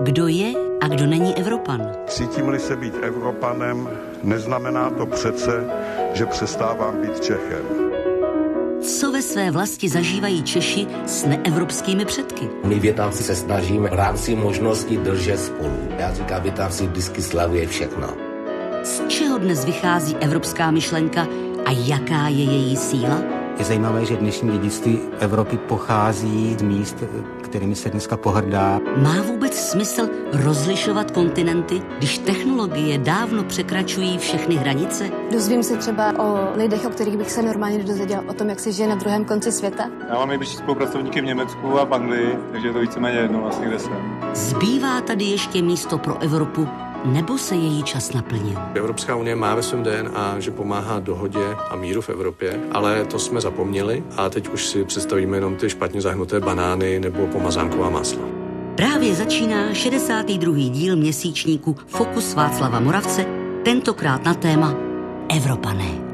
[0.00, 1.92] Kdo je a kdo není Evropan?
[2.06, 3.88] Cítím-li se být Evropanem,
[4.22, 5.64] neznamená to přece,
[6.12, 7.62] že přestávám být Čechem.
[8.82, 12.48] Co ve své vlasti zažívají Češi s neevropskými předky?
[12.64, 15.88] My větáci se snažíme v rámci možností držet spolu.
[15.98, 18.08] Já říkám, větáci vždycky slavuje všechno.
[18.82, 21.26] Z čeho dnes vychází evropská myšlenka
[21.66, 23.22] a jaká je její síla?
[23.58, 27.04] Je zajímavé, že dnešní dědictví Evropy pochází z míst,
[27.52, 28.80] kterými se dneska pohrdá.
[28.96, 35.10] Má vůbec smysl rozlišovat kontinenty, když technologie dávno překračují všechny hranice?
[35.32, 38.72] Dozvím se třeba o lidech, o kterých bych se normálně nedozvěděl, o tom, jak se
[38.72, 39.84] žije na druhém konci světa.
[40.08, 43.66] Já mám nejbližší spolupracovníky v Německu a v Anglii, takže je to víceméně jedno vlastně,
[43.66, 44.18] kde jsem.
[44.34, 46.68] Zbývá tady ještě místo pro Evropu
[47.04, 48.58] nebo se její čas naplnil?
[48.74, 53.18] Evropská unie má ve svém DNA, že pomáhá dohodě a míru v Evropě, ale to
[53.18, 58.22] jsme zapomněli a teď už si představíme jenom ty špatně zahnuté banány nebo pomazánková másla.
[58.76, 60.54] Právě začíná 62.
[60.56, 63.26] díl měsíčníku Fokus Václava Moravce,
[63.64, 64.74] tentokrát na téma
[65.36, 66.11] Evropané.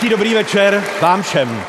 [0.00, 1.60] Hezký dobrý večer vám všem.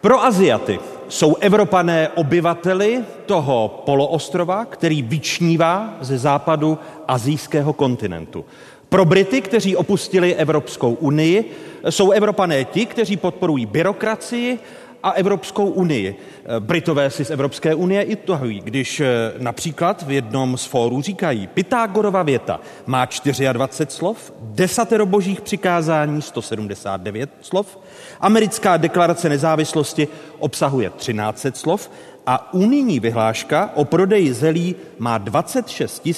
[0.00, 8.44] Pro Aziaty jsou Evropané obyvateli toho poloostrova, který vyčnívá ze západu azijského kontinentu.
[8.88, 11.50] Pro Brity, kteří opustili Evropskou unii,
[11.90, 14.58] jsou Evropané ti, kteří podporují byrokracii
[15.04, 16.16] a Evropskou unii.
[16.58, 21.46] Britové si z Evropské unie i tohují, když eh, například v jednom z fórů říkají,
[21.46, 23.48] Pythagorova věta má 24
[23.88, 27.78] slov, desatero božích přikázání 179 slov,
[28.20, 31.90] americká deklarace nezávislosti obsahuje 13 slov
[32.26, 36.08] a unijní vyhláška o prodeji zelí má 26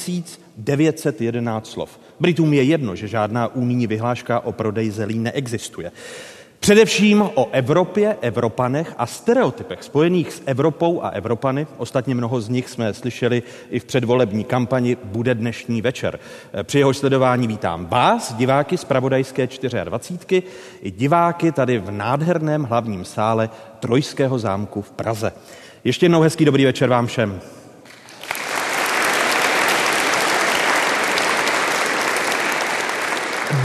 [0.57, 2.01] 911 slov.
[2.21, 5.93] Britům je jedno, že žádná unijní vyhláška o prodeji zelí neexistuje.
[6.67, 11.67] Především o Evropě, Evropanech a stereotypech spojených s Evropou a Evropany.
[11.77, 16.19] Ostatně mnoho z nich jsme slyšeli i v předvolební kampani Bude dnešní večer.
[16.63, 19.49] Při jeho sledování vítám vás, diváky z Pravodajské
[19.85, 20.43] 24,
[20.83, 23.51] i diváky tady v nádherném hlavním sále
[23.81, 25.33] Trojského zámku v Praze.
[25.85, 27.41] Ještě jednou hezký dobrý večer vám všem.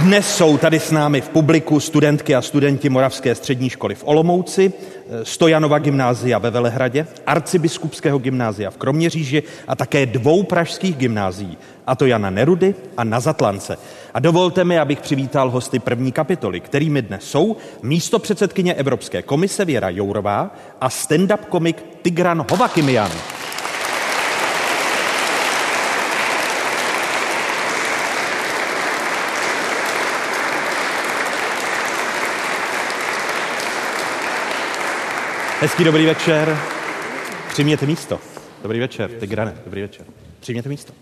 [0.02, 4.74] Dnes jsou tady s námi v publiku studentky a studenti Moravské střední školy v Olomouci,
[5.24, 11.58] Stojanova gymnázia ve Velehradě, arcibiskupského gymnázia v Kroměříži a také dvou pražských gymnázií,
[11.88, 13.78] a to Jana Nerudy a na Zatlance.
[14.14, 19.66] A dovolte mi, abych přivítal hosty první kapitoly, kterými dnes jsou místo předsedkyně Evropské komise
[19.66, 23.12] Věra Jourová a stand-up komik Tigran Hovakimian.
[35.62, 36.58] Hezký dobrý večer.
[37.50, 38.20] Přijměte místo.
[38.62, 39.12] Dobrý večer.
[39.20, 40.06] Tigrane, dobrý večer.
[40.40, 40.94] Přijměte místo.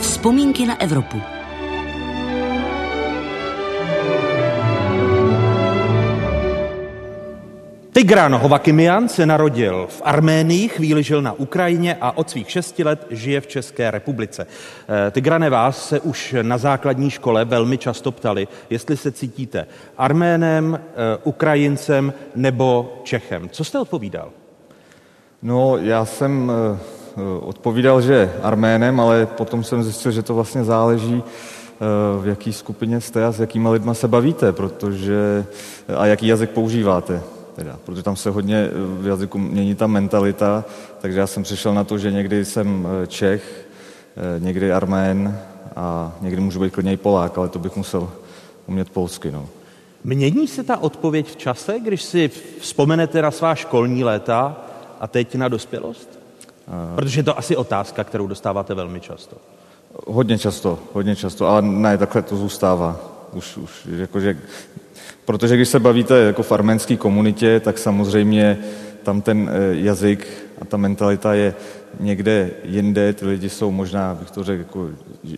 [0.00, 1.22] Vzpomínky na Evropu.
[7.94, 13.06] Tigran Hovakimian se narodil v Arménii, chvíli žil na Ukrajině a od svých šesti let
[13.10, 14.46] žije v České republice.
[14.88, 19.66] Eh, Tigrane, vás se už na základní škole velmi často ptali, jestli se cítíte
[19.98, 23.48] Arménem, eh, Ukrajincem nebo Čechem.
[23.48, 24.30] Co jste odpovídal?
[25.42, 31.22] No, já jsem eh, odpovídal, že Arménem, ale potom jsem zjistil, že to vlastně záleží,
[32.20, 35.44] v jaký skupině jste a s jakýma lidma se bavíte, protože
[35.96, 37.22] a jaký jazyk používáte
[37.54, 38.70] teda, protože tam se hodně eh,
[39.02, 40.64] v jazyku mění ta mentalita,
[41.00, 43.66] takže já jsem přišel na to, že někdy jsem eh, Čech,
[44.16, 45.38] eh, někdy Armén
[45.76, 48.10] a někdy můžu být klidně i Polák, ale to bych musel
[48.66, 49.30] umět polsky.
[49.30, 49.48] No.
[50.04, 54.56] Mění se ta odpověď v čase, když si vzpomenete na svá školní léta
[55.00, 56.18] a teď na dospělost?
[56.94, 59.36] Protože je to asi otázka, kterou dostáváte velmi často.
[60.06, 63.00] Hodně často, hodně často, ale ne, takhle to zůstává.
[63.32, 64.38] Už, už jakože
[65.24, 68.58] Protože když se bavíte jako v arménské komunitě, tak samozřejmě
[69.02, 70.26] tam ten eh, jazyk
[70.60, 71.54] a ta mentalita je
[72.00, 74.88] někde jinde, ty lidi jsou možná, bych to řekl, jako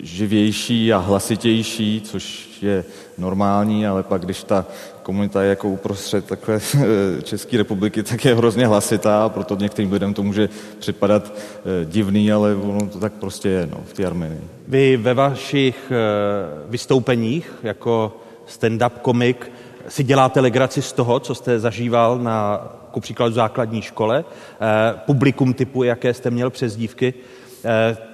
[0.03, 2.85] živější a hlasitější, což je
[3.19, 4.67] normální, ale pak když ta
[5.03, 6.61] komunita je jako uprostřed takhle
[7.23, 10.49] České republiky, tak je hrozně hlasitá, proto některým lidem to může
[10.79, 14.41] připadat eh, divný, ale ono to tak prostě je no, v té Armenii.
[14.69, 18.17] Vy ve vašich eh, vystoupeních jako
[18.47, 19.51] stand-up komik
[19.89, 25.55] si děláte legraci z toho, co jste zažíval na, ku příkladu, základní škole, eh, publikum
[25.55, 27.15] typu, jaké jste měl přezdívky.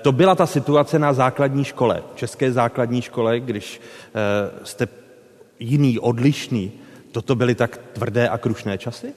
[0.02, 3.80] To byla ta situace na základní škole, české základní škole, když
[4.64, 4.88] jste
[5.60, 6.72] jiný, odlišný.
[7.12, 9.12] Toto byly tak tvrdé a krušné časy?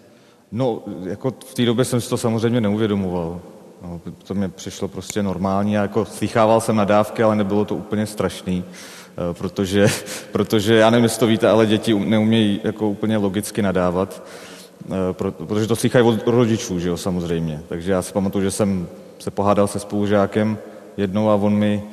[0.52, 3.42] No, jako v té době jsem si to samozřejmě neuvědomoval.
[3.82, 5.74] No, to mě přišlo prostě normální.
[5.74, 8.74] Já jako slychával jsem nadávky, ale nebylo to úplně strašný, eh,
[9.34, 9.88] protože,
[10.32, 14.24] protože já nevím, jestli to víte, ale děti neumějí jako úplně logicky nadávat,
[14.86, 15.14] eh,
[15.46, 17.62] protože to slychají od rodičů, že jo, samozřejmě.
[17.70, 18.88] Takže já si pamatuju, že jsem
[19.20, 20.58] se pohádal se spolužákem
[20.98, 21.84] jednou a on mi,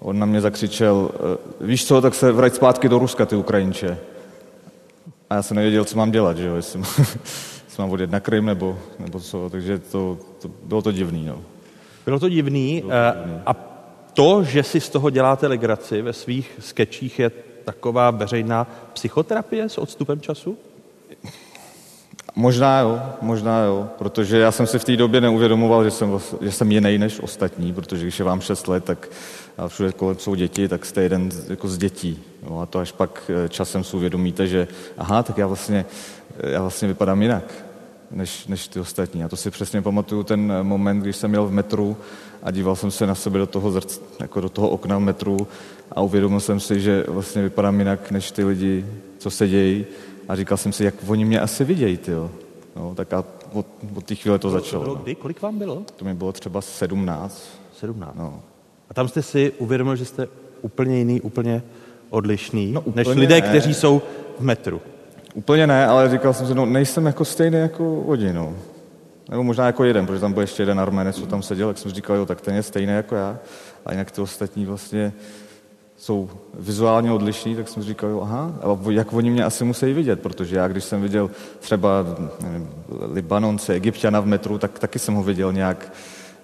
[0.00, 3.98] on na mě zakřičel, eh, víš co, tak se vrať zpátky do Ruska, ty Ukrajinče.
[5.30, 6.80] A já jsem nevěděl, co mám dělat, že jo, jestli,
[7.64, 11.38] jestli mám odjet na Krym nebo, nebo co, takže to, to, bylo to divný, no.
[12.06, 13.42] Bylo to divný, bylo to divný.
[13.46, 13.69] a
[14.14, 17.30] to, že si z toho děláte legraci ve svých skečích, je
[17.64, 20.58] taková veřejná psychoterapie s odstupem času?
[22.34, 26.52] Možná jo, možná jo, protože já jsem si v té době neuvědomoval, že jsem, že
[26.52, 29.08] jsem jiný než ostatní, protože když je vám 6 let, tak
[29.58, 32.22] a všude kolem jsou děti, tak jste jeden jako z dětí.
[32.50, 34.68] No a to až pak eh, časem si uvědomíte, že
[34.98, 35.84] aha, tak já vlastně,
[36.38, 37.44] eh, já vlastně vypadám jinak
[38.10, 39.24] než, než ty ostatní.
[39.24, 41.96] A to si přesně pamatuju ten moment, když jsem jel v metru
[42.42, 45.48] a díval jsem se na sebe do toho, zrc, jako do toho okna v metru
[45.92, 48.86] a uvědomil jsem si, že vlastně vypadám jinak než ty lidi,
[49.18, 49.86] co se dějí.
[50.28, 52.30] A říkal jsem si, jak oni mě asi vidějí, tyjo.
[52.76, 54.84] No, tak a od, od té chvíle to začalo.
[54.84, 55.14] To bylo kdy?
[55.14, 55.82] Kolik vám bylo?
[55.96, 57.48] To mi bylo třeba 17.
[57.78, 58.14] 17.
[58.16, 58.42] No.
[58.90, 60.28] A tam jste si uvědomil, že jste
[60.62, 61.62] úplně jiný, úplně
[62.10, 63.40] odlišný, no, úplně než lidé, ne.
[63.40, 64.02] kteří jsou
[64.38, 64.80] v metru.
[65.34, 68.54] Úplně ne, ale říkal jsem si, no nejsem jako stejný jako oni, no.
[69.30, 71.90] Nebo možná jako jeden, protože tam byl ještě jeden arménec, co tam seděl, tak jsem
[71.90, 73.38] říkal, jo, tak ten je stejný jako já.
[73.86, 75.12] A jinak ty ostatní vlastně
[75.96, 80.20] jsou vizuálně odlišní, tak jsem říkal, jo, aha, a jak oni mě asi musí vidět,
[80.20, 82.04] protože já, když jsem viděl třeba
[82.42, 82.70] nevím,
[83.12, 85.92] Libanonce, Egyptiana v metru, tak taky jsem ho viděl nějak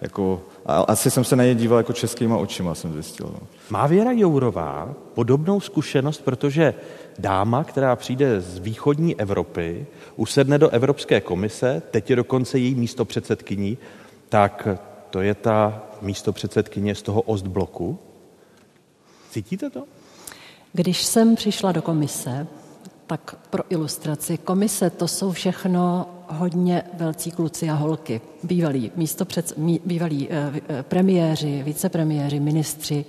[0.01, 3.27] jako, a asi jsem se na ně díval jako českýma očima, jsem zjistil.
[3.33, 3.47] No.
[3.71, 6.75] Má Věra Jourová podobnou zkušenost, protože
[7.19, 13.05] dáma, která přijde z východní Evropy, usedne do Evropské komise, teď je dokonce její místo
[13.05, 13.79] předsedkyní,
[14.29, 14.69] tak
[15.11, 17.99] to je ta místo předsedkyně z toho Ostbloku.
[19.31, 19.85] Cítíte to?
[20.73, 22.47] Když jsem přišla do komise,
[23.07, 29.53] tak pro ilustraci, komise to jsou všechno hodně velcí kluci a holky, bývalí, místo před,
[29.85, 33.05] bývalí eh, eh, premiéři, vicepremiéři, ministři,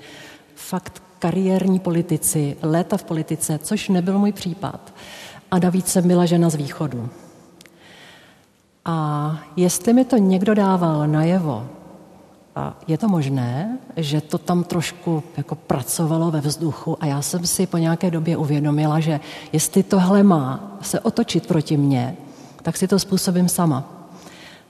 [0.55, 4.93] fakt kariérní politici, léta v politice, což nebyl můj případ.
[5.51, 7.09] A navíc jsem byla žena z východu.
[8.85, 11.69] A jestli mi to někdo dával najevo,
[12.57, 17.45] a je to možné, že to tam trošku jako pracovalo ve vzduchu a já jsem
[17.45, 19.19] si po nějaké době uvědomila, že
[19.53, 22.17] jestli tohle má se otočit proti mně,
[22.61, 23.97] tak si to způsobím sama.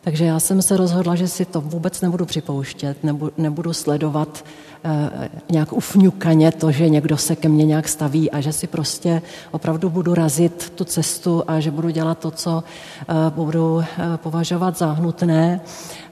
[0.07, 4.45] Takže já jsem se rozhodla, že si to vůbec nebudu připouštět, nebudu, nebudu sledovat
[4.83, 9.21] e, nějak ufňukaně to, že někdo se ke mně nějak staví a že si prostě
[9.51, 12.63] opravdu budu razit tu cestu a že budu dělat to, co
[13.09, 15.61] e, budu e, považovat za hnutné.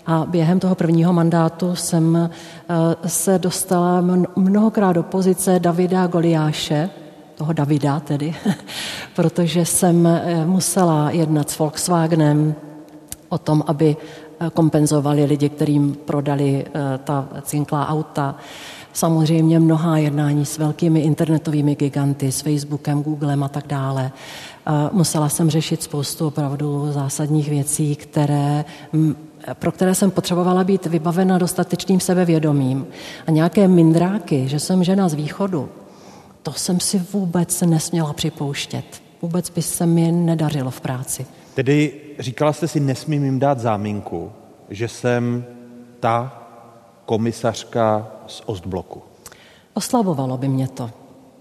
[0.06, 2.30] A během toho prvního mandátu jsem e,
[3.10, 4.04] se dostala
[4.36, 6.90] mnohokrát do pozice Davida Goliáše,
[7.36, 8.36] toho Davida tedy,
[9.16, 12.56] protože jsem eh, musela jednat s Volkswagenem
[13.30, 13.98] o tom, aby
[14.40, 18.36] eh, kompenzovali lidi, kterým prodali eh, ta cinklá auta.
[18.94, 24.12] Samozřejmě mnohá jednání s velkými internetovými giganty, s Facebookem, Googlem a tak dále.
[24.92, 28.66] Musela jsem řešit spoustu opravdu zásadních věcí, které
[29.54, 32.88] pro které jsem potřebovala být vybavena dostatečným sebevědomím.
[33.28, 35.70] A nějaké mindráky, že jsem žena z východu,
[36.46, 38.86] to jsem si vůbec nesměla připouštět.
[39.22, 41.26] Vůbec by se mi nedařilo v práci.
[41.54, 44.32] Tedy říkala jste si, nesmím jim dát záminku,
[44.70, 45.46] že jsem
[46.00, 46.44] ta
[47.06, 49.02] komisařka z Ostbloku.
[49.74, 50.92] Oslabovalo by mě to.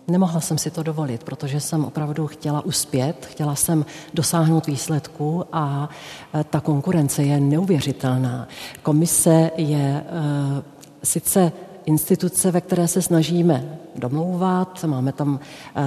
[0.09, 5.89] Nemohla jsem si to dovolit, protože jsem opravdu chtěla uspět, chtěla jsem dosáhnout výsledku a
[6.35, 8.49] e, ta konkurence je neuvěřitelná.
[8.83, 10.63] Komise je uh,
[11.03, 11.53] sice
[11.87, 15.41] instituce, ve které se snažíme domlouvat, máme tam
[15.77, 15.83] eh,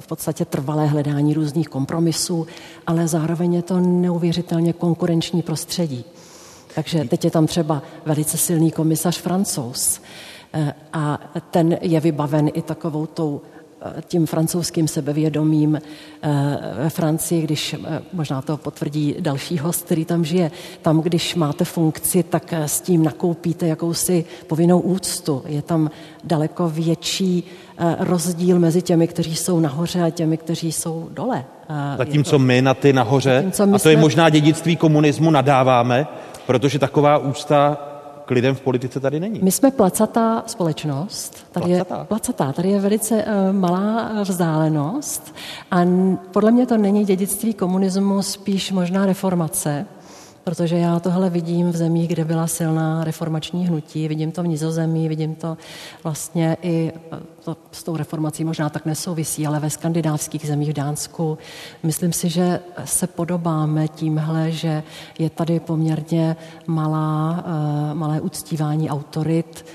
[0.00, 2.46] v podstatě trvalé hledání různých kompromisů,
[2.86, 6.04] ale zároveň je to neuvěřitelně konkurenční prostředí.
[6.74, 10.00] Takže teď je tam třeba velice silný komisař francouz
[10.52, 11.20] eh, a
[11.50, 13.40] ten je vybaven i takovou tou
[14.08, 15.80] tím francouzským sebevědomím
[16.76, 17.76] ve Francii, když
[18.12, 20.50] možná to potvrdí další host, který tam žije,
[20.82, 25.42] tam, když máte funkci, tak s tím nakoupíte jakousi povinnou úctu.
[25.46, 25.90] Je tam
[26.24, 27.44] daleko větší
[27.98, 31.44] rozdíl mezi těmi, kteří jsou nahoře a těmi, kteří jsou dole.
[31.98, 36.06] Zatímco my na ty nahoře, a to je možná dědictví komunismu, nadáváme,
[36.46, 37.89] protože taková úcta
[38.30, 39.40] k lidem v politice tady není.
[39.42, 41.46] My jsme placatá společnost.
[41.52, 41.98] Tady placatá.
[41.98, 42.52] je placatá.
[42.52, 45.34] Tady je velice uh, malá vzdálenost
[45.70, 45.80] a
[46.30, 49.86] podle mě to není dědictví komunismu, spíš možná reformace,
[50.44, 55.08] protože já tohle vidím v zemích, kde byla silná reformační hnutí, vidím to v Nizozemí,
[55.08, 55.56] vidím to
[56.04, 56.92] vlastně i
[57.44, 61.38] to s tou reformací možná tak nesouvisí, ale ve skandinávských zemích v Dánsku.
[61.82, 64.82] Myslím si, že se podobáme tímhle, že
[65.18, 69.66] je tady poměrně malá, eh, malé uctívání autorit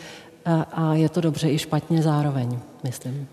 [0.46, 3.28] eh, a je to dobře i špatně zároveň, myslím.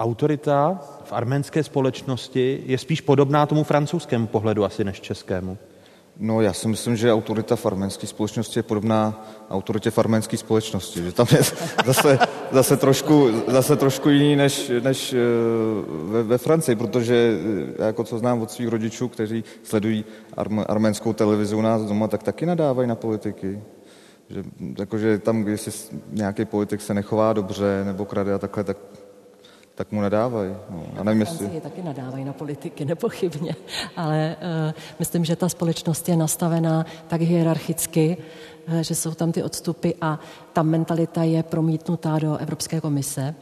[0.00, 5.58] Autorita v arménské společnosti je spíš podobná tomu francouzskému pohledu asi než českému.
[6.18, 11.02] No já si myslím, že autorita v arménské společnosti je podobná autoritě v arménské společnosti,
[11.02, 11.38] že tam je
[11.86, 12.18] zase,
[12.52, 15.18] zase, trošku, zase trošku jiný než, než eh,
[15.88, 20.04] ve, ve Francii, protože eh, já jako co znám od svých rodičů, kteří sledují
[20.36, 23.60] arm, arménskou televizi u nás doma, tak taky nadávají na politiky.
[24.28, 24.44] Že,
[24.78, 28.76] jakože tam, když nějaký politik se nechová dobře nebo krade a takhle, tak
[29.76, 30.54] tak mu nadávají.
[30.70, 30.84] No.
[30.96, 31.60] A nevím, jestli...
[31.60, 33.56] taky nadávají na politiky, nepochybně,
[33.96, 34.36] ale
[34.68, 38.16] uh, myslím, že ta společnost je nastavená tak hierarchicky,
[38.68, 40.18] uh, že jsou tam ty odstupy a
[40.52, 43.34] ta mentalita je promítnutá do Evropské komise,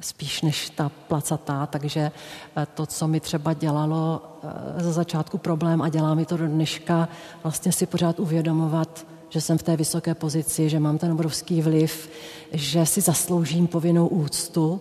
[0.00, 2.10] spíš než ta placatá, takže
[2.56, 4.50] uh, to, co mi třeba dělalo uh,
[4.82, 7.08] za začátku problém a dělá mi to do dneška,
[7.42, 12.10] vlastně si pořád uvědomovat, že jsem v té vysoké pozici, že mám ten obrovský vliv,
[12.52, 14.80] že si zasloužím povinnou úctu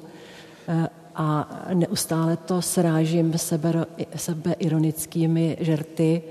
[0.68, 3.34] eh, a neustále to srážím
[4.16, 6.22] sebe, ironickými žerty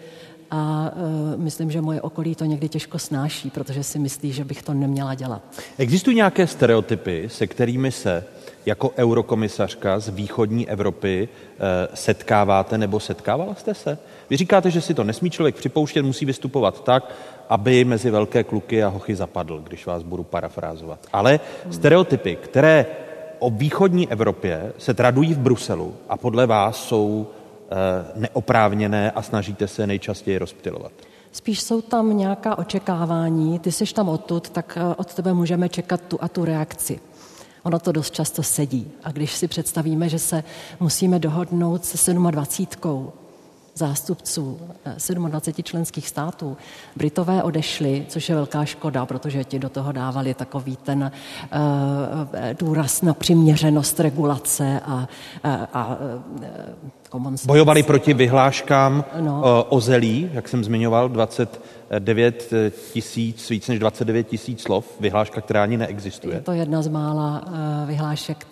[0.50, 4.62] a uh, myslím, že moje okolí to někdy těžko snáší, protože si myslí, že bych
[4.62, 5.42] to neměla dělat.
[5.78, 8.25] Existují nějaké stereotypy, se kterými se
[8.66, 13.99] jako eurokomisařka z východní Evropy uh, setkáváte nebo setkávala jste se?
[14.30, 17.14] Vy říkáte, že si to nesmí člověk připouštět, musí vystupovat tak,
[17.49, 20.99] aby mezi velké kluky a hochy zapadl, když vás budu parafrázovat.
[21.12, 22.87] Ale stereotypy, které
[23.38, 29.68] o východní Evropě se tradují v Bruselu a podle vás jsou e, neoprávněné a snažíte
[29.68, 30.92] se nejčastěji rozptilovat.
[31.37, 36.00] Spíš jsou tam nějaká očekávání, ty jsi tam odtud, tak eh, od tebe můžeme čekat
[36.08, 37.00] tu a tu reakci.
[37.66, 38.87] Ono to dost často sedí.
[39.04, 40.44] A když si představíme, že se
[40.80, 43.12] musíme dohodnout se 27
[43.75, 46.56] zástupců 27 eh, členských států.
[46.96, 51.58] Britové odešli, což je velká škoda, protože ti do toho dávali takový ten uh,
[52.58, 55.08] důraz na přiměřenost regulace a,
[55.44, 55.99] a, a
[57.46, 59.66] Bojovali proti vyhláškám no.
[59.68, 61.08] o zelí, jak jsem zmiňoval,
[61.99, 62.52] 29
[62.93, 66.35] tisíc, víc než 29 tisíc slov, vyhláška, která ani neexistuje.
[66.35, 67.45] Je to jedna z mála
[67.87, 68.47] vyhlášek,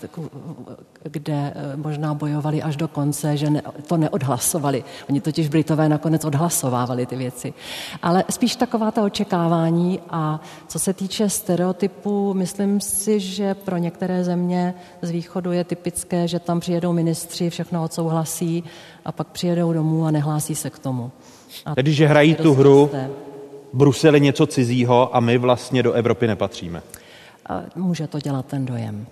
[1.03, 4.85] kde eh, možná bojovali až do konce, že ne, to neodhlasovali.
[5.11, 7.55] Oni totiž Britové nakonec odhlasovávali ty věci.
[8.03, 14.25] Ale spíš taková ta očekávání a co se týče stereotypů, myslím si, že pro některé
[14.25, 18.65] země z východu je typické, že tam přijedou ministři, všechno odsouhlasí
[19.05, 21.13] a pak přijedou domů a nehlásí se k tomu.
[21.67, 22.91] A Tedy, že hrají tu hru
[23.75, 26.83] Brusel je něco cizího a my vlastně do Evropy nepatříme.
[27.47, 29.07] A může to dělat ten dojem.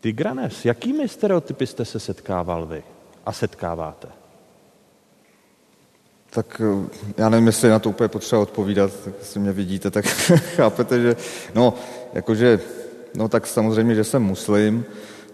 [0.00, 2.82] Tigranes, jakými stereotypy jste se setkával vy
[3.26, 4.08] a setkáváte?
[6.30, 10.04] Tak eh, já nevím, jestli na to úplně potřeba odpovídat, tak jestli mě vidíte, tak
[10.56, 11.16] chápete, že
[11.54, 11.74] no,
[12.12, 12.60] jakože,
[13.14, 14.84] no tak samozřejmě, že jsem muslim,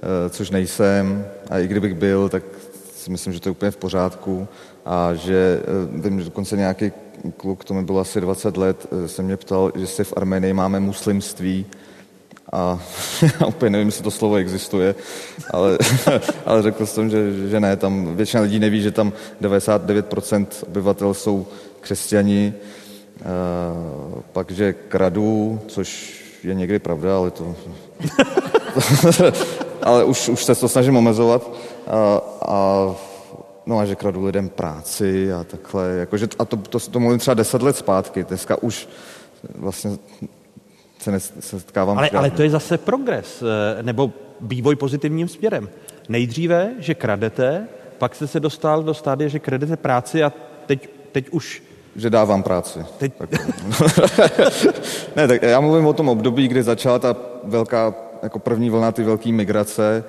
[0.03, 2.43] eh, což nejsem, a i kdybych byl, tak
[3.07, 4.49] si myslím, že to je úplně v pořádku
[4.87, 6.93] a že eh, vím, že dokonce nějaký
[7.37, 10.81] kluk, to mi bylo asi 20 let, se mě ptal, že se v Arménii máme
[10.81, 11.67] muslimství,
[12.53, 12.79] a
[13.41, 14.95] já úplně nevím, jestli to slovo existuje,
[15.51, 15.79] ale,
[16.47, 21.47] ale řekl jsem, že, že ne, tam většina lidí neví, že tam 99% obyvatel jsou
[21.81, 22.55] křesťani,
[24.33, 27.55] pak, že kradu, což je někdy pravda, ale to...
[29.83, 31.51] ale už, už se to snažím omezovat.
[31.87, 32.95] A, a,
[33.67, 35.89] no a že kradu lidem práci a takhle.
[35.89, 38.25] Jakože, a to, to, to mluvím třeba deset let zpátky.
[38.25, 38.89] Dneska už
[39.59, 39.91] vlastně
[40.99, 41.99] se nesetkávám.
[41.99, 45.69] Ale, ale to je zase progres, eh, nebo vývoj pozitivním směrem.
[46.09, 50.33] Nejdříve, že kradete, pak jste se dostal do stádia, že kradete práci a
[50.67, 51.63] teď, teď už
[51.97, 52.79] že dávám práci.
[52.99, 53.13] Teď...
[55.17, 59.03] ne, tak já mluvím o tom období, kdy začala ta velká jako první vlna ty
[59.03, 60.05] velké migrace,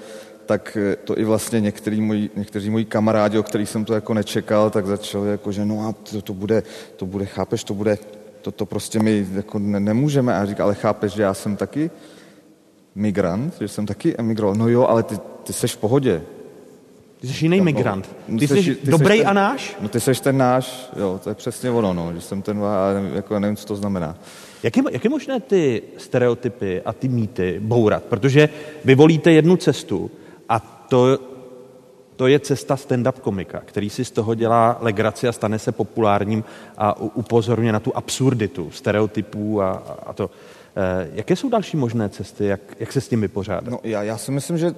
[0.48, 4.14] tak eh, to i vlastně některý moji, někteří moji kamarádi, o kterých jsem to jako
[4.14, 6.64] nečekal, tak začali jako, že no a to, to bude,
[6.96, 7.98] to bude, chápeš, to bude,
[8.42, 10.36] to, to prostě my jako ne, nemůžeme.
[10.36, 11.92] A říká, ale chápeš, že já jsem taky
[12.96, 14.56] migrant, že jsem taky emigroval.
[14.56, 16.22] No jo, ale ty, ty seš v pohodě.
[17.22, 18.16] Ty jsi jiný migrant.
[18.28, 19.76] No, Ty, jsi dobrý ten, a náš?
[19.82, 22.88] No ty seš ten náš, jo, to je přesně ono, no, že jsem ten, a
[23.14, 24.18] jako nevím, co to znamená.
[24.64, 28.04] Jak je, jak je možné ty stereotypy a ty mýty bourat?
[28.04, 28.50] Protože
[28.86, 30.12] vy volíte jednu cestu
[30.50, 31.20] a to,
[32.16, 36.44] to je cesta stand-up komika, který si z toho dělá legraci a stane se populárním
[36.78, 39.72] a upozorňuje na tu absurditu stereotypů a,
[40.06, 40.30] a to.
[40.76, 43.72] Eh, jaké jsou další možné cesty, jak, jak se s tím vypořádat?
[43.72, 44.76] No, já, já si myslím, že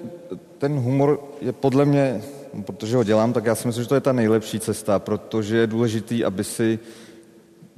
[0.57, 2.21] ten humor je podle mě,
[2.65, 5.67] protože ho dělám, tak já si myslím, že to je ta nejlepší cesta, protože je
[5.67, 6.79] důležitý, aby si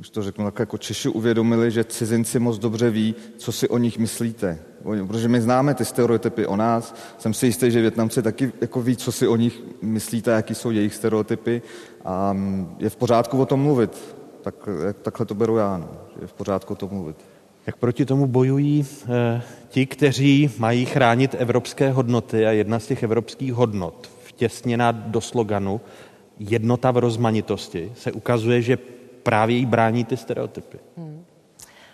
[0.02, 3.78] když to řeknu tak jako Češi uvědomili, že cizinci moc dobře ví, co si o
[3.78, 4.60] nich myslíte.
[5.08, 8.96] Protože my známe ty stereotypy o nás, jsem si jistý, že Větnamci taky jako ví,
[8.96, 11.62] co si o nich myslíte, jaký jsou jejich stereotypy
[12.06, 12.38] a
[12.80, 14.16] je v pořádku o tom mluvit.
[14.42, 14.56] Tak,
[15.02, 15.90] takhle to beru já, no.
[16.22, 17.16] je v pořádku o tom mluvit.
[17.68, 23.04] Jak proti tomu bojují eh, ti, kteří mají chránit evropské hodnoty a jedna z těch
[23.04, 25.82] evropských hodnot, vtěsněná do sloganu
[26.40, 28.78] jednota v rozmanitosti, se ukazuje, že
[29.24, 30.78] právě jí brání ty stereotypy.
[30.98, 31.26] Hmm.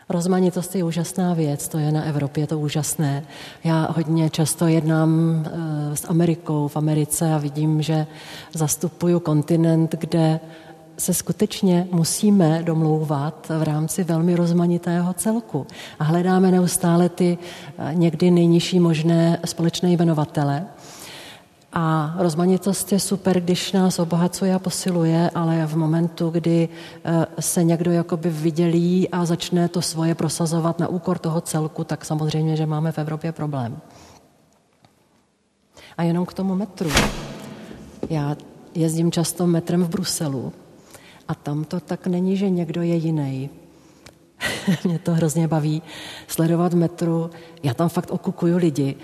[0.10, 3.24] Rozmanitost je úžasná věc, to je na Evropě to úžasné.
[3.64, 8.08] Já hodně často jednám e, s Amerikou v Americe a vidím, že
[8.54, 10.40] zastupuju kontinent, kde
[10.98, 15.68] se skutečně musíme domlouvat v rámci velmi rozmanitého celku.
[16.00, 17.38] A hledáme neustále ty
[17.78, 20.66] e, někdy nejnižší možné společné jmenovatele.
[21.74, 26.70] A rozmanitost je super, když nás obohacuje a posiluje, ale v momentu, kdy
[27.04, 32.06] eh, se někdo jakoby vydělí a začne to svoje prosazovat na úkor toho celku, tak
[32.06, 33.80] samozřejmě, že máme v Evropě problém.
[35.98, 36.90] A jenom k tomu metru.
[38.10, 38.36] Já
[38.76, 40.54] jezdím často metrem v Bruselu
[41.28, 43.50] a tam to tak není, že někdo je jiný.
[44.84, 45.82] Mě to hrozně baví
[46.28, 47.30] sledovat metru.
[47.64, 48.96] Já tam fakt okukuju lidi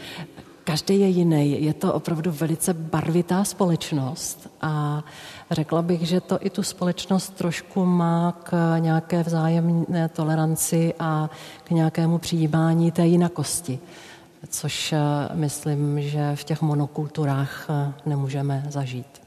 [0.63, 1.63] Každý je jiný.
[1.63, 5.03] Je to opravdu velice barvitá společnost a
[5.51, 11.29] řekla bych, že to i tu společnost trošku má k nějaké vzájemné toleranci a
[11.63, 13.79] k nějakému přijímání té jinakosti,
[14.49, 14.99] což eh,
[15.33, 19.22] myslím, že v těch monokulturách eh, nemůžeme zažít.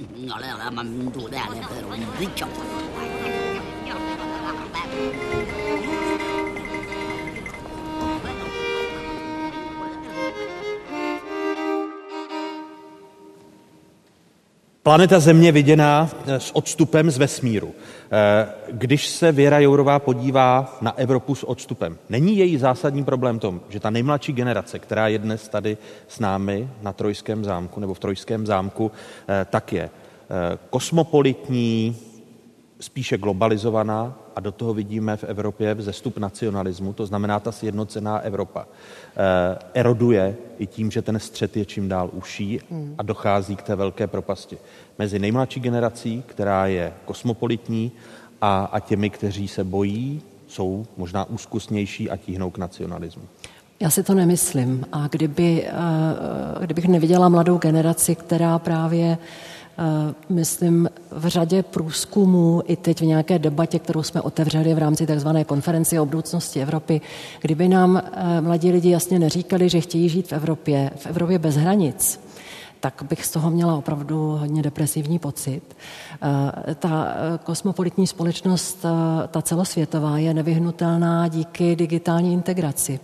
[0.00, 3.39] 我来好了妈妈肚来眼我快你别叫
[14.82, 17.74] Planeta Země viděná eh, s odstupem z vesmíru.
[17.74, 23.60] Eh, když se Věra Jourová podívá na Evropu s odstupem, není její zásadní problém tom,
[23.68, 27.98] že ta nejmladší generace, která je dnes tady s námi na Trojském zámku nebo v
[27.98, 28.92] Trojském zámku,
[29.28, 29.90] eh, tak je
[30.70, 31.96] kosmopolitní,
[32.80, 38.66] spíše globalizovaná a do toho vidíme v Evropě vzestup nacionalismu, to znamená ta sjednocená Evropa.
[39.74, 42.60] Eroduje i tím, že ten střed je čím dál uší
[42.98, 44.58] a dochází k té velké propasti
[44.98, 47.92] mezi nejmladší generací, která je kosmopolitní,
[48.40, 53.22] a, a těmi, kteří se bojí, jsou možná úzkusnější a tíhnou k nacionalismu.
[53.80, 54.86] Já si to nemyslím.
[54.92, 55.72] A kdyby, eh,
[56.60, 59.49] kdybych neviděla mladou generaci, která právě eh,
[60.28, 65.28] myslím, v řadě průzkumů, i teď v nějaké debatě, kterou jsme otevřeli v rámci tzv.
[65.46, 67.00] konference o budoucnosti Evropy,
[67.40, 71.56] kdyby nám eh, mladí lidi jasně neříkali, že chtějí žít v Evropě, v Evropě bez
[71.56, 72.20] hranic,
[72.80, 75.62] tak bych z toho měla opravdu hodně depresivní pocit.
[76.68, 83.00] Eh, ta eh, kosmopolitní společnost, eh, ta celosvětová, je nevyhnutelná díky digitální integraci.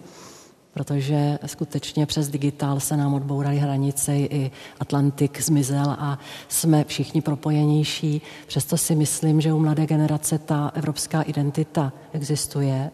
[0.76, 8.22] Protože skutečně přes digitál se nám odbouraly hranice, i Atlantik zmizel a jsme všichni propojenější.
[8.46, 12.90] Přesto si myslím, že u mladé generace ta evropská identita existuje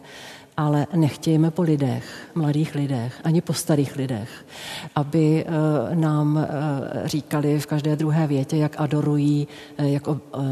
[0.56, 4.46] ale nechtějme po lidech, mladých lidech, ani po starých lidech,
[4.94, 10.02] aby eh, nám eh, říkali v každé druhé větě, jak adorují, eh, jak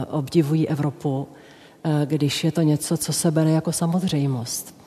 [0.08, 1.28] obdivují Evropu,
[2.04, 4.79] když je to něco, co se bere jako samozřejmost.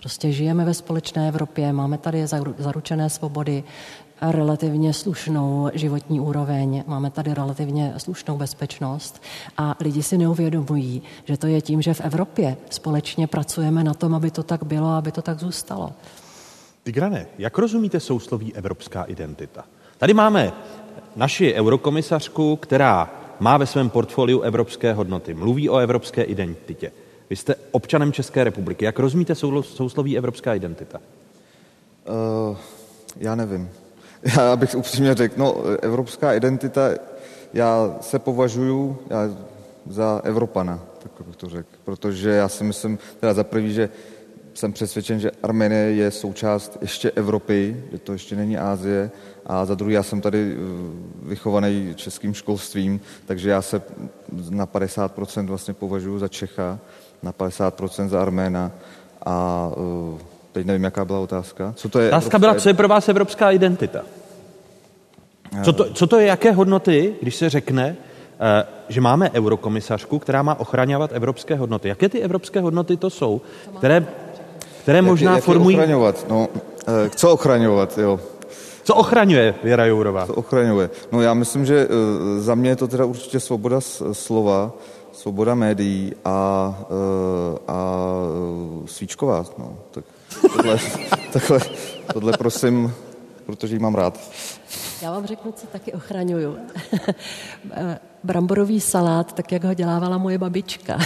[0.00, 2.26] Prostě žijeme ve společné Evropě, máme tady
[2.58, 3.64] zaručené svobody,
[4.22, 9.22] relativně slušnou životní úroveň, máme tady relativně slušnou bezpečnost
[9.56, 14.14] a lidi si neuvědomují, že to je tím, že v Evropě společně pracujeme na tom,
[14.14, 15.92] aby to tak bylo a aby to tak zůstalo.
[16.84, 19.64] Tigrane, jak rozumíte sousloví evropská identita?
[19.98, 20.52] Tady máme
[21.16, 23.10] naši eurokomisařku, která
[23.40, 26.92] má ve svém portfoliu evropské hodnoty, mluví o evropské identitě.
[27.30, 28.84] Vy jste občanem České republiky.
[28.84, 31.00] Jak rozumíte sousloví evropská identita?
[32.50, 32.56] Uh,
[33.16, 33.70] já nevím.
[34.36, 36.90] Já bych upřímně řekl, no, evropská identita,
[37.52, 39.30] já se považuji já
[39.86, 43.88] za Evropana, tak bych to řekl, protože já si myslím, teda za prvý, že
[44.54, 49.10] jsem přesvědčen, že Arménie je součást ještě Evropy, že to ještě není Ázie,
[49.46, 50.58] a za druhý já jsem tady eh,
[51.22, 53.82] vychovaný českým školstvím, takže já se
[54.50, 56.78] na 50% vlastně považuji za Čecha,
[57.22, 58.70] na 50% za Arména
[59.26, 60.18] a uh,
[60.52, 61.72] Teď nevím, jaká byla otázka.
[61.76, 64.02] Co to je otázka byla, co je pro vás evropská identita?
[65.64, 67.96] Co to, co to je, jaké hodnoty, když se řekne,
[68.40, 71.88] eh, že máme eurokomisařku, která má ochraňovat evropské hodnoty.
[71.88, 73.40] Jaké ty evropské hodnoty to jsou,
[73.78, 74.06] které,
[74.82, 75.76] které možná jak, jak formují...
[75.76, 76.26] ochraňovat?
[76.28, 76.48] No,
[76.88, 78.20] eh, co ochraňovat, jo?
[78.82, 80.26] Co ochraňuje Věra Jourová?
[80.26, 80.90] Co ochraňuje?
[81.12, 83.80] No já myslím, že eh, za mě je to teda určitě svoboda
[84.12, 84.72] slova,
[85.20, 86.38] svoboda médií a,
[87.68, 87.78] a
[88.86, 89.44] svíčková.
[89.58, 90.04] No, tak
[90.56, 90.78] Tohle,
[91.32, 91.60] tohle,
[92.12, 92.94] tohle prosím,
[93.46, 94.30] protože ji mám rád.
[95.02, 96.56] Já vám řeknu, co taky ochraňuju.
[98.24, 100.98] Bramborový salát, tak jak ho dělávala moje babička.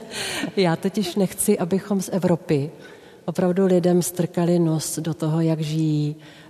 [0.56, 2.70] Já totiž nechci, abychom z Evropy
[3.24, 6.45] opravdu lidem strkali nos do toho, jak žijí, eh,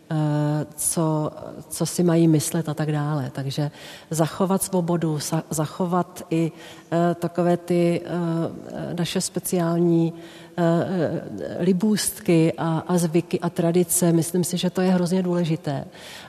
[0.74, 1.30] co,
[1.68, 3.30] co si mají myslet a tak dále.
[3.34, 3.70] Takže
[4.10, 5.18] zachovat svobodu,
[5.50, 6.52] zachovat i
[6.92, 10.12] eh, takové ty eh, naše speciální
[10.58, 14.12] Eh, libůstky a, a zvyky a tradice.
[14.12, 15.84] Myslím si, že to je hrozně důležité.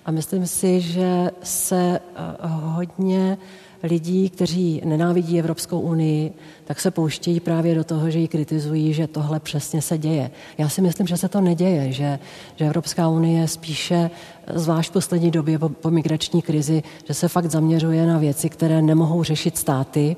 [0.06, 3.38] A myslím si, že se eh, hodně
[3.84, 6.34] lidí, kteří nenávidí Evropskou unii,
[6.66, 10.32] tak se pouštějí právě do toho, že ji kritizují, že tohle přesně se děje.
[10.58, 12.20] Já si myslím, že se to neděje, že,
[12.56, 14.10] že Evropská unie spíše,
[14.54, 18.82] zvlášť v poslední době po, po migrační krizi, že se fakt zaměřuje na věci, které
[18.82, 20.16] nemohou řešit státy,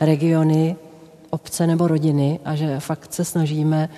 [0.00, 0.76] regiony,
[1.30, 3.88] obce nebo rodiny a že fakt se snažíme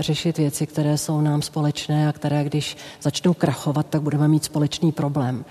[0.00, 4.92] řešit věci, které jsou nám společné a které, když začnou krachovat, tak budeme mít společný
[4.92, 5.44] problém.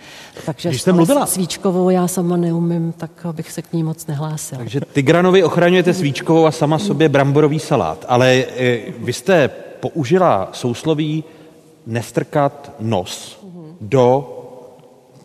[0.45, 1.25] Takže když jste mluvila...
[1.25, 4.57] svíčkovou já sama neumím, tak bych se k ní moc nehlásila.
[4.59, 9.47] Takže Tigranovi ochraňujete svíčkovou a sama sobě bramborový salát, ale eh, vy jste
[9.79, 11.23] použila sousloví
[11.85, 13.43] nestrkat nos
[13.81, 14.29] do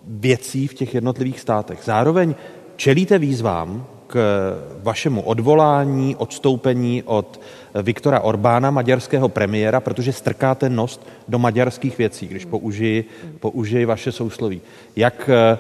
[0.05, 1.79] věcí v těch jednotlivých státech.
[1.85, 2.35] Zároveň
[2.77, 7.41] čelíte výzvám, k vašemu odvolání, odstoupení od
[7.75, 13.05] Viktora Orbána, maďarského premiéra, protože strkáte nos do maďarských věcí, když použiji,
[13.41, 14.61] použiji vaše sousloví.
[14.97, 15.59] Jak eh,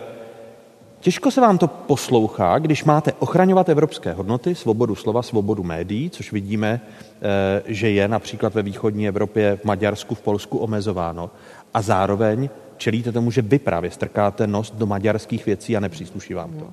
[1.00, 6.32] těžko se vám to poslouchá, když máte ochraňovat evropské hodnoty, svobodu slova, svobodu médií, což
[6.32, 11.30] vidíme, eh, že je například ve východní Evropě, v Maďarsku, v Polsku omezováno,
[11.74, 16.52] a zároveň čelíte tomu, že vy právě strkáte nos do maďarských věcí a nepřísluší vám
[16.52, 16.66] to.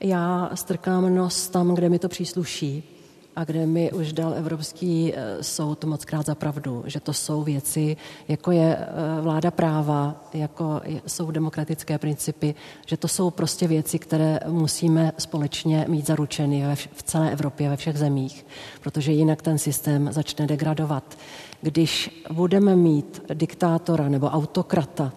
[0.00, 2.95] Já strkám nos tam, kde mi to přísluší
[3.36, 7.42] a kde mi už dal Evropský eh, soud moc krát za pravdu, že to jsou
[7.42, 7.96] věci,
[8.28, 12.54] jako je eh, vláda práva, jako jsou demokratické principy,
[12.86, 17.98] že to jsou prostě věci, které musíme společně mít zaručeny v celé Evropě, ve všech
[17.98, 18.46] zemích,
[18.80, 21.18] protože jinak ten systém začne degradovat.
[21.62, 25.12] Když budeme mít diktátora nebo autokrata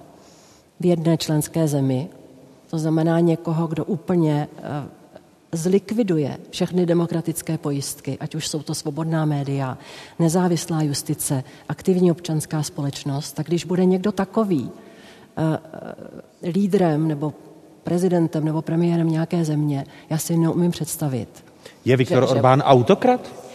[0.80, 2.10] v jedné členské zemi,
[2.70, 4.99] to znamená někoho, kdo úplně eh,
[5.52, 9.78] zlikviduje všechny demokratické pojistky, ať už jsou to svobodná média,
[10.20, 14.72] nezávislá justice, aktivní občanská společnost, tak když bude někdo takový
[15.38, 15.60] eh,
[16.52, 17.34] lídrem nebo
[17.84, 21.46] prezidentem nebo premiérem nějaké země, já si neumím představit.
[21.86, 23.50] Je Viktor že, Orbán že, autokrat?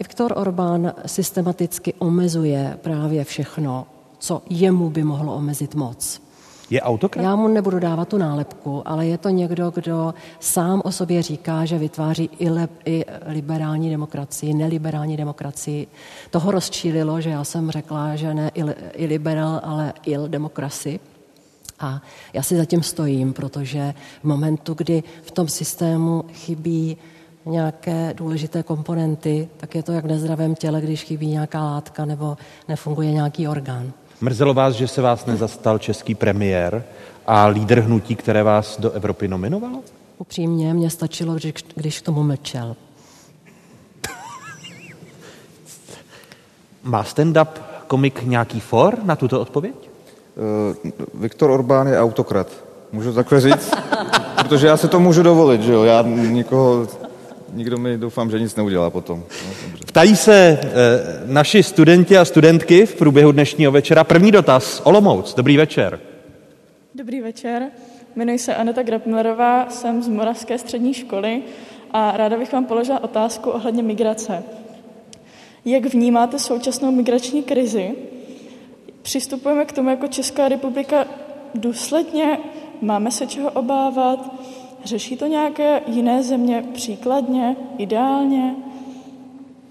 [0.00, 3.86] Viktor Orbán systematicky omezuje právě všechno,
[4.18, 6.20] co jemu by mohlo omezit moc.
[6.70, 7.22] Je autokrat?
[7.22, 11.64] Já mu nebudu dávat tu nálepku, ale je to někdo, kdo sám o sobě říká,
[11.64, 15.86] že vytváří i, le, i liberální demokracii, neliberální demokracii.
[16.30, 18.62] Toho rozčílilo, že já jsem řekla, že ne i,
[18.94, 21.00] i liberál, ale il demokracii.
[21.80, 22.02] A
[22.32, 26.96] já si zatím stojím, protože v momentu, kdy v tom systému chybí
[27.46, 32.36] nějaké důležité komponenty, tak je to jak v nezdravém těle, když chybí nějaká látka nebo
[32.68, 33.92] nefunguje nějaký orgán.
[34.20, 36.84] Mrzelo vás, že se vás nezastal český premiér
[37.26, 39.80] a lídr hnutí, které vás do Evropy nominovalo?
[40.18, 42.76] Upřímně, mně stačilo, když, když k tomu mlčel.
[46.82, 47.46] Má stand-up
[47.86, 49.74] komik nějaký for na tuto odpověď?
[50.84, 52.48] Uh, Viktor Orbán je autokrat.
[52.92, 53.70] Můžu takhle říct?
[54.42, 55.82] Protože já se to můžu dovolit, že jo?
[55.82, 56.88] Já nikoho,
[57.52, 59.24] nikdo mi doufám, že nic neudělá potom.
[59.46, 59.52] No,
[59.90, 60.58] Ptají se e,
[61.26, 64.04] naši studenti a studentky v průběhu dnešního večera.
[64.04, 64.82] První dotaz.
[64.84, 66.00] Olomouc, dobrý večer.
[66.94, 67.62] Dobrý večer.
[68.16, 71.42] Jmenuji se Aneta Grapmlerová, jsem z Moravské střední školy
[71.90, 74.42] a ráda bych vám položila otázku ohledně migrace.
[75.64, 77.90] Jak vnímáte současnou migrační krizi?
[79.02, 81.06] Přistupujeme k tomu jako Česká republika
[81.54, 82.38] důsledně?
[82.80, 84.34] Máme se čeho obávat?
[84.84, 88.54] Řeší to nějaké jiné země příkladně, ideálně?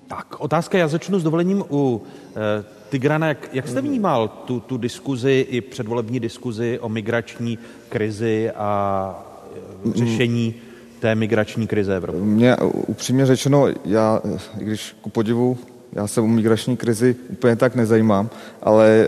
[0.09, 2.01] Tak, otázka, já začnu s dovolením u
[2.35, 3.27] e, Tigrana.
[3.27, 9.25] Jak, jak jste vnímal tu, tu diskuzi i předvolební diskuzi o migrační krizi a
[9.85, 10.55] e, řešení
[10.99, 12.19] té migrační krize Evropy?
[12.19, 14.21] Mě upřímně řečeno, já,
[14.55, 15.57] když ku podivu
[15.93, 18.29] já se o migrační krizi úplně tak nezajímám,
[18.61, 19.05] ale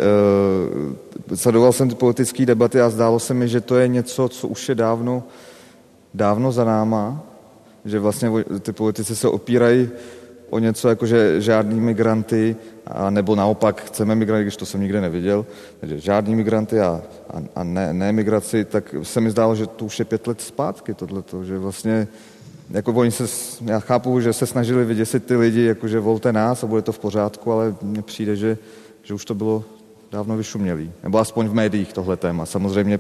[1.30, 4.48] uh, sledoval jsem ty politické debaty a zdálo se mi, že to je něco, co
[4.48, 5.24] už je dávno,
[6.14, 7.24] dávno za náma,
[7.86, 9.90] že vlastně ty politici se opírají
[10.52, 12.56] o něco jako, že žádný migranty,
[12.88, 15.46] a nebo naopak chceme migranty, když to jsem nikde neviděl,
[15.80, 19.86] takže žádný migranty a, a, a ne, ne migraci, tak se mi zdálo, že to
[19.86, 22.08] už je pět let zpátky tohleto, že vlastně
[22.70, 23.24] jako oni se,
[23.66, 27.00] já chápu, že se snažili vyděsit ty lidi, jakože volte nás a bude to v
[27.00, 28.58] pořádku, ale mně přijde, že,
[29.04, 29.64] že už to bylo
[30.12, 30.92] dávno vyšumělý.
[31.04, 32.46] Nebo aspoň v médiích tohle téma.
[32.46, 33.00] Samozřejmě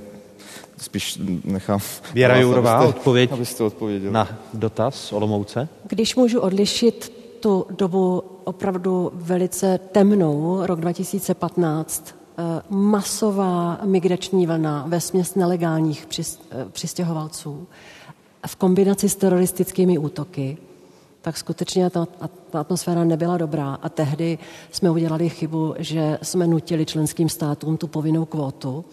[0.78, 1.80] spíš nechám...
[2.14, 4.12] Věra Jourová, odpověď abyste odpověděl.
[4.12, 5.68] na dotaz Olomouce.
[5.88, 12.15] Když můžu odlišit tu dobu opravdu velice temnou, rok 2015,
[12.69, 16.08] masová migrační vlna ve směs nelegálních
[16.71, 17.67] přistěhovalců,
[18.47, 20.58] v kombinaci s teroristickými útoky,
[21.21, 22.08] tak skutečně ta,
[22.49, 23.77] ta atmosféra nebyla dobrá.
[23.82, 24.38] A tehdy
[24.71, 28.86] jsme udělali chybu, že jsme nutili členským státům tu povinnou kvotu,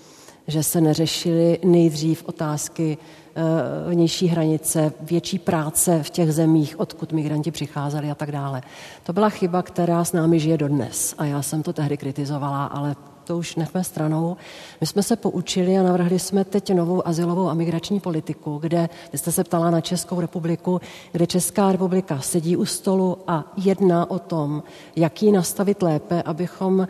[0.49, 7.51] že se neřešily nejdřív otázky e, vnější hranice, větší práce v těch zemích, odkud migranti
[7.51, 8.63] přicházeli a tak dále.
[9.03, 11.15] To byla chyba, která s námi žije dodnes.
[11.19, 12.97] A já jsem to tehdy kritizovala, ale
[13.29, 14.37] to už nechme stranou.
[14.81, 19.19] My jsme se poučili a navrhli jsme teď novou asilovou a migrační politiku, kde, vy
[19.19, 20.81] jste se ptala na Českou republiku,
[21.13, 24.63] kde Česká republika sedí u stolu a jedná o tom,
[24.97, 26.87] jak ji nastavit lépe, abychom eh,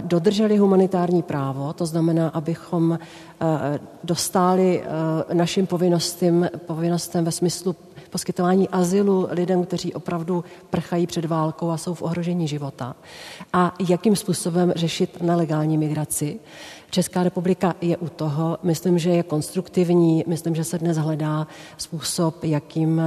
[0.00, 7.76] dodrželi humanitární právo, to znamená, abychom eh, dostali eh, našim povinnostem, povinnostem ve smyslu
[8.10, 12.96] poskytování azylu lidem, kteří opravdu prchají před válkou a jsou v ohrožení života.
[13.52, 16.40] A jakým způsobem řešit nelegální migraci.
[16.90, 22.44] Česká republika je u toho, myslím, že je konstruktivní, myslím, že se dnes hledá způsob,
[22.44, 23.02] jakým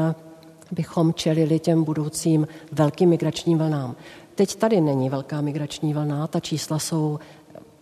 [0.72, 3.96] bychom čelili těm budoucím velkým migračním vlnám.
[4.38, 7.20] Teď tady není velká migrační vlna, ta čísla jsou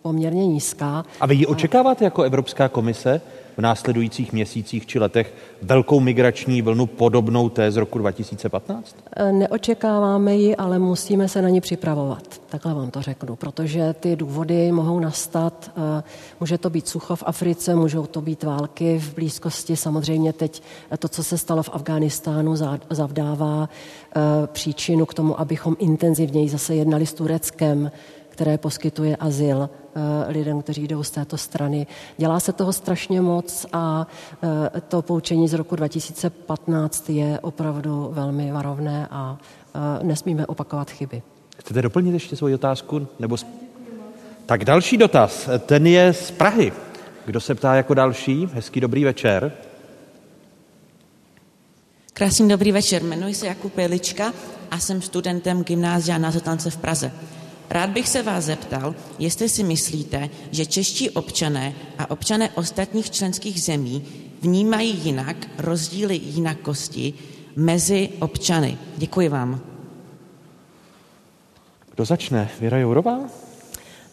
[0.02, 1.06] poměrně nízká.
[1.20, 3.22] A vy ji očekáváte jako Evropská komise?
[3.58, 8.96] v následujících měsících či letech velkou migrační vlnu podobnou té z roku 2015?
[9.16, 12.42] E, neočekáváme ji, ale musíme se na ní připravovat.
[12.50, 15.72] Takhle vám to řeknu, protože ty důvody mohou nastat.
[16.00, 16.04] E,
[16.40, 19.76] může to být sucho v Africe, můžou to být války v blízkosti.
[19.76, 20.64] Samozřejmě teď
[21.00, 22.56] to, co se stalo v Afghánistánu,
[22.90, 23.70] zavdává
[24.46, 27.92] příčinu k tomu, abychom intenzivněji zase jednali s Tureckem,
[28.36, 31.88] které poskytuje azyl eh, lidem, kteří jdou z této strany.
[32.18, 34.08] Dělá se toho strašně moc a
[34.44, 39.38] eh, to poučení z roku 2015 je opravdu velmi varovné a
[39.76, 41.22] eh, nesmíme opakovat chyby.
[41.58, 43.08] Chcete doplnit ještě svoji otázku?
[43.20, 43.38] Nebo...
[44.46, 46.72] Tak další dotaz, ten je z Prahy.
[47.26, 48.50] Kdo se ptá jako další?
[48.54, 49.52] Hezký dobrý večer.
[52.18, 54.34] Krásný dobrý večer, jmenuji se Jakub Jelička
[54.72, 57.12] a jsem studentem gymnázia na Zotance v Praze.
[57.70, 63.62] Rád bych se vás zeptal, jestli si myslíte, že čeští občané a občané ostatních členských
[63.62, 64.06] zemí
[64.42, 67.14] vnímají jinak rozdíly jinakosti
[67.56, 68.78] mezi občany.
[68.98, 69.62] Děkuji vám.
[71.96, 72.50] Kdo začne?
[72.60, 73.20] Věra Jourová?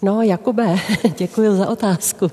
[0.02, 0.78] No, Jakube,
[1.18, 2.30] děkuji za otázku.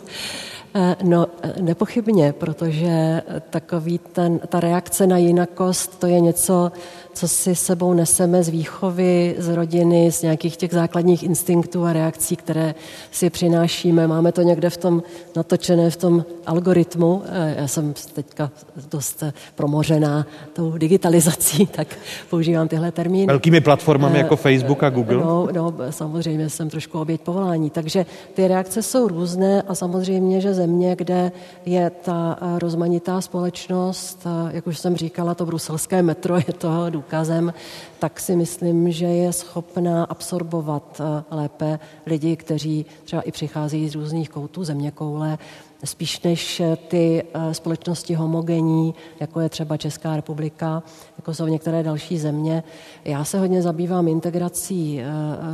[0.74, 6.72] Eh, no, eh, nepochybně, protože takový ten, ta reakce na jinakost, to je něco,
[7.14, 12.36] co si sebou neseme z výchovy, z rodiny, z nějakých těch základních instinktů a reakcí,
[12.36, 12.76] které
[13.12, 14.08] si přinášíme.
[14.08, 15.04] Máme to někde v tom
[15.36, 17.24] natočené v tom algoritmu.
[17.26, 18.52] Eh, já jsem teďka
[18.92, 19.24] dost
[19.56, 21.88] promořená tou digitalizací, tak
[22.30, 23.26] používám tyhle termíny.
[23.26, 25.18] Velkými platformami jako Facebook a Google?
[25.18, 27.70] No, no, samozřejmě jsem trošku oběť povolání.
[27.70, 31.32] Takže ty reakce jsou různé a samozřejmě, že země, kde
[31.66, 37.54] je ta rozmanitá společnost, jak už jsem říkala, to bruselské metro je toho důkazem,
[38.00, 44.30] tak si myslím, že je schopná absorbovat lépe lidi, kteří třeba i přicházejí z různých
[44.30, 45.38] koutů země koule,
[45.84, 50.84] spíš než ty společnosti homogenní, jako je třeba Česká republika,
[51.18, 52.64] jako jsou některé další země.
[53.06, 55.02] Já se hodně zabývám integrací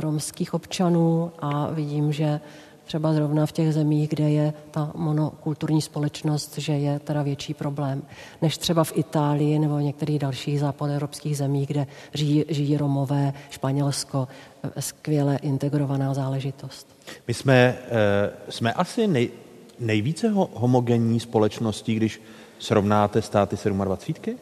[0.00, 2.40] romských občanů a vidím, že
[2.86, 8.02] třeba zrovna v těch zemích, kde je ta monokulturní společnost, že je teda větší problém,
[8.42, 14.28] než třeba v Itálii nebo v některých dalších západoevropských zemích, kde žijí, žijí Romové, Španělsko,
[14.62, 16.86] eh, skvěle integrovaná záležitost.
[17.28, 19.30] My jsme, eh, jsme asi nej,
[19.78, 22.22] nejvíce homogenní společností, když
[22.58, 24.38] srovnáte státy 27?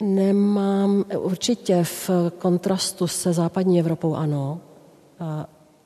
[0.00, 4.60] Nemám, určitě v kontrastu se západní Evropou ano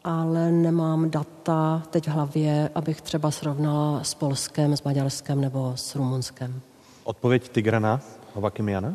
[0.05, 5.95] ale nemám data teď v hlavě, abych třeba srovnala s Polskem, s Maďarskem nebo s
[5.95, 6.61] Rumunskem.
[7.05, 8.01] Odpověď Tigrana
[8.35, 8.95] Hovakimiana?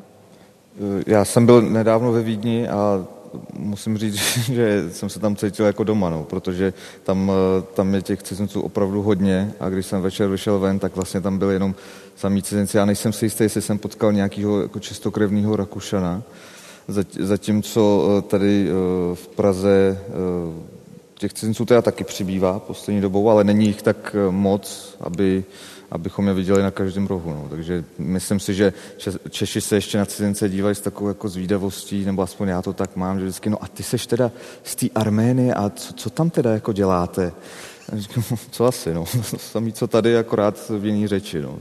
[1.07, 3.05] Já jsem byl nedávno ve Vídni a
[3.53, 7.31] musím říct, že jsem se tam cítil jako doma, no, protože tam,
[7.73, 11.37] tam je těch cizinců opravdu hodně a když jsem večer vyšel ven, tak vlastně tam
[11.37, 11.75] byl jenom
[12.15, 12.77] samý cizinci.
[12.77, 16.23] Já nejsem si jistý, jestli jsem potkal nějakého jako čistokrevného Rakušana,
[17.19, 18.69] zatímco tady
[19.13, 19.99] v Praze
[21.19, 25.43] Těch cizinců teda taky přibývá poslední dobou, ale není jich tak eh, moc, aby,
[25.91, 27.29] abychom je viděli na každém rohu.
[27.33, 27.47] No.
[27.49, 28.73] Takže myslím si, že
[29.29, 32.95] Češi se ještě na cizince dívají s takovou jako zvídavostí, nebo aspoň já to tak
[32.95, 34.31] mám, že vždycky, no a ty seš teda
[34.63, 37.31] z té Arménie a co, co tam teda jako děláte?
[37.93, 39.05] A říkám, no, co asi, no,
[39.37, 41.59] samý co tady, akorát v jiný řeči, no.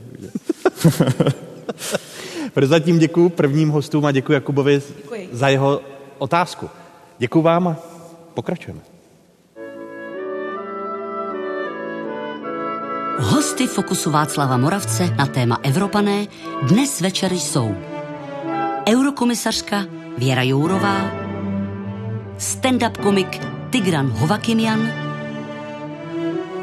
[2.55, 5.29] Prozatím děkuji prvním hostům a děkuji Jakubovi děkuji.
[5.33, 5.81] za jeho
[6.19, 6.71] otázku.
[7.19, 7.77] Děkuji vám a
[8.35, 8.88] pokračujeme.
[13.19, 16.27] Hosty Fokusu Václava Moravce na téma Evropané
[16.63, 17.75] dnes večer jsou
[18.89, 19.85] eurokomisařka
[20.19, 21.11] Věra Jourová,
[22.39, 24.89] stand-up komik Tigran Hovakimian,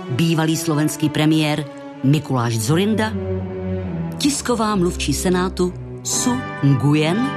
[0.09, 1.65] bývalý slovenský premiér
[2.03, 3.11] Mikuláš Zorinda,
[4.17, 7.29] tisková mluvčí Senátu Su Nguyen,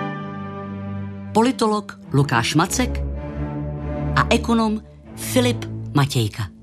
[1.35, 3.02] politolog Lukáš Macek
[4.16, 4.83] a ekonom
[5.16, 6.57] Filip Matějka.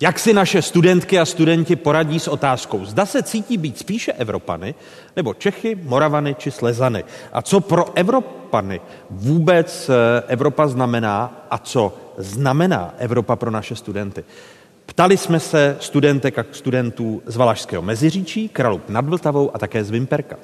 [0.00, 4.74] Jak si naše studentky a studenti poradí s otázkou, zda se cítí být spíše Evropany,
[5.16, 7.04] nebo Čechy, Moravany či Slezany?
[7.32, 8.80] A co pro Evropany
[9.10, 14.24] vůbec eh, Evropa znamená a co znamená Evropa pro naše studenty?
[14.86, 19.90] Ptali jsme se studentek a studentů z Valašského Meziříčí, Kralup nad Vltavou a také z
[19.90, 20.36] Vimperka.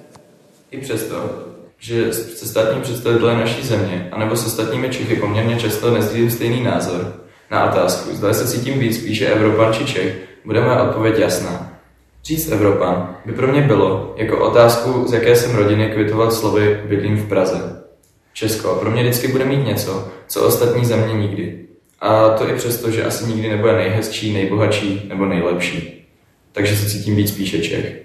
[0.70, 1.30] I přesto,
[1.78, 7.23] že se státní představitelé naší země, anebo se státními Čechy poměrně často nezdílím stejný názor,
[7.50, 11.80] na otázku, zda se cítím víc spíše Evropan či Čech, bude moje odpověď jasná.
[12.24, 17.16] Říct Evropan by pro mě bylo jako otázku, z jaké jsem rodiny kvitovat slovy bydlím
[17.16, 17.82] v Praze.
[18.32, 21.66] Česko pro mě vždycky bude mít něco, co ostatní země nikdy.
[22.00, 26.06] A to i přesto, že asi nikdy nebude nejhezčí, nejbohatší nebo nejlepší.
[26.52, 28.04] Takže se cítím víc spíše Čech.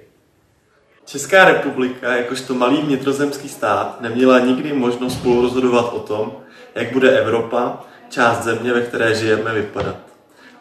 [1.05, 6.31] Česká republika, jakožto malý vnitrozemský stát, neměla nikdy možnost spolu rozhodovat o tom,
[6.75, 9.97] jak bude Evropa část země, ve které žijeme, vypadat.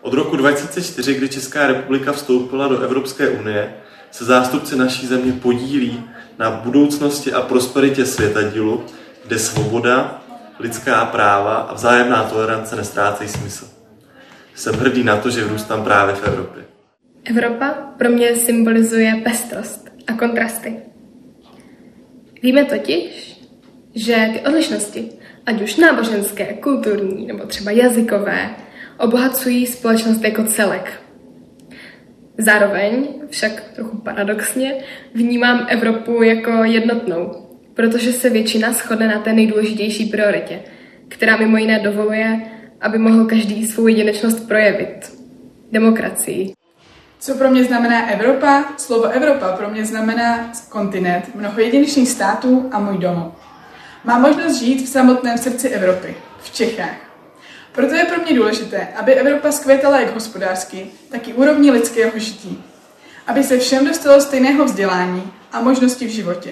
[0.02, 3.74] Od roku 2004, kdy Česká republika vstoupila do Evropské unie,
[4.10, 6.04] se zástupci naší země podílí
[6.38, 8.84] na budoucnosti a prosperitě světa dílu,
[9.26, 10.22] kde svoboda,
[10.58, 13.68] lidská práva a vzájemná tolerance nestrácejí smysl.
[14.54, 16.64] Jsem hrdý na to, že vyrůstám právě v Evropě.
[17.24, 20.76] Evropa pro mě symbolizuje pestrost a kontrasty.
[22.42, 23.40] Víme totiž,
[23.94, 25.10] že ty odlišnosti
[25.48, 28.50] ať už náboženské, kulturní nebo třeba jazykové,
[28.98, 30.92] obohacují společnost jako celek.
[32.38, 34.74] Zároveň, však trochu paradoxně,
[35.14, 37.32] vnímám Evropu jako jednotnou,
[37.74, 40.60] protože se většina shodne na té nejdůležitější prioritě,
[41.08, 42.40] která mimo jiné dovoluje,
[42.80, 45.12] aby mohl každý svou jedinečnost projevit.
[45.72, 46.52] Demokracii.
[47.20, 48.64] Co pro mě znamená Evropa?
[48.76, 53.47] Slovo Evropa pro mě znamená kontinent, mnoho jedinečných států a můj domov.
[54.08, 56.96] Mám možnost žít v samotném srdci Evropy, v Čechách.
[57.72, 62.64] Proto je pro mě důležité, aby Evropa zkvětala jak hospodářsky, tak i úrovni lidského žití.
[63.26, 66.50] Aby se všem dostalo stejného vzdělání a možnosti v životě.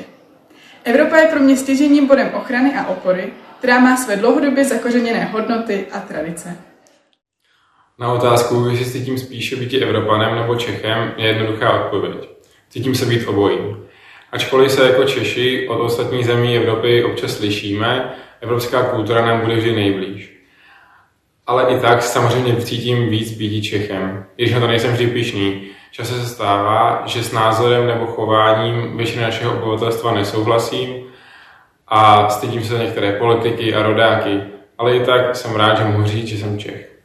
[0.84, 5.86] Evropa je pro mě stěžením bodem ochrany a opory, která má své dlouhodobě zakořeněné hodnoty
[5.92, 6.56] a tradice.
[7.98, 12.28] Na otázku, jestli cítím spíše být Evropanem nebo Čechem, je jednoduchá odpověď.
[12.70, 13.85] Cítím se být obojím.
[14.32, 19.74] Ačkoliv se jako Češi od ostatních zemí Evropy občas lišíme, evropská kultura nám bude vždy
[19.74, 20.32] nejblíž.
[21.46, 25.62] Ale i tak samozřejmě cítím víc být Čechem, když na to nejsem vždy pišný.
[25.90, 31.04] Často se stává, že s názorem nebo chováním většiny našeho obyvatelstva nesouhlasím
[31.88, 34.40] a stydím se za některé politiky a rodáky,
[34.78, 36.95] ale i tak jsem rád, že mohu říct, že jsem Čech.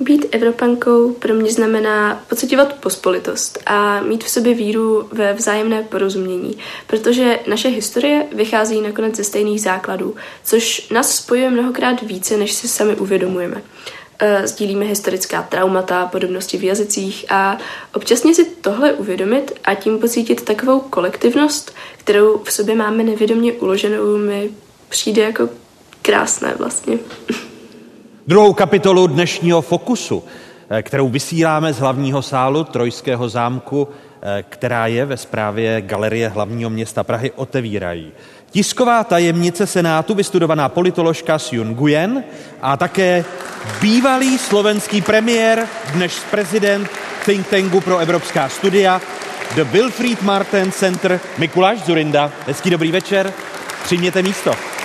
[0.00, 6.58] Být Evropankou pro mě znamená pocitovat pospolitost a mít v sobě víru ve vzájemné porozumění,
[6.86, 12.68] protože naše historie vychází nakonec ze stejných základů, což nás spojuje mnohokrát více, než si
[12.68, 13.62] sami uvědomujeme.
[14.18, 17.58] E, sdílíme historická traumata, podobnosti v jazycích a
[17.94, 24.18] občasně si tohle uvědomit a tím pocítit takovou kolektivnost, kterou v sobě máme nevědomě uloženou,
[24.18, 24.50] mi
[24.88, 25.48] přijde jako
[26.02, 26.98] krásné vlastně.
[28.30, 30.24] Druhou kapitolu dnešního Fokusu,
[30.70, 33.88] eh, kterou vysíláme z hlavního sálu Trojského zámku,
[34.22, 38.12] eh, která je ve správě Galerie hlavního města Prahy, otevírají.
[38.50, 42.24] Tisková tajemnice Senátu, vystudovaná politoložka Sjun Nguyen
[42.62, 43.24] a také
[43.80, 46.88] bývalý slovenský premiér, dnes prezident
[47.24, 49.00] think tanku pro evropská studia,
[49.54, 52.32] The Wilfried Martin Center, Mikuláš Zurinda.
[52.46, 53.32] Hezký dobrý večer,
[53.84, 54.79] přijměte místo.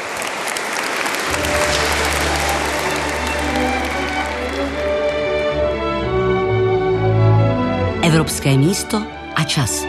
[8.06, 9.02] Evropské místo
[9.36, 9.86] a čas.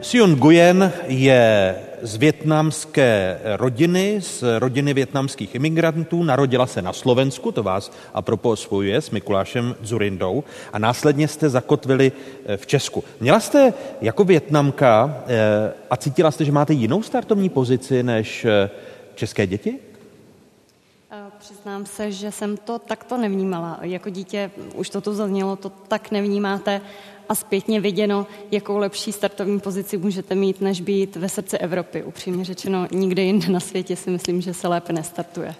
[0.00, 7.62] Sion Nguyen je z větnamské rodiny, z rodiny větnamských imigrantů, narodila se na Slovensku, to
[7.62, 8.22] vás a
[8.54, 12.12] spojuje s Mikulášem Zurindou a následně jste zakotvili
[12.46, 13.04] eh, v Česku.
[13.20, 18.70] Měla jste jako větnamka eh, a cítila jste, že máte jinou startovní pozici než eh,
[19.14, 19.91] české děti?
[21.42, 23.78] Přiznám se, že jsem to takto nevnímala.
[23.82, 26.80] Jako dítě, už to tu zaznělo, to tak nevnímáte
[27.28, 32.02] a zpětně viděno, jakou lepší startovní pozici můžete mít, než být ve srdci Evropy.
[32.02, 35.54] Upřímně řečeno, nikde jinde na světě si myslím, že se lépe nestartuje.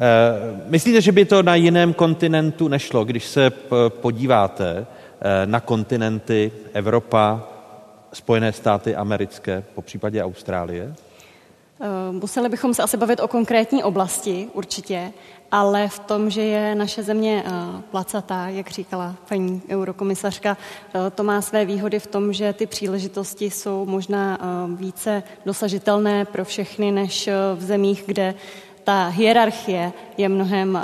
[0.00, 3.50] Eh, myslíte, že by to na jiném kontinentu nešlo, když se
[3.88, 4.86] podíváte
[5.20, 7.48] eh, na kontinenty Evropa,
[8.12, 10.94] Spojené státy americké, po případě Austrálie?
[11.80, 15.12] Eh, museli bychom se asi bavit o konkrétní oblasti, určitě,
[15.50, 17.50] ale v tom, že je naše země eh,
[17.90, 20.56] placatá, jak říkala paní eurokomisařka,
[20.94, 24.38] eh, to má své výhody v tom, že ty příležitosti jsou možná
[24.76, 28.34] více dosažitelné pro všechny, než v zemích, kde
[28.84, 30.78] ta hierarchie je mnohem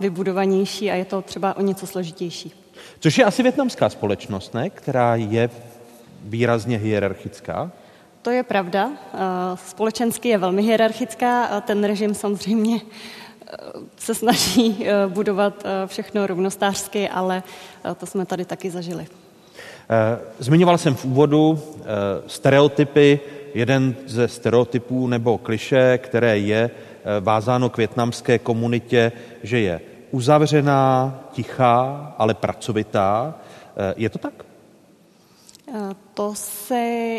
[0.00, 2.52] vybudovanější a je to třeba o něco složitější.
[3.00, 4.70] Což je asi větnamská společnost, ne?
[4.70, 5.50] která je
[6.22, 7.72] výrazně hierarchická.
[8.24, 8.90] To je pravda.
[8.90, 9.18] Eh,
[9.56, 13.56] společensky je velmi hierarchická a ten režim samozřejmě eh,
[13.96, 17.42] se snaží eh, budovat všechno rovnostářsky, ale
[17.96, 19.06] to jsme tady taky zažili.
[20.38, 21.58] Zmiňoval jsem v úvodu
[22.26, 23.20] stereotypy.
[23.54, 26.70] Jeden ze stereotypů nebo kliše, které je
[27.20, 29.12] vázáno k větnamské komunitě,
[29.42, 33.34] že je uzavřená, tichá, ale pracovitá.
[33.96, 34.44] Je to tak?
[36.14, 37.18] To se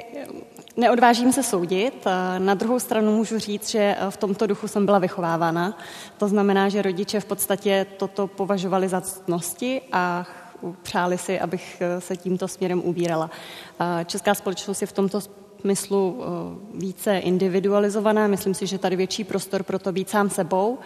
[0.77, 2.05] Neodvážím se soudit.
[2.37, 5.77] Na druhou stranu můžu říct, že v tomto duchu jsem byla vychovávána.
[6.17, 10.25] To znamená, že rodiče v podstatě toto považovali za ctnosti a
[10.81, 13.29] přáli si, abych se tímto směrem ubírala.
[14.05, 15.19] Česká společnost je v tomto
[15.65, 18.27] smyslu eh, více individualizovaná.
[18.27, 20.77] Myslím si, že tady větší prostor pro to být sám sebou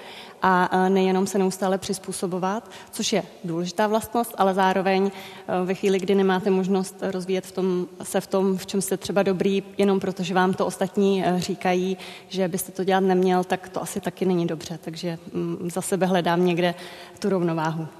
[0.41, 5.99] a eh, nejenom se neustále přizpůsobovat, což je důležitá vlastnost, ale zároveň eh, ve chvíli,
[5.99, 9.99] kdy nemáte možnost rozvíjet v tom, se v tom, v čem jste třeba dobrý, jenom
[9.99, 11.97] protože vám to ostatní říkají,
[12.30, 14.80] že byste to dělat neměl, tak to asi taky není dobře.
[14.82, 16.75] Takže mm, za sebe hledám někde
[17.19, 17.99] tu rovnováhu.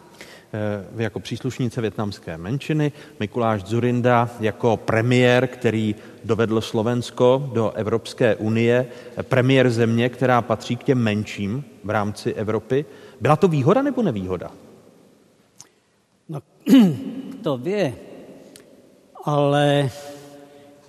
[0.54, 8.88] Eh, jako příslušnice větnamské menšiny, Mikuláš Zurinda jako premiér, který dovedl Slovensko do Evropské unie,
[9.22, 12.86] premiér země, která patří k těm menším v rámci Evropy.
[13.22, 14.52] Byla to výhoda nebo nevýhoda?
[16.30, 16.42] No,
[17.44, 17.94] to vie,
[19.26, 19.90] ale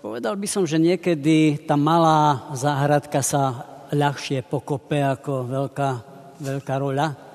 [0.01, 5.91] povedal by som, že niekedy ta malá záhradka sa ľahšie pokope ako veľká,
[6.41, 7.30] veľká rola.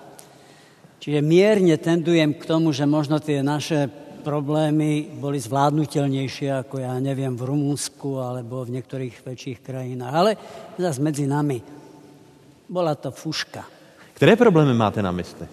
[1.00, 3.92] Čiže mierne tendujem k tomu, že možno tie naše
[4.26, 10.14] problémy boli zvládnutelnejšie ako ja neviem v Rumúnsku alebo v niektorých väčších krajinách.
[10.14, 10.32] Ale
[10.82, 11.62] zase medzi nami
[12.66, 13.62] bola to fuška.
[14.18, 15.46] Které problémy máte na mysli?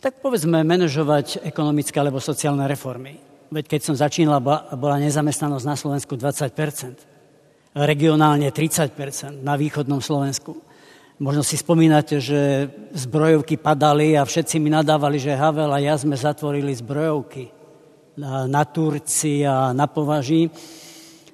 [0.00, 3.20] Tak povedzme manažovať ekonomické alebo sociálne reformy.
[3.52, 4.40] Veď keď som začínala,
[4.78, 10.69] bola nezamestnanosť na Slovensku 20%, regionálne 30% na východnom Slovensku.
[11.20, 12.64] Možno si spomínate, že
[12.96, 17.52] zbrojovky padali a všetci mi nadávali, že Havel a ja sme zatvorili zbrojovky
[18.16, 20.48] na, na Turci a na Považí.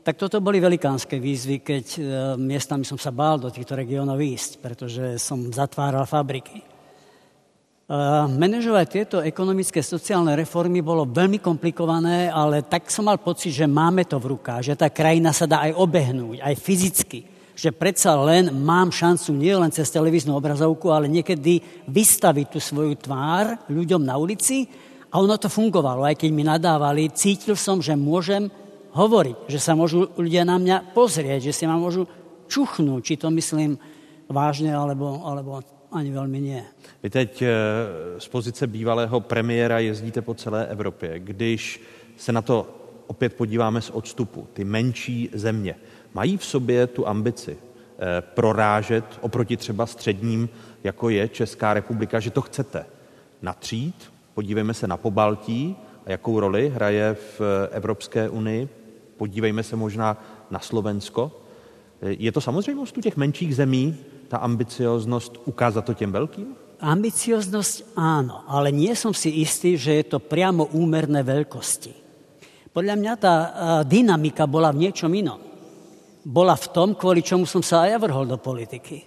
[0.02, 2.00] Tak toto boli velikánske výzvy, keď e,
[2.34, 6.58] miestami som sa bál do týchto regiónov ísť, pretože som zatváral fabriky.
[6.58, 6.66] E,
[8.26, 14.02] Menežovať tieto ekonomické sociálne reformy bolo veľmi komplikované, ale tak som mal pocit, že máme
[14.02, 18.52] to v rukách, že tá krajina sa dá aj obehnúť, aj fyzicky že predsa len
[18.52, 24.20] mám šancu nie len cez televíznu obrazovku, ale niekedy vystaviť tú svoju tvár ľuďom na
[24.20, 24.68] ulici
[25.08, 26.04] a ono to fungovalo.
[26.04, 28.52] Aj keď mi nadávali, cítil som, že môžem
[28.92, 32.04] hovoriť, že sa môžu ľudia na mňa pozrieť, že si ma môžu
[32.44, 33.80] čuchnúť, či to myslím
[34.28, 35.64] vážne, alebo, alebo
[35.96, 36.60] ani veľmi nie.
[37.00, 37.50] Vy teď eh,
[38.20, 41.18] z pozice bývalého premiéra jezdíte po celé Evropě.
[41.18, 41.80] Když
[42.16, 42.68] se na to
[43.06, 45.74] opět podíváme z odstupu, ty menší země,
[46.16, 50.48] mají v sobě tu ambici eh, prorážet oproti třeba středním,
[50.84, 52.86] jako je Česká republika, že to chcete
[53.42, 53.94] natřít.
[54.34, 57.40] Podívejme se na Pobaltí a jakou roli hraje v
[57.70, 58.68] Evropské unii.
[59.16, 60.16] Podívejme se možná
[60.50, 61.32] na Slovensko.
[62.00, 63.96] Eh, je to samozřejmost u těch menších zemí,
[64.28, 66.56] ta ambicioznost ukázat to těm velkým?
[66.76, 71.92] Ambicioznosť áno, ale nie som si istý, že je to priamo úmerné veľkosti.
[72.72, 73.28] Podľa mňa eh,
[73.84, 75.45] dynamika bola v niečom inom
[76.26, 79.06] bola v tom, kvôli čomu som sa aj ja vrhol do politiky.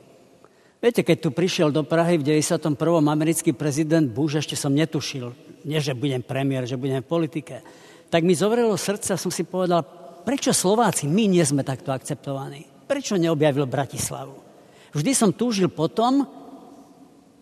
[0.79, 2.79] Viete, keď tu prišiel do Prahy v 91.
[3.03, 5.35] americký prezident Bush, ešte som netušil,
[5.67, 7.59] nie že budem premiér, že budem v politike,
[8.07, 9.83] tak mi zovrelo srdce a som si povedal,
[10.23, 12.63] prečo Slováci, my nie sme takto akceptovaní?
[12.87, 14.39] Prečo neobjavil Bratislavu?
[14.95, 16.23] Vždy som túžil potom,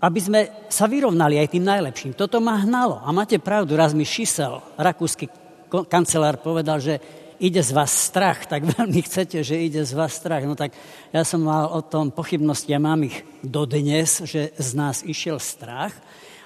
[0.01, 0.39] aby sme
[0.73, 2.17] sa vyrovnali aj tým najlepším.
[2.17, 3.05] Toto ma hnalo.
[3.05, 5.29] A máte pravdu, raz mi Šisel, rakúsky
[5.69, 6.99] kancelár, povedal, že
[7.39, 10.43] ide z vás strach, tak veľmi chcete, že ide z vás strach.
[10.45, 10.73] No tak
[11.13, 15.93] ja som mal o tom pochybnosti, ja mám ich dodnes, že z nás išiel strach.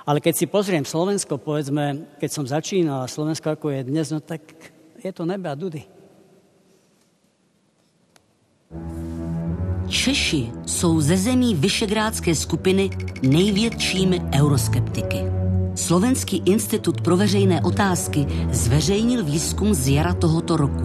[0.05, 4.41] Ale keď si pozriem Slovensko, povedzme, keď som začínal, Slovensko ako je dnes, no tak
[4.97, 5.85] je to nebe a dudy.
[9.91, 12.89] Češi jsou ze zemí Vyšegrádské skupiny
[13.21, 15.40] největšími euroskeptiky.
[15.75, 20.83] Slovenský institut pro veřejné otázky zveřejnil výzkum z jara tohoto roku.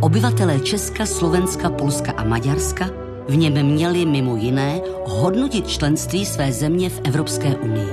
[0.00, 2.90] Obyvatelé Česka, Slovenska, Polska a Maďarska
[3.28, 7.88] v něm měli mimo jiné hodnotit členství své země v Evropské unii.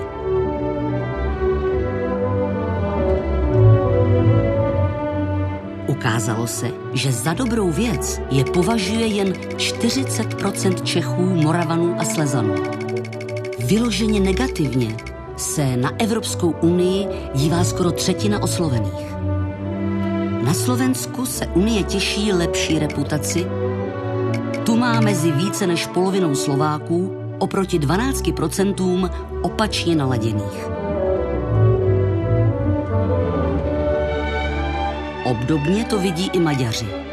[5.88, 12.56] Ukázalo se, že za dobrou věc je považuje jen 40% Čechů, Moravanů a Slezanů.
[13.60, 19.15] Vyloženě negativně se na Evropskou unii dívá skoro třetina oslovených.
[20.43, 23.47] Na Slovensku se Unie těší lepší reputaci.
[24.63, 29.09] Tu má mezi více než polovinou Slováků oproti 12%
[29.41, 30.67] opačně naladěných.
[35.25, 37.05] Obdobně to vidí i Maďaři.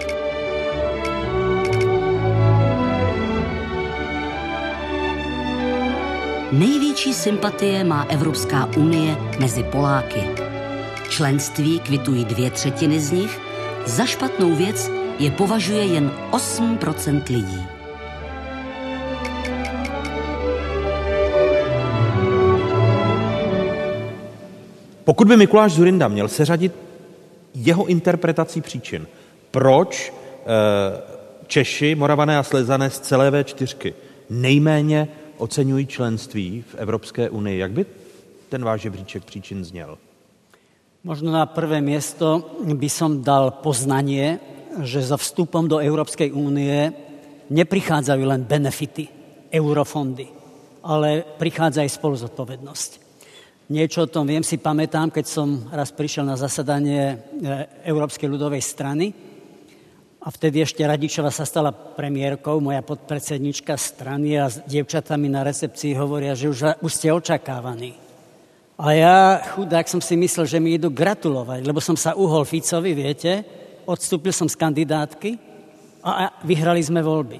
[6.53, 10.21] Největší sympatie má Evropská unie mezi Poláky.
[11.09, 13.41] Členství kvitují dvě třetiny z nich,
[13.87, 17.63] za špatnou věc je považuje jen 8% lidí.
[25.05, 26.73] Pokud by Mikuláš Zurinda měl seřadit
[27.55, 29.07] jeho interpretací příčin,
[29.51, 30.13] proč e,
[31.47, 33.93] Češi, Moravané a Slezané z celé V4
[34.31, 35.09] nejméně
[35.43, 37.59] oceňují členství v Evropské unii.
[37.59, 37.87] Jak by
[38.49, 39.99] ten váš žebříček příčin zněl?
[41.03, 44.39] Možno na prvé miesto by som dal poznanie,
[44.87, 46.95] že za vstupom do Európskej únie
[47.51, 49.11] neprichádzajú len benefity,
[49.51, 50.31] eurofondy,
[50.87, 52.91] ale prichádza aj spoluzodpovednosť.
[53.75, 57.17] Niečo o tom viem, si pamätám, keď som raz prišiel na zasadanie e,
[57.83, 59.32] Európskej ľudovej strany
[60.23, 65.99] a vtedy ešte Radičova sa stala premiérkou, moja podpredsednička strany a s dievčatami na recepcii
[65.99, 67.99] hovoria, že už, už ste očakávaní.
[68.79, 69.17] A ja,
[69.55, 73.43] chudák, som si myslel, že mi idú gratulovať, lebo som sa uhol Ficovi, viete,
[73.83, 75.31] odstúpil som z kandidátky
[76.07, 77.39] a vyhrali sme voľby.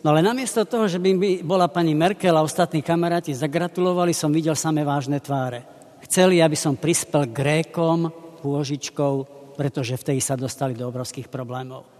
[0.00, 4.32] No ale namiesto toho, že by mi bola pani Merkel a ostatní kamaráti zagratulovali, som
[4.32, 5.64] videl samé vážne tváre.
[6.04, 9.14] Chceli, aby som prispel Grékom pôžičkou,
[9.56, 11.93] pretože vtedy sa dostali do obrovských problémov.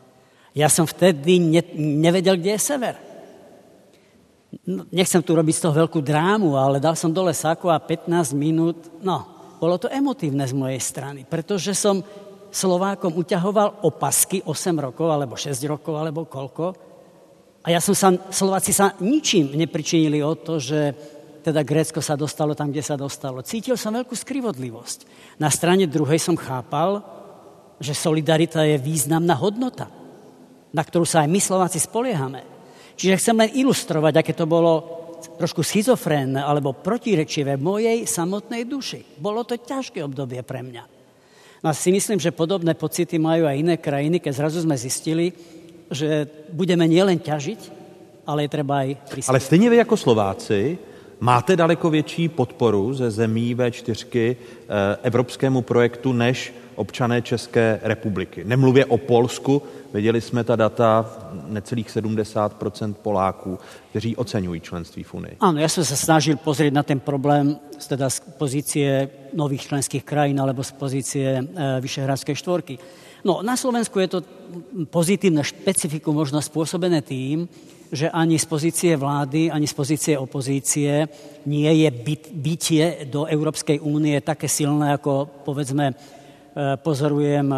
[0.54, 2.94] Ja som vtedy ne, nevedel, kde je sever.
[4.62, 8.38] No, nechcem tu robiť z toho veľkú drámu, ale dal som dole sako a 15
[8.38, 11.98] minút, no, bolo to emotívne z mojej strany, pretože som
[12.54, 16.70] Slovákom uťahoval opasky 8 rokov, alebo 6 rokov, alebo koľko.
[17.66, 20.94] A ja som sa, Slováci sa ničím nepričinili o to, že
[21.42, 23.42] teda Grécko sa dostalo tam, kde sa dostalo.
[23.42, 24.98] Cítil som veľkú skrivodlivosť.
[25.42, 27.02] Na strane druhej som chápal,
[27.82, 29.90] že solidarita je významná hodnota,
[30.74, 32.42] na ktorú sa aj my Slováci spoliehame.
[32.98, 35.02] Čiže chcem len ilustrovať, aké to bolo
[35.38, 39.18] trošku schizofrénne alebo protirečivé mojej samotnej duši.
[39.18, 40.84] Bolo to ťažké obdobie pre mňa.
[41.64, 45.32] No a si myslím, že podobné pocity majú aj iné krajiny, keď zrazu sme zistili,
[45.88, 47.60] že budeme nielen ťažiť,
[48.28, 49.32] ale je treba aj prispět.
[49.32, 50.78] Ale stejně vy jako Slováci
[51.20, 54.36] máte daleko větší podporu ze zemí V4 eh,
[55.02, 58.44] evropskému projektu než občané České republiky.
[58.44, 59.62] Nemluvě o Polsku,
[59.94, 61.06] viděli jsme ta data
[61.46, 63.58] necelých 70% Poláků,
[63.90, 65.36] kteří oceňují členství v Unii.
[65.40, 67.56] Ano, já jsem se snažil pozrieť na ten problém
[67.88, 71.42] teda z pozície nových členských krajín alebo z pozície e,
[71.80, 72.78] Vyšehradskej štvorky.
[73.24, 74.20] No, na Slovensku je to
[74.90, 77.48] pozitívne špecifikum možno spôsobené tým,
[77.88, 81.08] že ani z pozície vlády, ani z pozície opozície
[81.46, 85.94] nie je byt, bytie do Európskej únie také silné, ako povedzme
[86.54, 87.50] Eh, pozorujem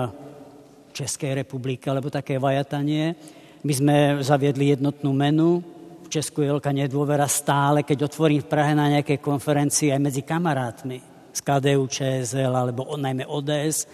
[0.97, 3.13] v Českej republike, alebo také vajatanie.
[3.61, 5.61] My sme zaviedli jednotnú menu,
[6.07, 10.25] v Česku je veľká nedôvera stále, keď otvorím v Prahe na nejakej konferencii aj medzi
[10.25, 11.05] kamarátmi
[11.37, 13.85] z KDU, ČSL alebo najmä ODS,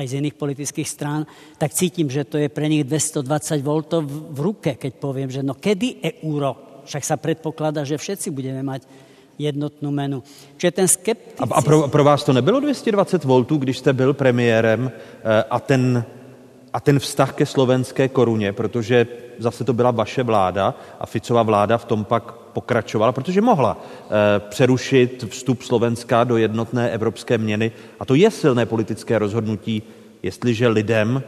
[0.00, 1.28] aj z iných politických strán,
[1.60, 3.70] tak cítim, že to je pre nich 220 V
[4.08, 6.80] v ruke, keď poviem, že no kedy euro?
[6.88, 8.86] Však sa predpokladá, že všetci budeme mať
[9.36, 10.24] jednotnou menu.
[10.56, 11.52] Čiže ten skepticism...
[11.52, 15.60] A, a pro, pro vás to nebylo 220 voltů, když jste byl premiérem eh, a
[15.60, 16.04] ten,
[16.76, 19.06] a ten vztah ke slovenské koruně, protože
[19.38, 24.40] zase to byla vaše vláda a Ficova vláda v tom pak pokračovala, protože mohla eh,
[24.48, 27.72] přerušit vstup Slovenska do jednotné evropské měny.
[28.00, 29.82] A to je silné politické rozhodnutí,
[30.22, 31.22] jestliže lidem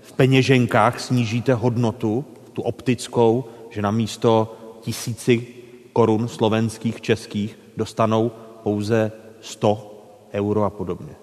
[0.00, 5.46] v peněženkách snížíte hodnotu, tu optickou, že na místo tisíci
[5.92, 8.32] korun slovenských, českých dostanou
[8.62, 11.14] pouze 100 euro a podobně.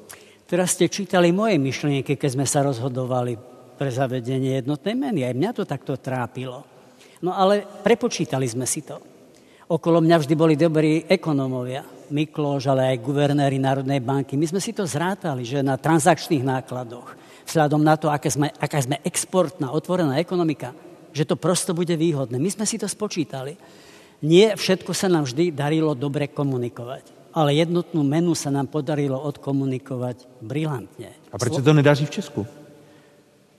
[0.52, 3.51] Teraz ste čítali moje myšlienky, keď sme sa rozhodovali
[3.82, 5.26] pre zavedenie jednotnej meny.
[5.26, 6.62] Aj mňa to takto trápilo.
[7.26, 9.02] No ale prepočítali sme si to.
[9.74, 11.82] Okolo mňa vždy boli dobrí ekonómovia.
[12.14, 14.38] Mikloš, ale aj guvernéri Národnej banky.
[14.38, 17.18] My sme si to zrátali, že na transakčných nákladoch,
[17.50, 20.78] vzhľadom na to, aké sme, aká sme exportná, otvorená ekonomika,
[21.10, 22.38] že to prosto bude výhodné.
[22.38, 23.58] My sme si to spočítali.
[24.22, 30.44] Nie všetko sa nám vždy darilo dobre komunikovať, ale jednotnú menu sa nám podarilo odkomunikovať
[30.44, 31.18] brilantne.
[31.34, 32.61] A proč se to nedaří v Česku?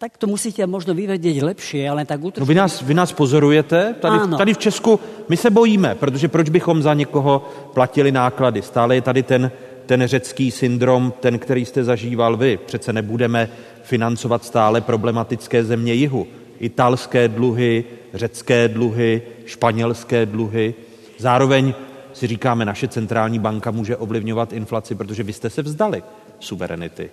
[0.02, 2.42] Tak to musíte možno vyvedieť lepšie, ale tak útočně...
[2.42, 6.48] No vy nás, vy nás pozorujete, tady, tady v Česku my se bojíme, protože proč
[6.50, 8.62] bychom za někoho platili náklady?
[8.62, 9.50] Stále je tady ten,
[9.86, 12.58] ten řecký syndrom, ten, který jste zažíval vy.
[12.66, 13.48] Přece nebudeme
[13.82, 16.26] financovat stále problematické země jihu.
[16.58, 17.84] Italské dluhy,
[18.14, 20.74] řecké dluhy, španělské dluhy.
[21.18, 21.74] Zároveň
[22.12, 26.02] si říkáme, naše centrální banka může ovlivňovat inflaci, protože vy jste se vzdali
[26.40, 27.10] suverenity.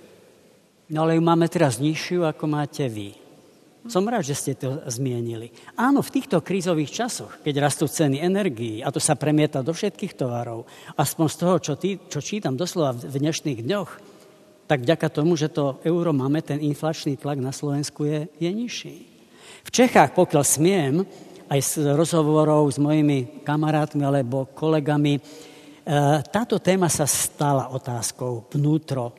[0.89, 3.13] No ale ju máme teraz nižšiu, ako máte vy.
[3.87, 5.55] Som rád, že ste to zmienili.
[5.79, 10.19] Áno, v týchto krízových časoch, keď rastú ceny energií, a to sa premieta do všetkých
[10.19, 10.67] tovarov,
[10.99, 13.89] aspoň z toho, čo, tý, čo čítam doslova v dnešných dňoch,
[14.69, 18.97] tak vďaka tomu, že to euro máme, ten inflačný tlak na Slovensku je, je nižší.
[19.65, 20.93] V Čechách, pokiaľ smiem,
[21.49, 25.21] aj z rozhovorov s mojimi kamarátmi alebo kolegami, e,
[26.29, 29.18] táto téma sa stala otázkou vnútro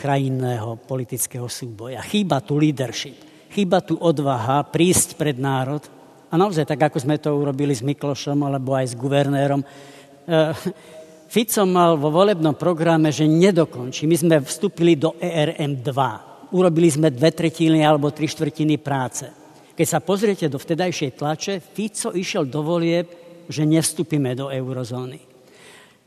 [0.00, 2.00] krajinného politického súboja.
[2.00, 3.20] Chýba tu leadership,
[3.52, 5.84] chýba tu odvaha prísť pred národ
[6.32, 9.60] a naozaj tak, ako sme to urobili s Miklošom alebo aj s guvernérom.
[9.60, 9.66] E,
[11.30, 14.08] Fico mal vo volebnom programe, že nedokončí.
[14.08, 16.56] My sme vstúpili do ERM 2.
[16.56, 19.30] Urobili sme dve tretiny alebo tri štvrtiny práce.
[19.78, 23.06] Keď sa pozriete do vtedajšej tlače, Fico išiel do volieb,
[23.46, 25.29] že nevstúpime do eurozóny.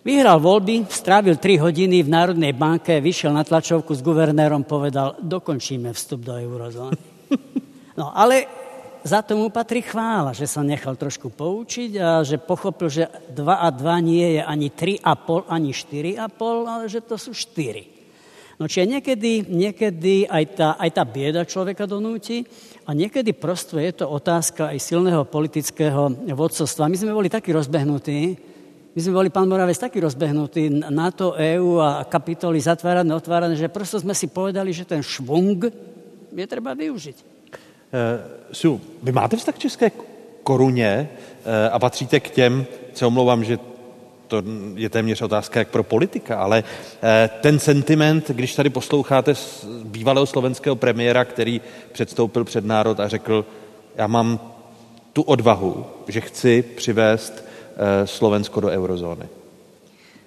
[0.04, 5.96] Vyhral voľby, strávil 3 hodiny v Národnej banke, vyšiel na tlačovku s guvernérom, povedal, dokončíme
[5.96, 7.00] vstup do eurozóny.
[7.94, 8.50] No ale
[9.06, 13.70] za tomu patrí chvála, že sa nechal trošku poučiť a že pochopil, že 2 a
[13.70, 18.58] 2 nie je ani 3,5, ani 4,5, ale že to sú 4.
[18.58, 22.42] No čiže niekedy, niekedy aj, tá, aj tá bieda človeka donúti
[22.90, 26.90] a niekedy prosto je to otázka aj silného politického vodcovstva.
[26.90, 28.53] My sme boli takí rozbehnutí,
[28.94, 33.98] My sme boli, pán Moravec, taký rozbehnutí NATO, EU a kapitoly zatvárané, otvárané, že prosto
[33.98, 35.66] sme si povedali, že ten švung
[36.30, 37.18] je treba využiť.
[37.18, 39.92] Uh, Su, vy máte vztah k české
[40.44, 43.58] koruně uh, a patříte k těm, se omlouvám, že
[44.28, 44.44] to
[44.76, 47.10] je téměř otázka jak pro politika, ale uh,
[47.42, 49.34] ten sentiment, když tady posloucháte
[49.84, 53.46] bývalého slovenského premiéra, který předstoupil před národ a řekl,
[53.96, 54.40] já mám
[55.14, 57.43] tu odvahu, že chci přivést Eh,
[58.06, 59.30] Slovensko do eurozóny?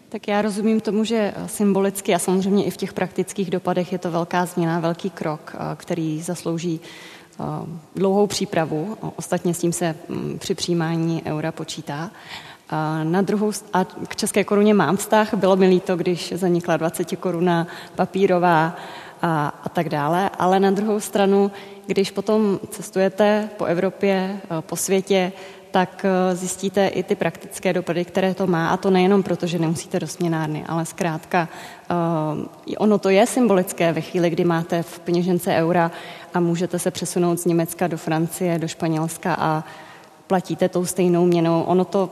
[0.09, 4.11] Tak já rozumím tomu, že symbolicky a samozřejmě i v těch praktických dopadech je to
[4.11, 7.45] velká změna, velký krok, eh, který zaslouží eh,
[7.97, 8.97] dlouhou přípravu.
[9.17, 12.11] Ostatně s tím se mm, při přijímání eura počítá.
[12.71, 15.35] A na druhou, a k české koruně mám vztah.
[15.35, 18.77] Bylo mi líto, když zanikla 20 koruna papírová
[19.23, 20.31] a, a tak dále.
[20.39, 21.51] Ale na druhou stranu,
[21.87, 25.33] když potom cestujete po Evropě, po světě,
[25.77, 28.71] tak eh, zjistíte i ty praktické dopady, které to má.
[28.71, 31.49] A to nejenom proto, že nemusíte do směnárny, ale zkrátka
[32.39, 35.91] uh, ono to je symbolické ve chvíli, kdy máte v peněžence eura
[36.35, 39.65] a můžete se přesunout z Německa do Francie, do Španělska a
[40.27, 41.63] platíte tou stejnou měnou.
[41.63, 42.11] Ono to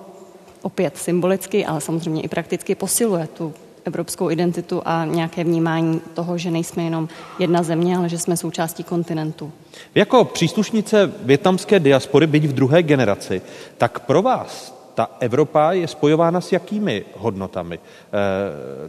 [0.63, 3.55] opět symbolicky, ale samozřejmě i prakticky posiluje tu
[3.85, 7.09] evropskou identitu a nějaké vnímání toho, že nejsme jenom
[7.39, 9.53] jedna země, ale že jsme součástí kontinentu.
[9.95, 13.43] Jako příslušnice větnamské diaspory, byť v druhé generaci,
[13.79, 17.79] tak pro vás ta Evropa je spojována s jakými hodnotami?
[17.79, 17.81] E,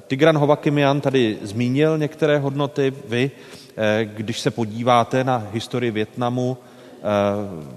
[0.08, 2.94] Tigran Hovakimian tady zmínil některé hodnoty.
[3.08, 3.32] Vy,
[3.78, 7.04] e, když se podíváte na historii Větnamu, e,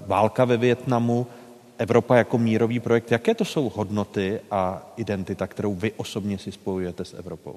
[0.07, 1.27] válka ve Větnamu,
[1.77, 7.05] Evropa jako mírový projekt, jaké to jsou hodnoty a identita, kterou vy osobně si spojujete
[7.05, 7.55] s Evropou?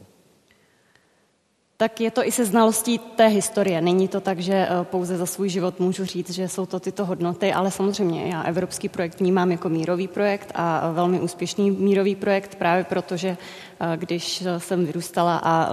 [1.82, 3.80] Tak je to i se znalostí té historie.
[3.80, 7.04] Není to tak, že eh, pouze za svůj život můžu říct, že jsou to tyto
[7.04, 12.54] hodnoty, ale samozřejmě já evropský projekt vnímám jako mírový projekt a velmi úspěšný mírový projekt
[12.54, 15.70] právě proto, že eh, když jsem vyrůstala a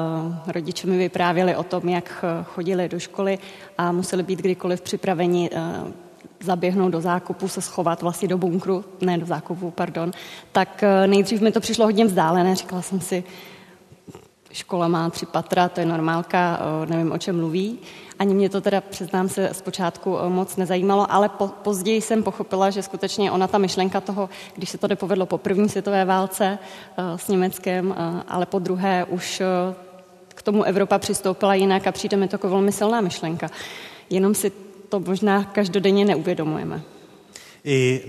[0.47, 3.39] eh, rodiče mi vyprávěli o tom, jak chodili do školy
[3.78, 5.49] a museli být kdykoliv připraveni
[6.43, 10.12] zaběhnout do zákupu, se schovat vlastně do bunkru, ne do zákupu, pardon,
[10.51, 12.55] tak eh, nejdřív mi to přišlo hodně vzdálené.
[12.55, 13.24] Říkala jsem si,
[14.51, 17.79] škola má tři patra, to je normálka, nevím, o čem mluví.
[18.19, 22.83] Ani mě to teda, přiznám se, zpočátku moc nezajímalo, ale po, později jsem pochopila, že
[22.83, 26.57] skutečně ona ta myšlenka toho, když se to nepovedlo po první světové válce
[27.15, 27.95] s Německem,
[28.27, 29.41] ale po druhé už
[30.27, 33.49] k tomu Evropa přistoupila jinak a přijde mi to jako velmi silná myšlenka.
[34.09, 34.51] Jenom si
[34.89, 36.81] to možná každodenně neuvědomujeme.
[37.63, 38.03] I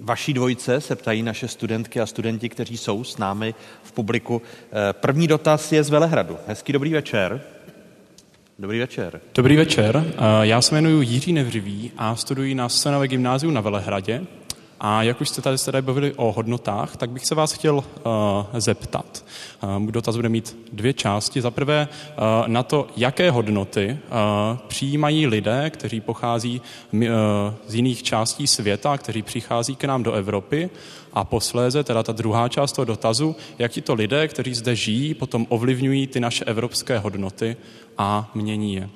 [0.00, 4.42] vaší dvojce se ptají naše studentky a studenti, kteří jsou s námi v publiku.
[4.42, 6.36] Eh, první dotaz je z Velehradu.
[6.46, 7.40] Hezký dobrý večer.
[8.58, 9.20] Dobrý večer.
[9.34, 10.04] Dobrý večer.
[10.06, 14.22] Eh, já se jmenuji Jiří Nevřivý a studuji na Scenové gymnáziu na Velehradě.
[14.80, 17.76] A jak už jste tady se tady bavili o hodnotách, tak bych se vás chtěl
[17.76, 17.82] uh,
[18.58, 19.24] zeptat.
[19.62, 21.40] Uh, dotaz bude mít dvě části.
[21.40, 23.98] Za prvé uh, na to, jaké hodnoty
[24.52, 26.60] uh, přijímají lidé, kteří pochází
[26.92, 27.00] uh,
[27.66, 30.70] z jiných částí světa, kteří přichází k nám do Evropy.
[31.12, 35.14] A posléze, teda ta druhá část toho dotazu, jak ti to lidé, kteří zde žijí,
[35.14, 37.56] potom ovlivňují ty naše evropské hodnoty
[37.98, 38.88] a mění je.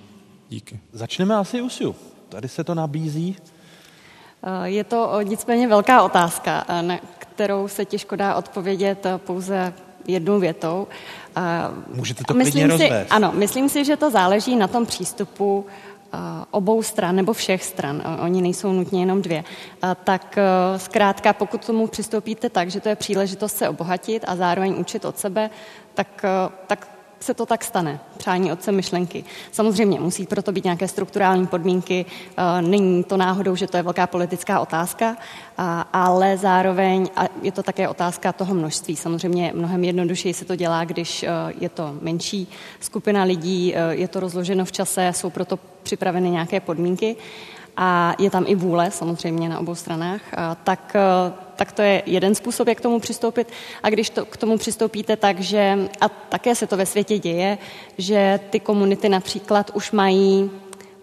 [0.49, 0.81] Díky.
[0.93, 1.95] Začneme asi u
[2.29, 3.37] Tady se to nabízí.
[4.65, 9.73] Je to nicméně velká otázka, na kterou se těžko dá odpovědět pouze
[10.07, 10.87] jednou větou.
[11.95, 15.67] Můžete to myslím klidně si, Ano, myslím si, že to záleží na tom přístupu
[16.51, 19.45] obou stran nebo všech stran, oni nejsou nutně jenom dvě,
[20.05, 20.39] tak
[20.77, 25.19] zkrátka, pokud tomu přistoupíte tak, že to je příležitost se obohatit a zároveň učit od
[25.19, 25.51] sebe,
[25.95, 26.25] tak,
[26.67, 26.89] tak
[27.25, 29.25] se to tak stane, přání otce myšlenky.
[29.53, 32.07] Samozřejmě musí proto být nějaké strukturální podmínky,
[32.37, 35.17] eh, není to náhodou, že to je velká politická otázka,
[35.93, 37.09] ale zároveň
[37.43, 38.97] je to také otázka toho množství.
[38.97, 42.49] Samozřejmě mnohem jednodušeji se to dělá, když eh, je to menší
[42.81, 47.17] skupina lidí, eh, je to rozloženo v čase, jsou proto připraveny nějaké podmínky
[47.77, 50.21] a je tam i vůle samozřejmě na obou stranách,
[50.65, 50.97] tak,
[51.57, 53.49] tak to je jeden způsob, jak k tomu přistoupit.
[53.83, 57.59] A když to, k tomu přistoupíte tak, že, a také se to ve světě děje,
[57.99, 60.51] že ty komunity například už mají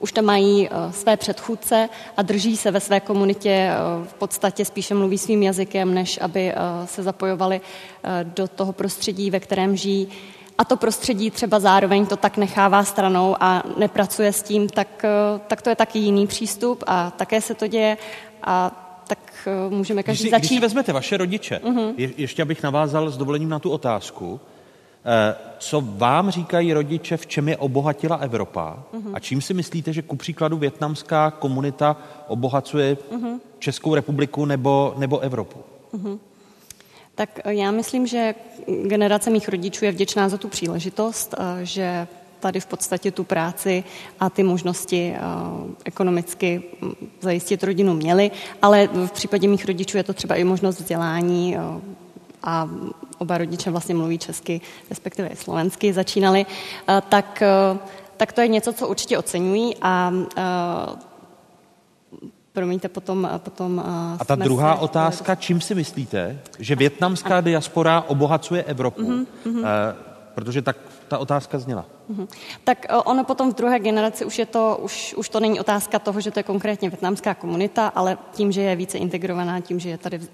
[0.02, 4.66] už tam mají uh, své předchůdce a drží se ve své komunitě, uh, v podstatě
[4.66, 6.54] spíše mluví svým jazykem, než aby
[6.86, 7.62] se zapojovali
[8.24, 10.08] do toho prostředí, ve kterém žijí
[10.58, 15.40] a to prostředí třeba zároveň to tak nechává stranou a nepracuje s tím, tak, eh,
[15.48, 17.98] tak to je taky jiný přístup a také se to děje
[18.44, 18.72] a
[19.08, 20.48] tak eh, můžeme každý když si, začít.
[20.48, 21.94] Když si vezmete vaše rodiče, uh-huh.
[21.98, 24.40] je, ještě abych navázal s dovolením na tu otázku,
[25.06, 29.12] eh, co vám říkají rodiče, v čem je obohatila Evropa uh-huh.
[29.14, 31.98] a čím si myslíte, že ku příkladu větnamská komunita
[32.28, 33.40] obohacuje uh-huh.
[33.60, 35.60] Českou republiku nebo, nebo Evropu?
[35.94, 36.20] Uh-huh.
[37.22, 38.36] Tak já myslím, že
[38.84, 42.08] generace mých rodičů je vděčná za tu příležitost, že
[42.40, 43.84] tady v podstatě tu práci
[44.20, 45.16] a ty možnosti
[45.86, 46.64] ekonomicky
[47.22, 51.58] zajistit rodinu měli, ale v případě mých rodičů je to třeba i možnost vzdělání
[52.44, 52.70] a
[53.18, 56.46] oba rodiče vlastně mluví česky, respektive slovensky začínali,
[57.10, 57.44] tak,
[58.18, 60.14] tak to je něco, co určitě oceňují a
[62.54, 63.30] Promiňte, potom...
[63.38, 63.80] potom
[64.20, 64.82] a ta druhá se...
[64.82, 69.02] otázka, čím si myslíte, že větnamská diaspora obohacuje Evropu?
[69.02, 69.64] Mm-hmm.
[69.64, 69.96] Eh,
[70.36, 70.78] protože tak
[71.08, 71.86] ta otázka zněla.
[72.10, 72.28] Mm-hmm.
[72.64, 76.00] Tak eh, ono potom v druhé generaci už, je to, už, už to není otázka
[76.00, 79.90] toho, že to je konkrétně větnamská komunita, ale tím, že je více integrovaná, tím, že
[79.90, 80.26] je tady uh,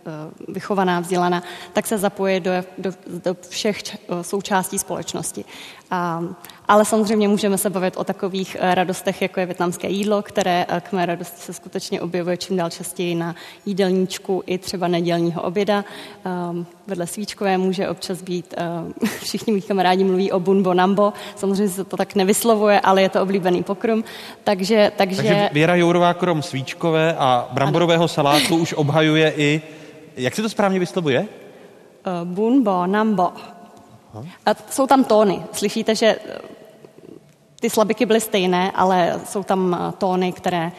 [0.47, 1.43] vychovaná, vzdělaná,
[1.74, 5.45] tak se zapoje do, do, do všech uh, součástí společnosti.
[5.91, 6.24] A,
[6.68, 11.05] ale samozřejmě můžeme se bavit o takových radostech, jako je větnamské jídlo, které k mé
[11.05, 15.86] radosti se skutečně objevuje čím dál častěji na jídelníčku i třeba nedělního oběda.
[16.51, 18.93] Um, vedle svíčkové může občas být, um,
[19.24, 23.22] všichni mých kamarádi mluví o bunbo nambo, samozřejmě se to tak nevyslovuje, ale je to
[23.22, 24.03] oblíbený pokrm.
[24.43, 25.16] Takže, takže...
[25.18, 28.08] takže Věra Jourová krom svíčkové a bramborového ano.
[28.08, 29.62] salátu už obhajuje i,
[30.18, 31.20] jak se to správně vyslovuje?
[31.22, 33.32] Uh, bunbo nambo.
[34.45, 35.43] A jsou tam tóny.
[35.51, 36.39] Slyšíte, že eh,
[37.60, 40.72] ty slabiky byly stejné, ale jsou tam eh, tóny, které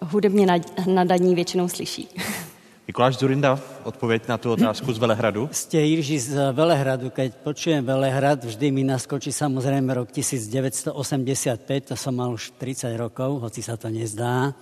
[0.00, 0.46] hudebně
[0.86, 2.08] nadaní většinou slyší.
[2.88, 5.44] Mikuláš Zurinda, odpověď na tu otázku z Velehradu.
[5.52, 7.12] Ste Jirži z Velehradu.
[7.12, 13.44] Keď počujem Velehrad, vždy mi naskočí samozrejme rok 1985, to som mal už 30 rokov,
[13.44, 14.56] hoci sa to nezdá.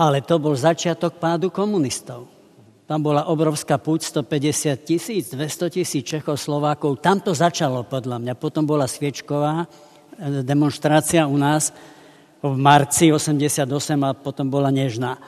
[0.00, 2.32] Ale to bol začiatok pádu komunistov.
[2.88, 7.04] Tam bola obrovská púť, 150 tisíc, 200 tisíc Čechov, Slovákov.
[7.04, 8.32] Tam to začalo podľa mňa.
[8.40, 11.76] Potom bola sviečková eh, demonstrácia u nás
[12.40, 13.68] v marci 88
[14.00, 15.20] a potom bola nežná.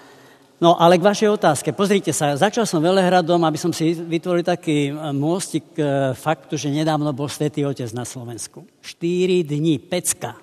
[0.60, 1.72] No ale k vašej otázke.
[1.72, 6.68] Pozrite sa, začal som Velehradom, aby som si vytvoril taký eh, môstik k faktu, že
[6.68, 8.68] nedávno bol Svetý Otec na Slovensku.
[8.84, 10.36] 4 dní, pecka.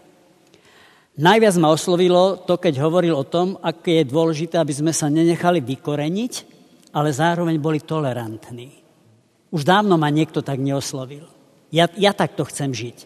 [1.18, 5.62] Najviac ma oslovilo to, keď hovoril o tom, aké je dôležité, aby sme sa nenechali
[5.66, 6.58] vykoreniť
[6.98, 8.74] ale zároveň boli tolerantní.
[9.54, 11.30] Už dávno ma niekto tak neoslovil.
[11.70, 13.06] Ja, ja takto chcem žiť.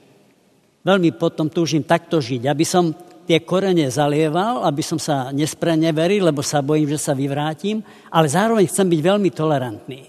[0.88, 2.96] Veľmi potom túžim takto žiť, aby som
[3.26, 8.68] tie korene zalieval, aby som sa nespreneveril, lebo sa bojím, že sa vyvrátim, ale zároveň
[8.68, 10.02] chcem byť veľmi tolerantný.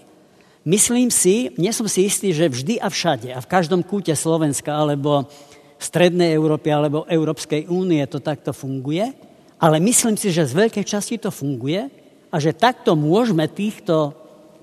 [0.63, 4.71] Myslím si, nie som si istý, že vždy a všade a v každom kúte Slovenska
[4.71, 5.27] alebo
[5.75, 9.11] Strednej Európy alebo Európskej únie to takto funguje,
[9.59, 11.91] ale myslím si, že z veľkej časti to funguje
[12.31, 14.15] a že takto môžeme týchto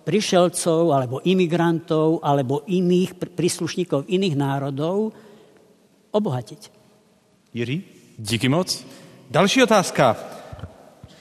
[0.08, 5.12] prišelcov alebo imigrantov alebo iných príslušníkov iných národov
[6.08, 6.72] obohatiť.
[7.52, 7.99] Jiří?
[8.20, 8.84] Díky moc.
[9.30, 10.16] Další otázka.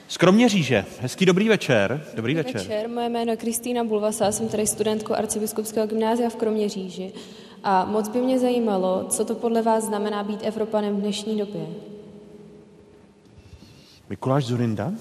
[0.08, 0.84] Skromně říže.
[1.00, 2.04] Hezký dobrý večer.
[2.14, 2.60] Dobrý večer.
[2.60, 2.88] večer.
[2.88, 7.12] Moje jméno je Kristýna Bulvasa, jsem tady studentkou arcibiskupského gymnázia v Kroměříži.
[7.64, 11.66] A moc by mě zajímalo, co to podle vás znamená být Evropanem v dnešní době.
[14.08, 14.92] Mikuláš Zurinda?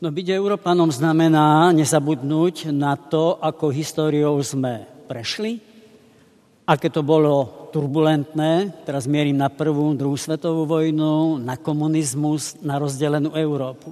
[0.00, 5.60] No byť Európanom znamená nezabudnúť na to, ako históriou sme prešli,
[6.68, 13.34] aké to bolo turbulentné, teraz mierim na prvú, druhú svetovú vojnu, na komunizmus, na rozdelenú
[13.34, 13.90] Európu.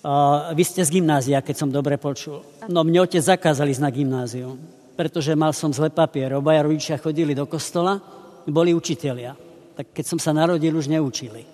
[0.00, 2.40] A vy ste z gymnázia, keď som dobre počul.
[2.72, 4.56] No mne otec zakázali na gymnázium,
[4.96, 6.32] pretože mal som zle papier.
[6.32, 8.00] Obaja rodičia chodili do kostola,
[8.48, 9.36] boli učitelia.
[9.76, 11.44] Tak keď som sa narodil, už neučili.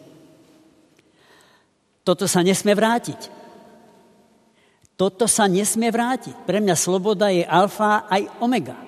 [2.07, 3.35] Toto sa nesmie vrátiť.
[4.95, 6.47] Toto sa nesmie vrátiť.
[6.47, 8.86] Pre mňa sloboda je alfa aj omega.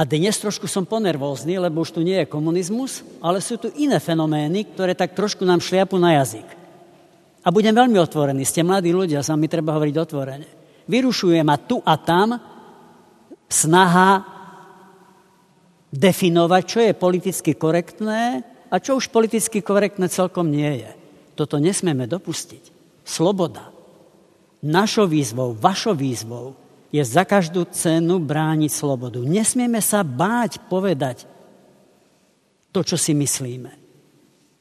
[0.00, 4.00] A dnes trošku som ponervózny, lebo už tu nie je komunizmus, ale sú tu iné
[4.00, 6.48] fenomény, ktoré tak trošku nám šliapu na jazyk.
[7.44, 8.48] A budem veľmi otvorený.
[8.48, 10.48] Ste mladí ľudia, sa mi treba hovoriť otvorene.
[10.88, 12.32] Vyrušuje ma tu a tam
[13.44, 14.24] snaha
[15.92, 18.40] definovať, čo je politicky korektné
[18.72, 20.90] a čo už politicky korektné celkom nie je.
[21.36, 22.72] Toto nesmieme dopustiť.
[23.04, 23.68] Sloboda
[24.64, 26.56] Našou výzvou, vašou výzvou
[26.90, 29.22] je za každú cenu brániť slobodu.
[29.22, 31.26] Nesmieme sa báť povedať
[32.74, 33.70] to, čo si myslíme.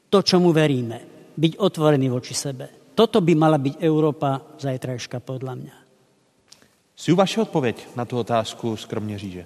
[0.09, 1.05] To, čomu veríme.
[1.37, 2.93] Byť otvorený voči sebe.
[2.93, 5.75] Toto by mala byť Európa zajtrajška podľa mňa.
[6.99, 9.45] Sú vaše odpověď na tu otázku z Kroměříže?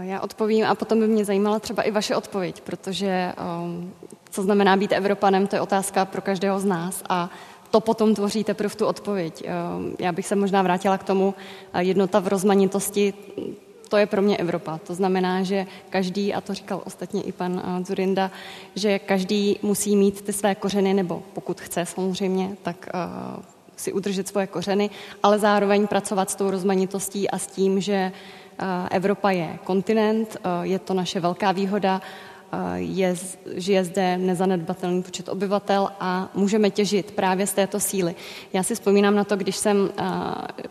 [0.00, 3.92] Já odpovím a potom by mě zajímala třeba i vaše odpověď, protože um,
[4.30, 7.30] co znamená být Evropanem, to je otázka pro každého z nás a
[7.70, 9.42] to potom tvoří teprve tu odpověď.
[9.46, 9.50] Eh,
[9.98, 11.34] já bych se možná vrátila k tomu
[11.72, 13.14] eh, jednota v rozmanitosti,
[13.88, 14.80] to je pro mě Evropa.
[14.86, 18.30] To znamená, že každý, a to říkal ostatně i pan eh, Zurinda,
[18.74, 22.88] že každý musí mít ty své kořeny, nebo pokud chce samozřejmě, tak
[23.76, 24.90] si udržet svoje kořeny,
[25.22, 28.12] ale zároveň pracovat s tou rozmanitostí a s tím, že
[28.90, 32.00] Evropa je kontinent, je to naše velká výhoda,
[32.74, 33.14] je,
[33.54, 38.14] žije zde nezanedbatelný počet obyvatel a můžeme těžit právě z této síly.
[38.52, 39.90] Já si vzpomínám na to, když jsem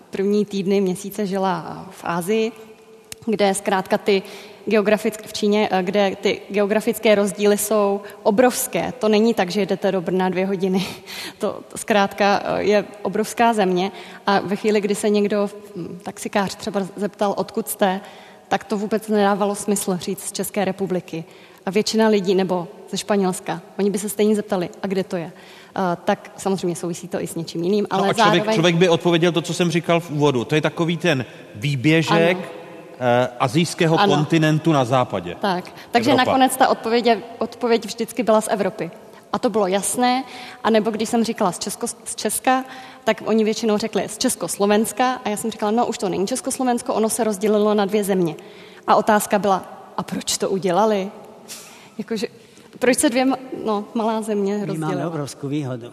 [0.10, 2.52] první týdny, měsíce žila v Ázii,
[3.26, 4.24] kde zkrátka ty
[4.66, 8.94] geografické v Číně, kde ty geografické rozdíly jsou obrovské.
[9.00, 10.86] To není tak, že jdete do Brna dvě hodiny.
[11.38, 13.92] To, zkrátka je obrovská země
[14.26, 18.02] a ve chvíli, kdy se někdo, hm, taxikář třeba zeptal, odkud jste,
[18.48, 21.24] tak to vůbec nedávalo smysl říct z České republiky.
[21.66, 25.26] A většina lidí, nebo ze Španělska, oni by se stejně zeptali, a kde to je.
[25.26, 27.88] Uh, tak samozřejmě souvisí to i s něčím jiným.
[27.90, 28.56] Ale no a člověk, zároveň...
[28.56, 30.46] člověk by odpověděl to, co jsem říkal v úvodu.
[30.46, 32.66] To je takový ten výběžek, ano
[33.00, 34.16] Eh, azijského ano.
[34.16, 35.36] kontinentu na západě.
[35.36, 36.32] Tak, takže Evropa.
[36.32, 38.92] nakonec ta odpověď, odpověď vždycky byla z Evropy.
[39.34, 40.24] A to bylo jasné,
[40.64, 42.64] a nebo když jsem říkala z, Česko, z Česka,
[43.04, 46.94] tak oni většinou řekli z Československa a já jsem říkala, no už to není Československo,
[46.94, 48.36] ono se rozdělilo na dvě země.
[48.88, 49.64] A otázka byla,
[49.98, 51.12] a proč to udělali?
[51.98, 52.28] Jakože,
[52.80, 53.26] proč se dvě
[53.66, 54.90] no, malá země rozdělila?
[54.90, 55.92] My máme obrovskou výhodu.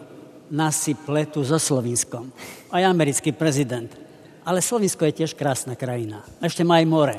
[0.51, 2.31] Nás si pletu so Slovinskom.
[2.71, 3.97] A je americký prezident.
[4.45, 6.23] Ale Slovinsko je těž krásná krajina.
[6.41, 7.15] Ještě mají more.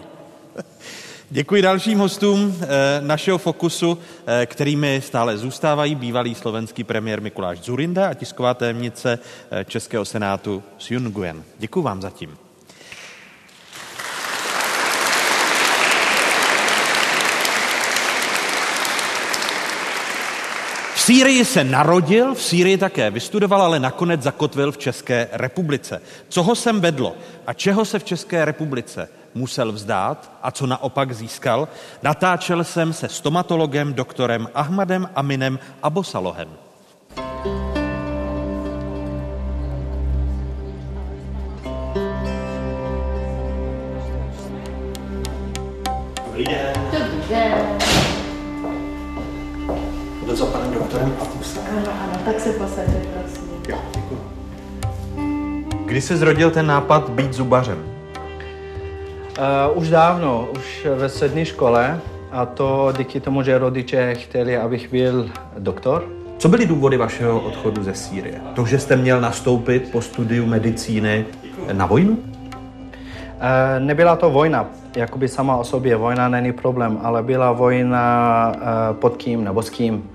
[1.30, 2.66] Děkuji dalším hostům eh,
[3.00, 9.18] našeho fokusu, eh, kterými stále zůstávají bývalý slovenský premiér Mikuláš Zurinda a tisková tajemnice
[9.50, 11.44] eh, Českého senátu Sjun Nguyen.
[11.58, 12.43] Děkuji vám zatím.
[21.04, 26.02] Sýrii se narodil, v Sýrii také vystudoval, ale nakonec zakotvil v České republice.
[26.28, 31.12] Co ho sem vedlo a čeho se v České republice musel vzdát a co naopak
[31.12, 31.68] získal,
[32.02, 36.48] natáčel jsem se stomatologem doktorem Ahmadem Aminem Abosalohem.
[46.26, 46.72] Dobrý den.
[46.92, 47.73] Dobrý den.
[50.24, 51.62] Budu za panem doktorem Atusem.
[51.70, 53.42] Ano, ano, tak se posaďte, prosím.
[53.68, 54.18] Jo, děkuji.
[55.86, 57.78] Kdy se zrodil ten nápad být zubařem?
[59.38, 62.00] Uh, už dávno, už ve střední škole
[62.32, 66.04] a to díky tomu, že rodiče chtěli, abych byl doktor.
[66.38, 68.40] Co byly důvody vašeho odchodu ze Sýrie?
[68.54, 71.24] To, že jste měl nastoupit po studiu medicíny
[71.72, 72.12] na vojnu?
[72.12, 72.18] Uh,
[73.78, 74.66] nebyla to vojna,
[74.96, 75.96] jakoby sama o sobě.
[75.96, 80.10] Vojna není problém, ale byla vojna uh, pod kým nebo s kým.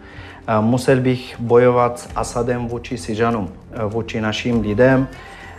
[0.62, 3.50] Musel bych bojovat s Asadem vůči Syřanům,
[3.88, 5.08] vůči našim lidem.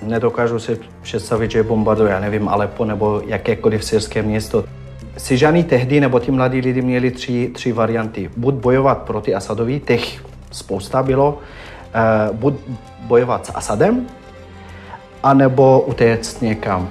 [0.03, 4.65] Nedokážu si představit, že bombarduje, já nevím, Alepo nebo jakékoliv syrské město.
[5.17, 8.31] Syřany tehdy, nebo ti mladí lidi měli tři, tři varianty.
[8.37, 11.39] Buď bojovat proti Asadovi, těch spousta bylo,
[12.31, 12.55] uh, buď
[13.01, 14.07] bojovat s Asadem,
[15.23, 16.89] anebo utéct někam.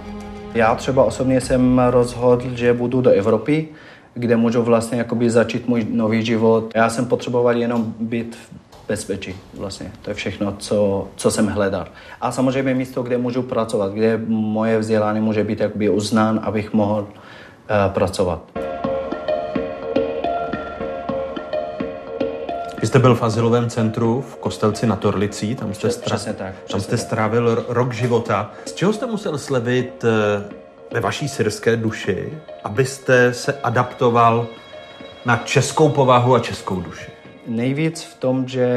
[0.53, 3.67] Já třeba osobně jsem rozhodl, že budu do Evropy,
[4.13, 6.71] kde můžu vlastně jakoby začít můj nový život.
[6.75, 9.91] Já jsem potřeboval jenom být v bezpečí vlastně.
[10.01, 11.87] To je všechno, co, co jsem hledal.
[12.21, 17.01] A samozřejmě místo, kde můžu pracovat, kde moje vzdělání může být jakoby uznán, abych mohl
[17.01, 18.41] uh, pracovat.
[22.81, 26.15] Vy jste byl v asilovém centru v Kostelci na Torlicí, tam jste, stra...
[26.15, 28.51] Přesně tak, přesně tam jste strávil rok života.
[28.65, 30.43] Z čeho jste musel slevit eh,
[30.91, 32.33] ve vaší syrské duši,
[32.63, 34.47] abyste se adaptoval
[35.25, 37.11] na českou povahu a českou duši?
[37.47, 38.67] Nejvíc v tom, že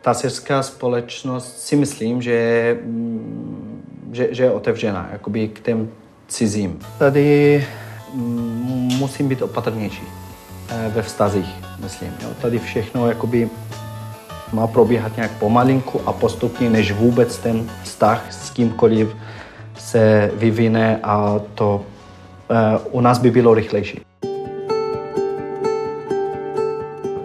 [0.00, 5.90] ta syrská společnost si myslím, že, mm, že, že je otevřená jakoby k těm
[6.28, 6.78] cizím.
[6.98, 7.66] Tady
[8.14, 10.02] mm, musím být opatrnější
[10.68, 12.12] eh, ve vztazích, myslím.
[12.22, 12.28] Jo.
[12.42, 13.50] Tady všechno jakoby
[14.52, 19.16] má probíhat nějak pomalinku a postupně, než vůbec ten vztah s kýmkoliv
[19.94, 21.86] se vyvine a to
[22.50, 24.00] uh, u nás by bylo rychlejší.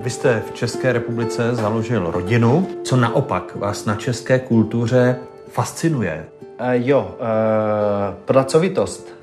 [0.02, 2.68] Vy jste v České republice založil rodinu.
[2.84, 5.16] Co naopak vás na české kultuře
[5.52, 6.26] fascinuje?
[6.62, 7.26] Uh, jo, uh,
[8.26, 9.16] pracovitost.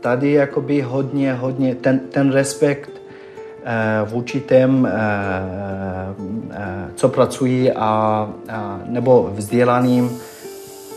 [0.00, 6.54] Tady jakoby hodně, hodně, ten, ten respekt uh, vůči těm, uh, uh,
[6.94, 8.54] co pracují a, uh,
[8.86, 10.10] nebo vzdělaným,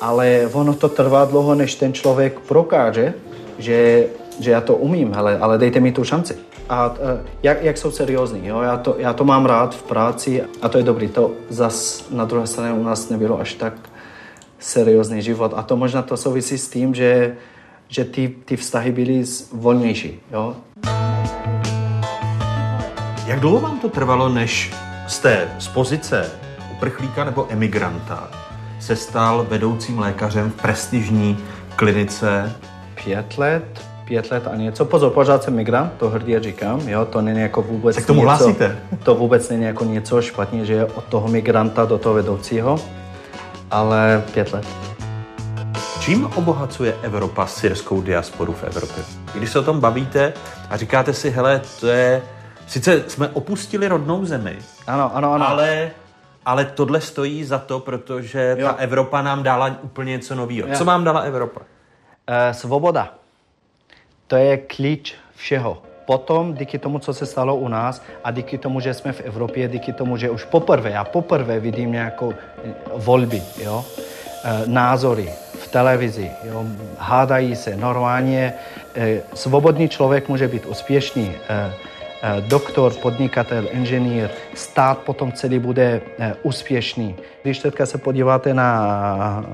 [0.01, 3.13] ale ono to trvá dlouho, než ten člověk prokáže,
[3.57, 4.05] že,
[4.39, 6.35] že já to umím, hele, ale dejte mi tu šanci.
[6.69, 6.95] A uh,
[7.43, 8.61] jak, jak jsou seriózní, jo?
[8.61, 11.07] Já, to, já to mám rád v práci a to je dobrý.
[11.07, 13.73] To zas na druhé straně u nás nebylo až tak
[14.59, 17.35] seriózní život a to možná to souvisí s tím, že,
[17.87, 19.23] že ty, ty vztahy byly
[19.53, 20.19] volnější.
[20.31, 20.55] Jo?
[23.25, 24.73] Jak dlouho vám to trvalo, než
[25.07, 26.31] jste z pozice
[26.71, 28.44] uprchlíka nebo emigranta
[28.85, 31.37] se stal vedoucím lékařem v prestižní
[31.75, 32.55] klinice?
[33.03, 34.85] Pět let, pět let a něco.
[34.85, 38.19] Pozor, pořád jsem migrant, to hrdě říkám, jo, to není jako vůbec Se k tomu
[38.19, 38.79] něco, hlásíte?
[39.03, 42.79] To vůbec není jako něco špatně, že je od toho migranta do toho vedoucího,
[43.71, 44.67] ale pět let.
[45.99, 49.03] Čím obohacuje Evropa syrskou diasporu v Evropě?
[49.33, 50.33] Když se o tom bavíte
[50.69, 52.21] a říkáte si, hele, to je...
[52.67, 54.57] Sice jsme opustili rodnou zemi,
[54.87, 55.47] ano, ano, ano.
[55.47, 55.91] ale,
[56.45, 58.67] ale tohle stojí za to, protože jo.
[58.67, 60.69] ta Evropa nám dala úplně něco nového.
[60.73, 61.61] Co vám dala Evropa?
[62.27, 63.13] Eh, svoboda.
[64.27, 65.81] To je klíč všeho.
[66.05, 69.67] Potom, díky tomu, co se stalo u nás a díky tomu, že jsme v Evropě,
[69.67, 73.85] díky tomu, že už poprvé, já poprvé vidím nějakou eh, volby, jo,
[74.43, 76.65] eh, názory v televizi, jo,
[76.97, 78.53] hádají se normálně.
[78.95, 81.35] eh, Svobodný člověk může být úspěšný,
[82.47, 87.15] doktor, podnikatel, inženýr, stát potom celý bude eh, úspěšný.
[87.43, 89.45] Když teďka se podíváte na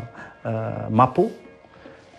[0.45, 1.32] eh, mapu,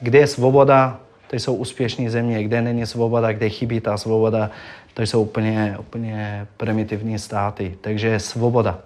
[0.00, 1.00] kde je svoboda,
[1.30, 4.50] to jsou úspěšné země, kde není svoboda, kde chybí ta svoboda,
[4.94, 7.76] to jsou úplně, úplně primitivní státy.
[7.80, 8.78] Takže svoboda.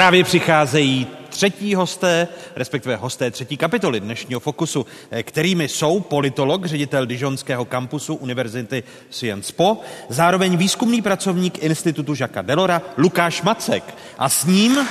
[0.00, 7.06] Právě přicházejí třetí hosté, respektive hosté třetí kapitoly dnešního Fokusu, eh, kterými jsou politolog, ředitel
[7.06, 14.44] Dijonského kampusu Univerzity Sciences Po, zároveň výzkumný pracovník Institutu Žaka Delora Lukáš Macek a s
[14.44, 14.88] ním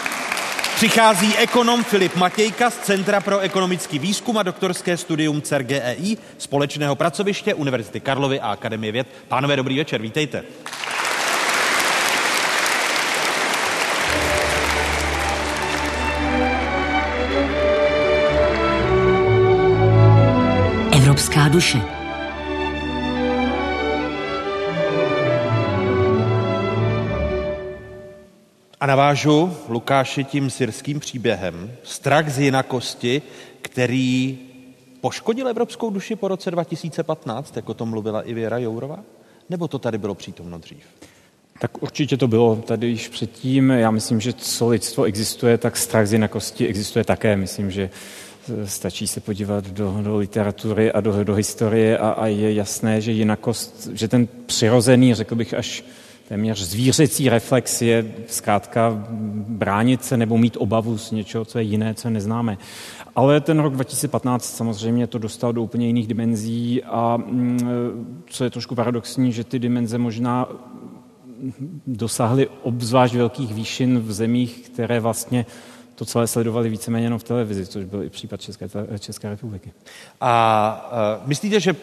[0.75, 7.53] přichází ekonom Filip Matějka z Centra pro ekonomický výzkum a doktorské studium CERGEI, společného pracoviště
[7.53, 9.07] Univerzity Karlovy a Akademie věd.
[9.27, 10.43] Pánové, dobrý večer, vítejte.
[21.39, 21.81] Evropská duše.
[28.79, 31.71] A navážu Lukáši tím syrským příběhem.
[31.83, 33.21] Strach z jinakosti,
[33.61, 34.37] který
[35.01, 38.99] poškodil evropskou duši po roce 2015, jako o tom mluvila i Věra Jourová?
[39.49, 40.83] Nebo to tady bylo přítomno dřív?
[41.59, 43.69] Tak určitě to bylo tady již předtím.
[43.69, 47.35] Já myslím, že co lidstvo existuje, tak strach z jinakosti existuje také.
[47.35, 47.89] Myslím, že
[48.65, 53.11] stačí se podívat do, do literatury a do, do historie a, a je jasné, že
[53.11, 55.83] jinakost, že ten přirozený, řekl bych až
[56.29, 59.03] téměř zvířecí reflex je zkrátka
[59.47, 62.57] bránit se nebo mít obavu z něčeho, co je jiné, co neznáme.
[63.15, 68.49] Ale ten rok 2015 samozřejmě to dostal do úplně jiných dimenzí a mm, co je
[68.49, 70.47] trošku paradoxní, že ty dimenze možná
[71.87, 75.45] dosáhly obzvlášť velkých výšin v zemích, které vlastně
[75.99, 78.69] to celé sledovali víceméně jenom v televizi, což byl i případ České,
[78.99, 79.71] České republiky.
[80.21, 80.91] A
[81.21, 81.75] uh, myslíte, že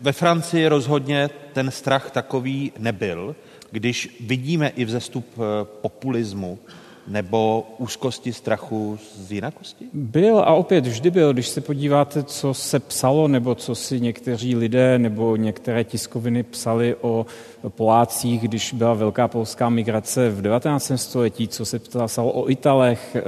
[0.00, 3.36] ve Francii rozhodně ten strach takový nebyl,
[3.70, 6.58] když vidíme i vzestup eh, populismu
[7.08, 9.84] nebo úzkosti strachu z jinakosti?
[9.92, 14.56] Byl a opět vždy byl, když se podíváte, co se psalo, nebo co si někteří
[14.56, 17.26] lidé nebo některé tiskoviny psali o
[17.68, 20.92] Polácích, když byla velká polská migrace v 19.
[20.96, 23.22] století, co se psalo o Italech, eh,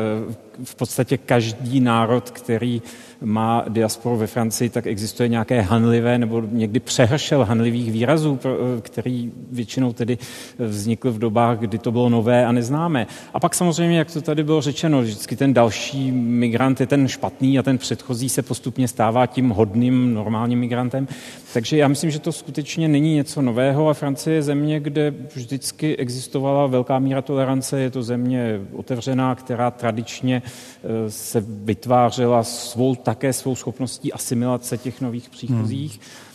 [0.65, 2.83] v podstatě každý národ, který
[3.21, 9.33] má diasporu ve Francii, tak existuje nějaké hanlivé nebo někdy přehršel hanlivých výrazů, eh, který
[9.53, 10.19] většinou tedy
[10.59, 13.07] vznikl v dobách, kdy to bylo nové a neznámé.
[13.35, 17.59] A pak samozřejmě, jak to tady bylo řečeno, vždycky ten další migrant je ten špatný
[17.59, 21.09] a ten předchozí se postupně stává tím hodným normálním migrantem.
[21.53, 25.97] Takže já myslím, že to skutečně není něco nového a Francie je země, kde vždycky
[25.97, 27.81] existovala velká míra tolerance.
[27.81, 35.01] Je to země otevřená, která tradičně eh, se vytvářela svou, také svou schopností asimilace těch
[35.01, 35.93] nových příchozích.
[35.93, 36.31] Hmm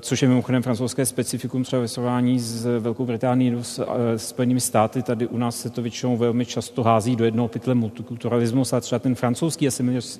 [0.00, 4.60] což je mimochodem francouzské specifikum třeba ve srovnání s Velkou Británií nebo s eh, Spojenými
[4.60, 5.02] státy.
[5.02, 8.98] Tady u nás se to většinou velmi často hází do jednoho pytle multikulturalismus a třeba
[8.98, 9.68] ten francouzský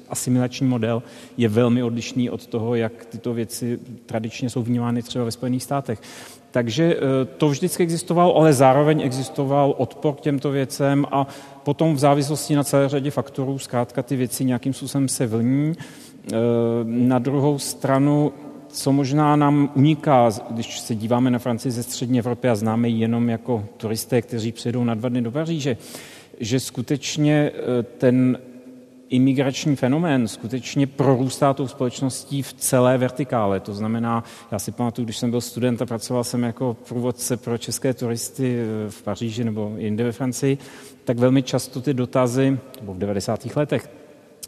[0.09, 1.03] asimilační model
[1.37, 6.01] je velmi odlišný od toho, jak tyto věci tradičně jsou vnímány třeba ve Spojených státech.
[6.51, 11.27] Takže eh, to vždycky existovalo, ale zároveň existoval odpor k těmto věcem a
[11.63, 15.73] potom v závislosti na celé řadě faktorů zkrátka ty věci nějakým způsobem se vlní.
[16.33, 16.37] Eh,
[16.85, 18.33] na druhou stranu
[18.69, 23.01] co možná nám uniká, když se díváme na Francii ze střední Evropy a známe ji
[23.01, 25.77] jenom jako turisté, kteří přijedou na dva dny do Paříže,
[26.41, 28.39] že skutečně eh, ten
[29.09, 33.61] imigrační fenomén skutečně prorůstá tou společností v celé vertikále.
[33.61, 37.59] To znamená, já si pamatuju, když jsem byl student a pracoval jsem jako průvodce pro
[37.59, 40.59] české turisty eh, v Paříži nebo jinde ve Francii,
[41.05, 43.57] tak velmi často ty dotazy, nebo v 90.
[43.57, 43.91] letech,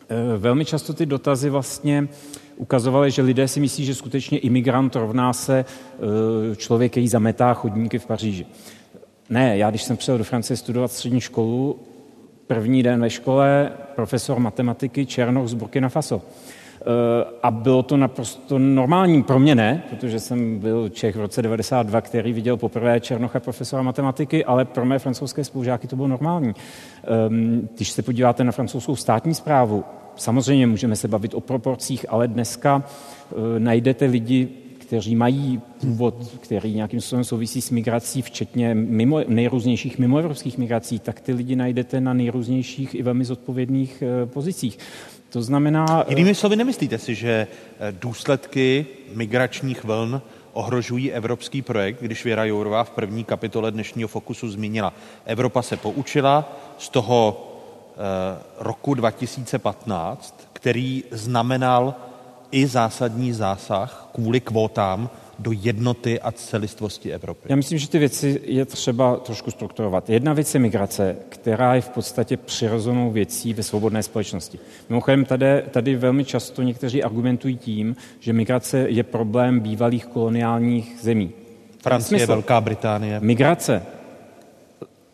[0.08, 2.08] eh, velmi často ty dotazy vlastně
[2.56, 7.98] ukazovaly, že lidé si myslí, že skutečně imigrant rovná se eh, člověk, který zametá chodníky
[7.98, 8.46] v Paříži.
[9.30, 11.78] Ne, já když jsem přijel do Francie studovat střední školu,
[12.54, 16.22] první den ve škole profesor matematiky Černoch z Burkina Faso.
[16.22, 16.84] Eh,
[17.42, 19.22] a bylo to naprosto normální.
[19.22, 23.82] Pro mě ne, protože jsem byl Čech v roce 92, který viděl poprvé Černocha profesora
[23.82, 26.52] matematiky, ale pro mé francouzské spolužáky to bylo normální.
[27.04, 29.84] Ehm, když se podíváte na francouzskou státní zprávu,
[30.16, 34.48] samozřejmě můžeme se bavit o proporcích, ale dneska eh, najdete lidi,
[34.90, 41.20] kteří mají původ, který nějakým způsobem souvisí s migrací, včetně mimo, nejrůznějších mimoevropských migrací, tak
[41.20, 44.78] ty lidi najdete na nejrůznějších i velmi zodpovědných eh, pozicích.
[45.28, 45.86] To znamená...
[46.02, 50.22] Eh, Jinými slovy, nemyslíte si, že eh, důsledky migračních vln
[50.52, 54.92] ohrožují evropský projekt, když Věra Jourová v první kapitole dnešního Fokusu zmínila.
[55.24, 57.46] Evropa se poučila z toho
[58.58, 61.94] roku 2015, který znamenal
[62.50, 67.40] i zásadní zásah kvůli kvótám do jednoty a celistvosti Evropy?
[67.48, 70.10] Já myslím, že ty věci je třeba trošku strukturovat.
[70.10, 74.58] Jedna věc je migrace, která je v podstatě přirozenou věcí ve svobodné společnosti.
[74.88, 81.32] Mimochodem, tady, tady velmi často někteří argumentují tím, že migrace je problém bývalých koloniálních zemí.
[81.82, 83.20] Francie, Velká Británie.
[83.20, 83.82] Migrace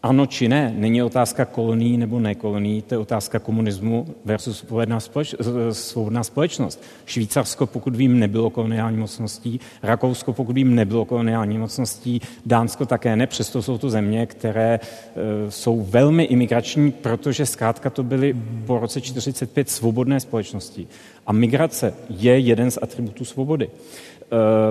[0.06, 5.34] ano či ne, není otázka kolonií nebo nekolonií, to je otázka komunismu versus svobodná, společ,
[5.72, 6.82] svobodná společnost.
[7.06, 13.26] Švýcarsko, pokud vím, nebylo koloniální mocností, Rakousko, pokud vím, nebylo koloniální mocností, Dánsko také ne,
[13.26, 19.00] přesto jsou to země, které e, jsou velmi imigrační, protože zkrátka to byly po roce
[19.00, 20.86] 1945 svobodné společnosti.
[21.26, 23.70] A migrace je jeden z atributů svobody.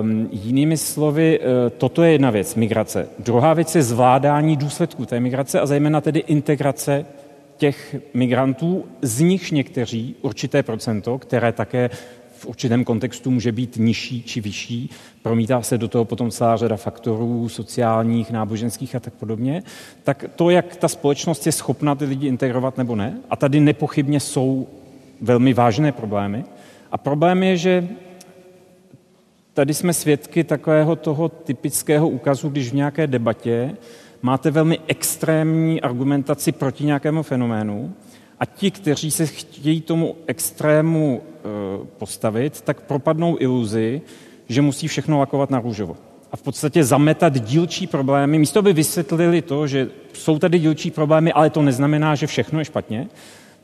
[0.00, 1.44] Um, jinými slovy, uh,
[1.78, 3.08] toto je jedna věc, migrace.
[3.18, 7.06] Druhá věc je zvládání důsledků té migrace a zejména tedy integrace
[7.56, 11.90] těch migrantů, z nichž někteří, určité procento, které také
[12.38, 14.90] v určitém kontextu může být nižší či vyšší,
[15.22, 19.62] promítá se do toho potom celá řada faktorů sociálních, náboženských a tak podobně,
[20.04, 24.20] tak to, jak ta společnost je schopna ty lidi integrovat nebo ne, a tady nepochybně
[24.20, 24.66] jsou
[25.20, 26.44] velmi vážné problémy.
[26.92, 27.88] A problém je, že
[29.56, 33.76] tady jsme svědky takového toho typického úkazu, když v nějaké debatě
[34.22, 37.94] máte velmi extrémní argumentaci proti nějakému fenoménu
[38.40, 41.40] a ti, kteří se chtějí tomu extrému e,
[41.98, 44.00] postavit, tak propadnou iluzi,
[44.48, 45.96] že musí všechno lakovat na růžovo.
[46.32, 51.32] A v podstatě zametat dílčí problémy, místo by vysvětlili to, že jsou tady dílčí problémy,
[51.32, 53.08] ale to neznamená, že všechno je špatně,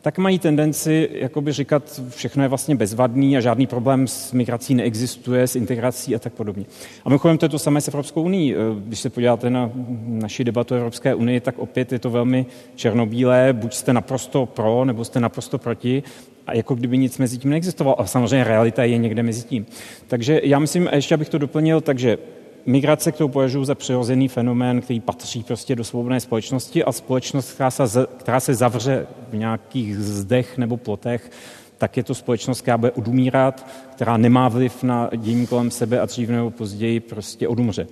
[0.03, 5.47] tak mají tendenci jakoby říkat, všechno je vlastně bezvadný a žádný problém s migrací neexistuje,
[5.47, 6.65] s integrací a tak podobně.
[7.05, 8.57] A mimochodem to je to samé s Evropskou unii.
[8.79, 9.71] Když se podíváte na
[10.07, 15.05] naši debatu Evropské unii, tak opět je to velmi černobílé, buď jste naprosto pro, nebo
[15.05, 16.03] jste naprosto proti,
[16.47, 18.01] a jako kdyby nic mezi tím neexistovalo.
[18.01, 19.67] A samozřejmě realita je někde mezi tím.
[20.07, 22.19] Takže já myslím, a ještě abych to doplnil, takže
[22.67, 27.71] migrace, kterou považuji za přirozený fenomén, který patří prostě do svobodné společnosti a společnost, která
[27.71, 31.31] se, která se zavře v nějakých zdech nebo plotech,
[31.79, 36.07] tak je to společnost, která bude odumírat, která nemá vliv na dění kolem sebe a
[36.07, 37.83] dřív nebo později prostě odumře.
[37.83, 37.87] E,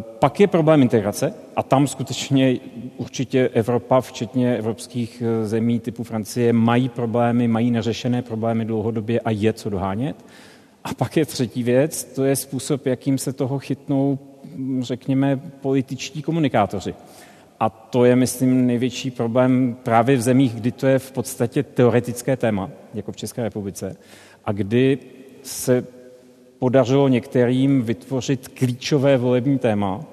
[0.00, 2.56] pak je problém integrace a tam skutečně
[2.96, 9.30] určitě Evropa, včetně evropských e, zemí typu Francie, mají problémy, mají neřešené problémy dlouhodobě a
[9.30, 10.16] je co dohánět.
[10.84, 14.18] A pak je třetí věc, to je způsob, jakým se toho chytnou,
[14.80, 16.94] řekněme, političtí komunikátoři.
[17.60, 22.36] A to je, myslím, největší problém právě v zemích, kdy to je v podstatě teoretické
[22.36, 23.96] téma, jako v České republice,
[24.44, 24.98] a kdy
[25.42, 25.86] se
[26.58, 30.04] podařilo některým vytvořit klíčové volební téma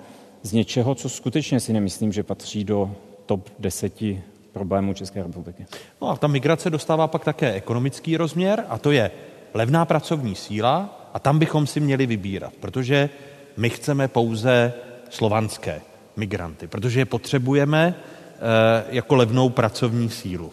[0.42, 2.92] z něčeho, co skutečně si nemyslím, že patří do
[3.26, 5.66] top deseti problémů České republiky.
[6.02, 9.12] No a ta migrace dostává pak také ekonomický rozměr a to je
[9.54, 13.10] levná pracovní síla a tam bychom si měli vybírat, protože
[13.58, 14.74] my chceme pouze
[15.10, 15.82] slovanské
[16.16, 20.52] migranty, protože je potřebujeme eh, jako levnou pracovní sílu.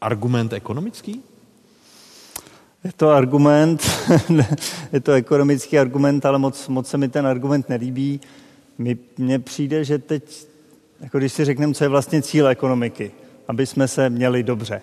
[0.00, 1.22] Argument ekonomický?
[2.84, 3.90] Je to argument,
[4.92, 8.20] je to ekonomický argument, ale moc, moc se mi ten argument nelíbí.
[9.18, 10.46] Mně přijde, že teď,
[11.00, 13.10] jako když si řekneme, co je vlastně cíl ekonomiky,
[13.48, 14.82] aby jsme se měli dobře.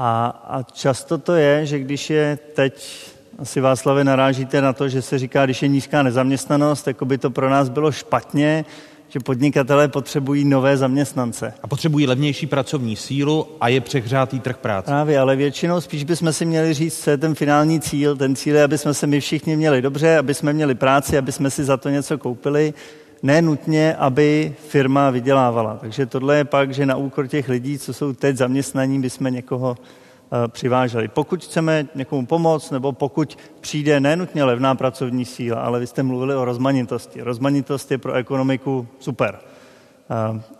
[0.00, 3.06] A, a často to je, že když je teď,
[3.38, 7.30] asi Václavě narážíte na to, že se říká, když je nízká nezaměstnanost, jako by to
[7.30, 8.64] pro nás bylo špatně,
[9.08, 11.54] že podnikatelé potřebují nové zaměstnance.
[11.62, 14.86] A potřebují levnější pracovní sílu a je přehřátý trh práce.
[14.86, 18.16] Právě, ale většinou spíš bychom si měli říct, co je ten finální cíl.
[18.16, 21.32] Ten cíl je, aby jsme se my všichni měli dobře, aby jsme měli práci, aby
[21.32, 22.74] jsme si za to něco koupili
[23.22, 25.76] ne nutně, aby firma vydělávala.
[25.80, 29.70] Takže tohle je pak, že na úkor těch lidí, co jsou teď zaměstnaní, bychom někoho
[29.70, 31.08] uh, přiváželi.
[31.08, 36.34] Pokud chceme někomu pomoct, nebo pokud přijde nenutně levná pracovní síla, ale vy jste mluvili
[36.34, 37.22] o rozmanitosti.
[37.22, 39.38] Rozmanitost je pro ekonomiku super.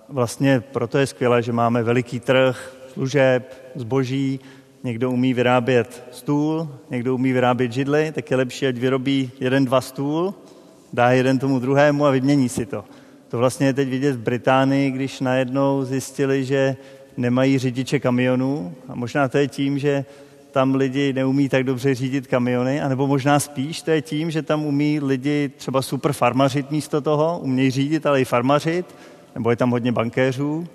[0.09, 4.41] Vlastně proto je skvělé, že máme veliký trh služeb, zboží,
[4.85, 9.81] někdo umí vyrábět stůl, někdo umí vyrábět židly, tak je lepší, ať vyrobí jeden, dva
[9.81, 10.35] stůl,
[10.93, 12.85] dá jeden tomu druhému a vymění si to.
[13.29, 16.77] To vlastně je teď vidět v Británii, když najednou zjistili, že
[17.17, 20.05] nemají řidiče kamionů a možná to je tím, že
[20.51, 24.67] tam lidi neumí tak dobře řídit kamiony, anebo možná spíš to je tím, že tam
[24.67, 28.95] umí lidi třeba super farmařit místo toho, umějí řídit, ale i farmařit,
[29.35, 30.67] nebo je tam hodně bankéřů.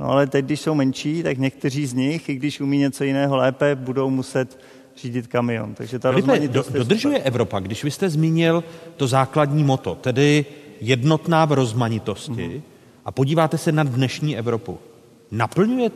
[0.00, 3.36] No ale teď, když jsou menší, tak někteří z nich, i když umí něco jiného
[3.36, 4.58] lépe, budou muset
[4.96, 5.74] řídit kamion.
[5.74, 8.64] Takže ta Filipe, do, dodržuje Evropa, když vy jste zmínil
[8.96, 10.46] to základní moto, tedy
[10.80, 12.62] jednotná v rozmanitosti, mm-hmm.
[13.04, 14.78] a podíváte se na dnešní Evropu.
[15.30, 15.90] Naplňuje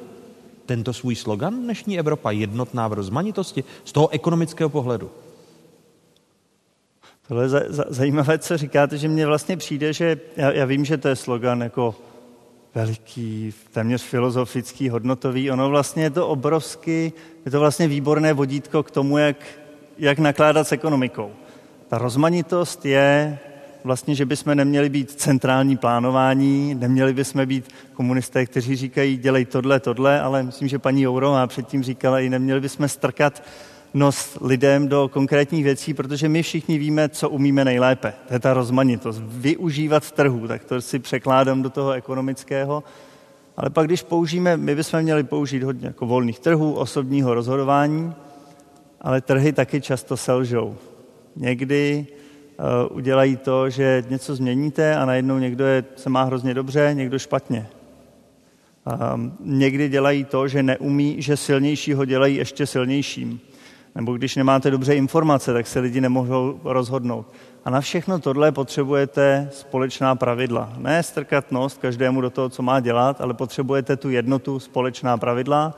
[0.67, 5.11] tento svůj slogan dnešní Evropa jednotná v rozmanitosti z toho ekonomického pohledu?
[7.29, 7.51] Tohle je
[7.89, 11.61] zajímavé, co říkáte, že mně vlastně přijde, že já, já vím, že to je slogan
[11.61, 11.95] jako
[12.79, 15.51] veliký, téměř filozofický, hodnotový.
[15.51, 17.13] Ono vlastně je to obrovský,
[17.45, 19.37] je to vlastně výborné vodítko k tomu, jak,
[19.99, 21.31] jak nakládat s ekonomikou.
[21.89, 23.39] Ta rozmanitost je
[23.85, 29.81] vlastně, že bychom neměli být centrální plánování, neměli bychom být komunisté, kteří říkají, dělej tohle,
[29.81, 33.43] tohle, ale myslím, že paní Jourová předtím říkala, i neměli bychom strkat
[33.95, 38.13] nos lidem do konkrétních věcí, protože my všichni víme, co umíme nejlépe.
[38.29, 39.23] To je ta rozmanitost.
[39.25, 42.85] Využívat trhu, tak to si překládám do toho ekonomického.
[43.57, 48.15] Ale pak, když použijeme, my bychom měli použít hodně jako volných trhů, osobního rozhodování,
[49.01, 50.77] ale trhy taky často selžou.
[51.37, 52.07] Někdy
[52.91, 57.19] uh, udělají to, že něco změníte a najednou někdo je, se má hrozně dobře, někdo
[57.19, 57.69] špatně.
[59.15, 63.41] Um, někdy dělají to, že neumí, že silnějšího dělají ještě silnějším.
[63.99, 67.27] Nebo když nemáte dobře informace, tak se lidi nemohou rozhodnout.
[67.65, 70.73] A na všechno tohle potřebujete společná pravidla.
[70.77, 75.75] Ne strkat nos každému do toho, co má dělat, ale potřebujete tu jednotu společná pravidla,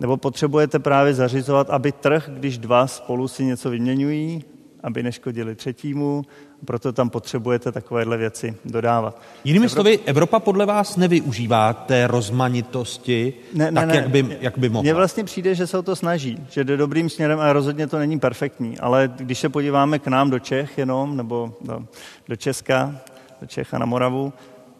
[0.00, 4.44] nebo potřebujete právě zařizovat, aby trh, když dva spolu si něco vyměňují,
[4.82, 6.22] aby neškodili třetímu,
[6.64, 9.22] proto tam potřebujete takovéhle věci dodávat.
[9.44, 9.74] Jinými Evropa...
[9.74, 14.68] slovy, Evropa podle vás nevyužívá té rozmanitosti ne, ne, tak, ne, jak, by, jak by
[14.68, 14.82] mohla.
[14.82, 17.98] Mně vlastně přijde, že se o to snaží, že jde dobrým směrem a rozhodně to
[17.98, 21.82] není perfektní, ale když se podíváme k nám do Čech jenom, nebo do,
[22.28, 22.96] do Česka,
[23.40, 24.32] do Čecha na Moravu,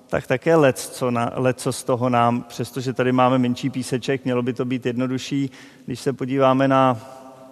[0.09, 4.24] tak také let, co, na, let, co z toho nám, přestože tady máme menší píseček,
[4.24, 5.51] mělo by to být jednodušší,
[5.86, 7.01] když se podíváme na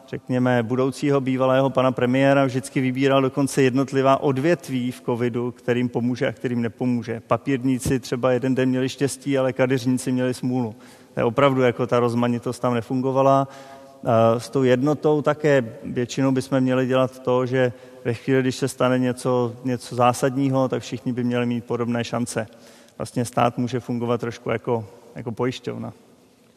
[0.09, 6.32] řekněme, budoucího bývalého pana premiéra vždycky vybíral dokonce jednotlivá odvětví v covidu, kterým pomůže a
[6.32, 7.20] kterým nepomůže.
[7.26, 10.74] Papírníci třeba jeden den měli štěstí, ale kadeřníci měli smůlu.
[11.14, 13.48] To je opravdu jako ta rozmanitost tam nefungovala.
[14.39, 17.72] S tou jednotou také většinou bychom měli dělat to, že
[18.05, 22.47] ve chvíli, když se stane něco, něco zásadního, tak všichni by měli mít podobné šance.
[22.98, 25.93] Vlastně stát může fungovat trošku jako, jako pojišťovna.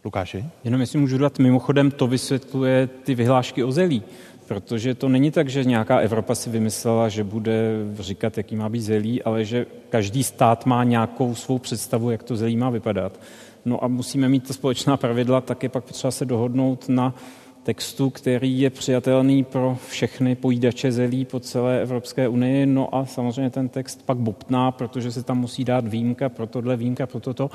[0.06, 0.46] Lukáši?
[0.64, 4.04] Jenom jestli můžu dát mimochodem, to vysvětluje ty vyhlášky o zelí.
[4.48, 8.82] Protože to není tak, že nějaká Evropa si vymyslela, že bude říkat, jaký má být
[8.82, 13.20] zelí, ale že každý stát má nějakou svou představu, jak to zelí má vypadat.
[13.66, 17.16] No a musíme mít to společná pravidla, tak je pak potřeba se dohodnout na
[17.64, 22.66] textu, který je přijatelný pro všechny pojídače zelí po celé Evropské unii.
[22.66, 26.78] No a samozřejmě ten text pak bobtná, protože se tam musí dát výjimka pro tohle,
[26.78, 27.50] výjimka pro toto.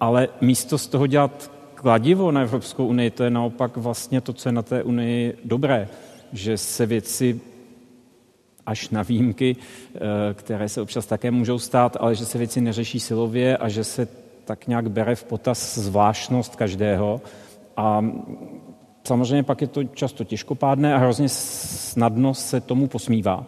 [0.00, 4.48] Ale místo z toho dělat kladivo na Evropskou unii, to je naopak vlastně to, co
[4.48, 5.88] je na té unii dobré,
[6.32, 7.40] že se věci
[8.66, 9.98] až na výjimky, eh,
[10.34, 14.08] které se občas také můžou stát, ale že se věci neřeší silově a že se
[14.44, 17.20] tak nějak bere v potaz zvláštnost každého.
[17.76, 18.04] A
[19.04, 23.46] samozřejmě pak je to často těžkopádné a hrozně snadno se tomu posmívá.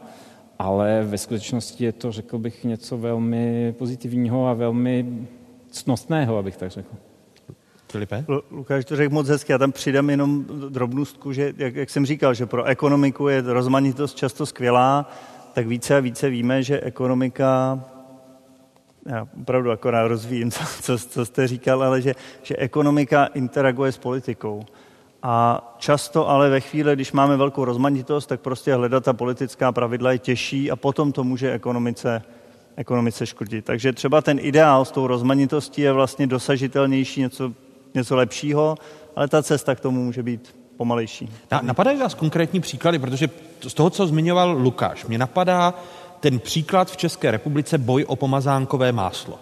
[0.58, 5.26] Ale ve skutečnosti je to, řekl bych, něco velmi pozitivního a velmi
[5.70, 7.11] cnostného, abych tak řekl.
[7.92, 8.24] Filipe?
[8.50, 12.34] Lukáš to řekl moc hezky, já tam přidám jenom drobnostku, že jak, jak jsem říkal,
[12.34, 15.10] že pro ekonomiku je rozmanitost často skvělá,
[15.52, 17.80] tak více a více víme, že ekonomika
[19.06, 23.98] já opravdu akorát rozvíjím, co, co, co jste říkal, ale že, že ekonomika interaguje s
[23.98, 24.64] politikou.
[25.22, 30.12] A často ale ve chvíli, když máme velkou rozmanitost, tak prostě hledat ta politická pravidla
[30.12, 32.22] je těžší a potom to může ekonomice,
[32.76, 33.64] ekonomice škodit.
[33.64, 37.52] Takže třeba ten ideál s tou rozmanitostí je vlastně dosažitelnější, něco
[37.94, 38.76] něco lepšího,
[39.16, 41.28] ale ta cesta k tomu může být pomalejší.
[41.50, 43.30] Na, napadají vás konkrétní příklady, protože
[43.68, 45.74] z toho, co zmiňoval Lukáš, mě napadá
[46.20, 49.38] ten příklad v České republice boj o pomazánkové máslo.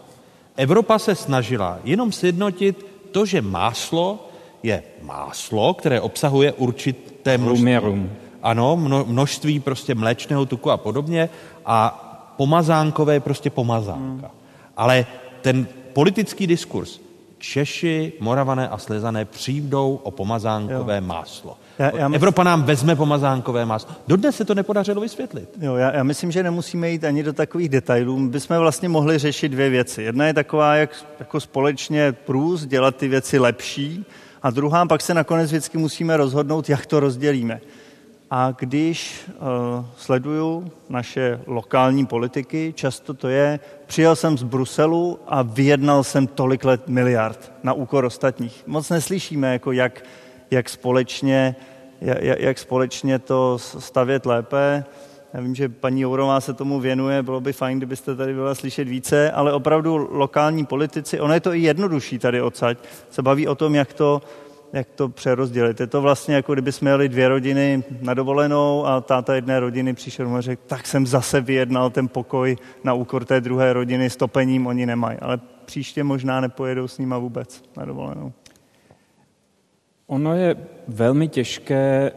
[0.57, 4.29] Evropa se snažila jenom sjednotit to, že máslo
[4.63, 8.11] je máslo, které obsahuje určité množství,
[8.43, 11.29] ano, množství prostě mléčného tuku a podobně
[11.67, 12.07] a
[12.37, 14.27] pomazánkové je prostě pomazánka.
[14.27, 14.37] Hmm.
[14.77, 15.07] Ale
[15.43, 17.01] ten politický diskurs.
[17.41, 21.03] Češi, Moravané a Slezané přijdou o pomazánkové jo.
[21.03, 21.57] máslo.
[21.79, 23.95] Já, já Evropa nám vezme pomazánkové máslo.
[24.09, 25.49] Dodnes se to nepodařilo vysvětlit.
[25.61, 28.19] Jo, já, já myslím, že nemusíme jít ani do takových detailů.
[28.19, 30.03] My bychom vlastně mohli řešit dvě věci.
[30.03, 34.05] Jedna je taková, jak jako společně průz dělat ty věci lepší,
[34.43, 37.61] a druhá, pak se nakonec vždycky musíme rozhodnout, jak to rozdělíme.
[38.33, 45.43] A když uh, sleduju naše lokální politiky, často to je, přijel jsem z Bruselu a
[45.43, 48.63] vyjednal jsem tolik let miliard na úkor ostatních.
[48.67, 50.05] Moc neslyšíme, jako jak,
[50.51, 51.57] jak, společně,
[52.01, 54.85] jak, jak společně to stavět lépe.
[55.35, 58.89] Já vím, že paní Jourová se tomu věnuje, bylo by fajn, kdybyste tady byla slyšet
[58.89, 62.79] více, ale opravdu lokální politici, ono je to i jednodušší tady odsaď,
[63.11, 64.23] se baví o tom, jak to,
[64.73, 65.81] jak to přerozdělit.
[65.81, 69.95] Je to vlastně jako kdyby jsme jeli dvě rodiny na dovolenou a táta jedné rodiny
[69.95, 74.17] přišel a řekl, tak jsem zase vyjednal ten pokoj na úkor té druhé rodiny s
[74.17, 75.19] topením, oni nemají.
[75.19, 78.33] Ale příště možná nepojedou s nima vůbec na dovolenou.
[80.07, 80.57] Ono je
[80.89, 82.13] velmi těžké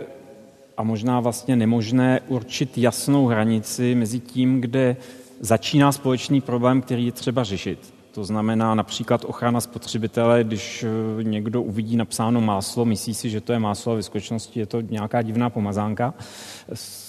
[0.78, 4.96] a možná vlastně nemožné určit jasnou hranici mezi tím, kde
[5.40, 10.86] začíná společný problém, který je třeba řešit to znamená například ochrana spotřebitele, když
[11.20, 14.66] eh, někdo uvidí napsáno máslo, myslí si, že to je máslo a ve skutečnosti je
[14.66, 16.14] to nějaká divná pomazánka.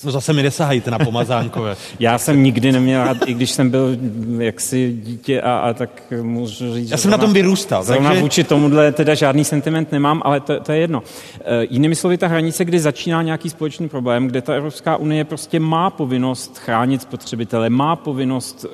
[0.04, 1.76] No zase mi nesahajte na pomazánkové.
[1.98, 3.96] Já jsem nikdy neměl rád, i když jsem byl
[4.38, 7.84] jaksi dítě a, a tak můžu říct, Já jsem na tom vyrůstal.
[7.84, 8.22] Zrovna takže...
[8.22, 11.02] vůči tomuhle teda žádný sentiment nemám, ale to, to je jedno.
[11.40, 15.60] E, jinými slovy, ta hranice, kdy začíná nějaký společný problém, kde ta Evropská unie prostě
[15.60, 18.70] má povinnost chránit spotřebitele, má povinnost uh,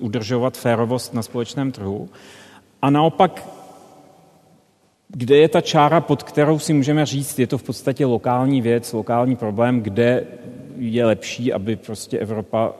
[0.00, 2.08] udržovat férovost na společnosti společném trhu.
[2.82, 3.48] A naopak,
[5.08, 8.92] kde je ta čára, pod kterou si můžeme říct, je to v podstatě lokální věc,
[8.92, 10.26] lokální problém, kde
[10.78, 12.72] je lepší, aby prostě Evropa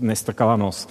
[0.00, 0.88] nestrkala nos.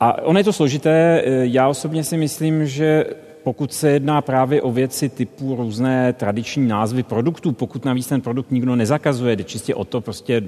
[0.00, 1.22] A ono je to složité.
[1.42, 3.04] Já osobně si myslím, že
[3.42, 8.50] pokud se jedná právě o věci typu různé tradiční názvy produktů, pokud navíc ten produkt
[8.50, 10.42] nikdo nezakazuje, jde čistě o to prostě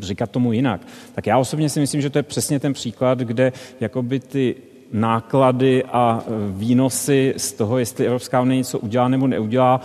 [0.00, 0.80] říkat tomu jinak,
[1.14, 4.54] tak já osobně si myslím, že to je přesně ten příklad, kde jakoby ty
[4.92, 9.80] náklady a e, výnosy z toho, jestli Evropská unie něco udělá nebo neudělá,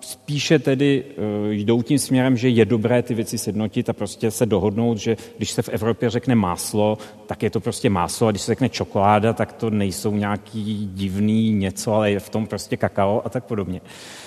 [0.00, 1.04] spíše tedy
[1.50, 5.16] e, jdou tím směrem, že je dobré ty věci sjednotit a prostě se dohodnout, že
[5.36, 8.68] když se v Evropě řekne máslo, tak je to prostě máslo a když se řekne
[8.68, 13.44] čokoláda, tak to nejsou nějaký divný něco, ale je v tom prostě kakao a tak
[13.44, 13.80] podobně.
[13.84, 14.19] Eh,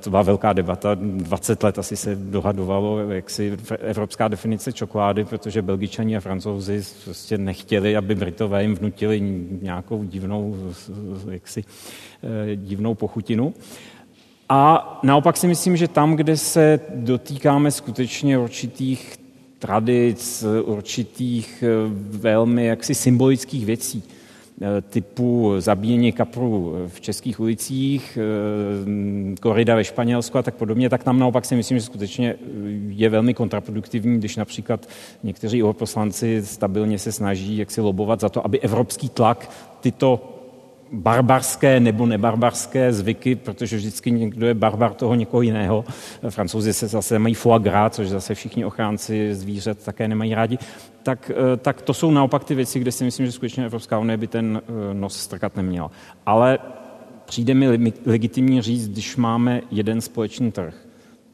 [0.00, 5.62] to byla velká debata, 20 let asi se dohadovalo, jak si evropská definice čokolády, protože
[5.62, 9.20] belgičani a francouzi prostě nechtěli, aby Britové jim vnutili
[9.62, 10.56] nějakou divnou,
[11.30, 11.64] jaksi,
[12.22, 13.54] eh, divnou pochutinu.
[14.48, 19.16] A naopak si myslím, že tam, kde se dotýkáme skutečně určitých
[19.58, 21.68] tradic, určitých eh,
[22.10, 24.13] velmi jaksi symbolických věcí, Eh,
[24.90, 31.18] typu zabíjení kaprů v českých ulicích, eh, korida ve Španělsku a tak podobně, tak tam
[31.18, 32.34] naopak si myslím, že skutečně
[32.88, 34.88] je velmi kontraproduktivní, když například
[35.22, 39.50] někteří poslanci stabilně se snaží jak si lobovat za to, aby evropský tlak
[39.80, 40.30] tyto
[40.92, 45.84] barbarské nebo nebarbarské zvyky, protože vždycky někdo je barbar toho někoho jiného.
[46.28, 50.58] Francouzi se zase mají foie gras, což zase všichni ochránci zvířat také nemají rádi.
[51.04, 54.16] Tak, eh, tak to jsou naopak ty věci, kde si myslím, že skutečně Evropská unie
[54.16, 55.90] by ten eh, nos strkat neměla.
[56.26, 56.58] Ale
[57.24, 60.74] přijde mi legitimní říct, když máme jeden společný trh,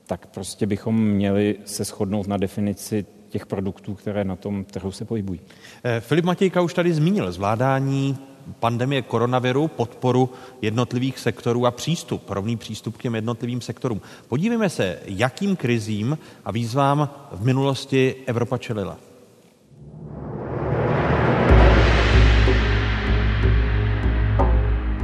[0.07, 5.05] tak prostě bychom měli se shodnout na definici těch produktů, které na tom trhu se
[5.05, 5.41] pohybují.
[5.85, 8.19] Eh, Filip Matějka už tady zmínil zvládání
[8.61, 10.31] pandemie koronaviru, podporu
[10.63, 14.01] jednotlivých sektorů a přístup, rovný přístup k těm jednotlivým sektorům.
[14.29, 19.10] Podívejme se, jakým krizím a výzvám v minulosti Evropa čelila.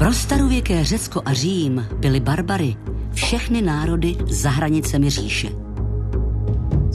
[0.06, 2.76] Pro starověké Řecko a Řím byly barbary
[3.12, 5.48] všechny národy za hranicemi říše.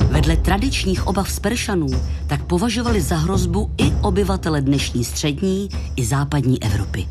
[0.09, 1.87] Vedle tradičních obav z Peršanů
[2.27, 7.07] tak považovali za hrozbu i obyvatele dnešní střední i západní Evropy.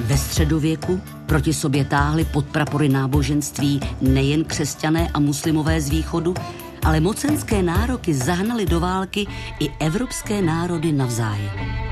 [0.00, 6.34] Ve středověku proti sobě táhly pod prapory náboženství nejen křesťané a muslimové z východu,
[6.84, 9.26] ale mocenské nároky zahnaly do války
[9.60, 11.88] i evropské národy navzájem.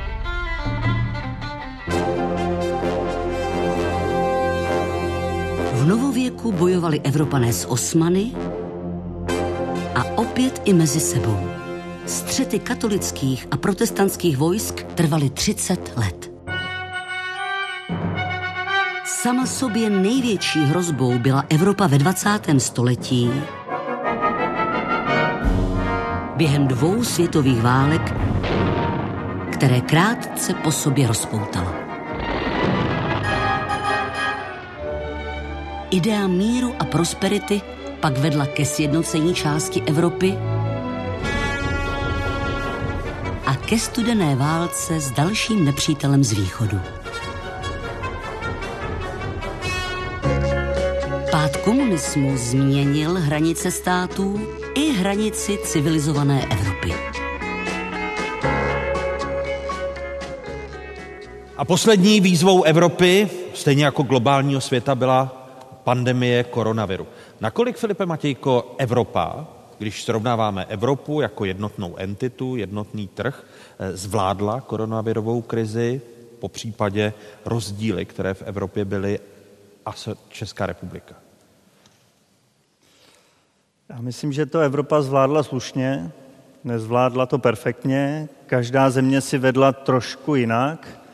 [5.86, 8.32] Novověku bojovali Evropané s Osmany,
[9.94, 11.38] a opět i mezi sebou.
[12.06, 16.32] Střety katolických a protestantských vojsk trvaly 30 let.
[19.04, 22.40] Sama sobě největší hrozbou byla Evropa ve 20.
[22.58, 23.30] století.
[26.36, 28.14] Během dvou světových válek,
[29.52, 31.85] které krátce po sobě rozpoutala.
[35.90, 37.62] Idea míru a prosperity
[38.00, 40.34] pak vedla ke sjednocení části Evropy
[43.46, 46.80] a ke studené válce s dalším nepřítelem z východu.
[51.30, 54.40] Pád komunismu změnil hranice států
[54.74, 56.94] i hranici civilizované Evropy.
[61.56, 65.45] A poslední výzvou Evropy, stejně jako globálního světa, byla
[65.86, 67.06] pandemie koronaviru.
[67.40, 69.46] Nakolik, Filipe Matějko, Evropa,
[69.78, 73.44] když srovnáváme Evropu jako jednotnou entitu, jednotný trh,
[73.78, 76.00] eh, zvládla koronavirovou krizi,
[76.38, 77.12] po případě
[77.44, 79.20] rozdíly, které v Evropě byly,
[79.86, 79.94] a
[80.28, 81.14] Česká republika?
[83.88, 86.12] Já myslím, že to Evropa zvládla slušně,
[86.64, 91.06] nezvládla to perfektně, každá země si vedla trošku jinak,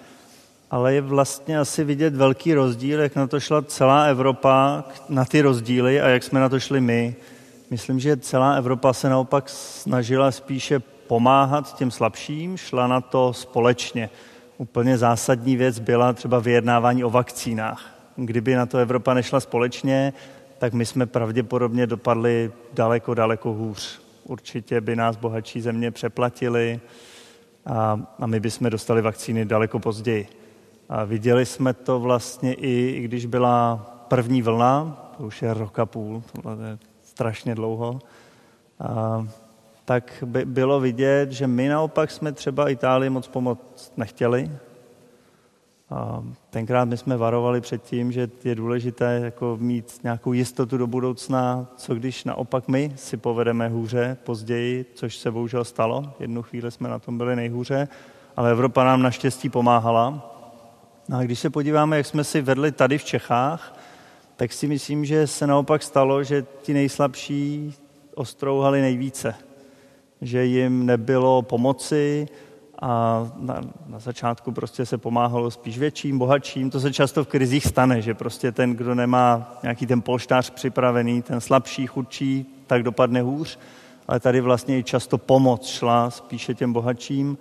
[0.72, 5.40] ale je vlastně asi vidět velký rozdíl, jak na to šla celá Evropa, na ty
[5.40, 7.14] rozdíly a jak jsme na to šli my.
[7.70, 14.10] Myslím, že celá Evropa se naopak snažila spíše pomáhat těm slabším, šla na to společně.
[14.58, 17.94] Úplně zásadní věc byla třeba vyjednávání o vakcínách.
[18.16, 20.12] Kdyby na to Evropa nešla společně,
[20.58, 24.00] tak my jsme pravděpodobně dopadli daleko, daleko hůř.
[24.24, 26.80] Určitě by nás bohatší země přeplatili
[27.66, 30.41] a, a my bychom dostali vakcíny daleko později.
[30.94, 33.76] A viděli jsme to vlastně i, i když byla
[34.08, 37.98] první vlna, to už je rok a půl, to je strašně dlouho,
[38.80, 39.26] a,
[39.84, 44.50] tak by bylo vidět, že my naopak jsme třeba Itálii moc pomoct nechtěli,
[45.90, 50.86] a tenkrát my jsme varovali před tím, že je důležité jako mít nějakou jistotu do
[50.86, 56.12] budoucna, co když naopak my si povedeme hůře později, což se bohužel stalo.
[56.20, 57.88] Jednu chvíli jsme na tom byli nejhůře,
[58.36, 60.28] ale Evropa nám naštěstí pomáhala.
[61.08, 63.78] No a když se podíváme, jak jsme si vedli tady v Čechách,
[64.36, 67.74] tak si myslím, že se naopak stalo, že ti nejslabší
[68.14, 69.34] ostrouhali nejvíce.
[70.20, 72.28] Že jim nebylo pomoci,
[72.84, 76.70] a na, na začátku prostě se pomáhalo spíš větším, bohatším.
[76.70, 81.22] To se často v krizích stane, že prostě ten, kdo nemá nějaký ten polštář připravený,
[81.22, 83.58] ten slabší, chudší, tak dopadne hůř.
[84.08, 87.38] Ale tady vlastně i často pomoc šla spíše těm bohatším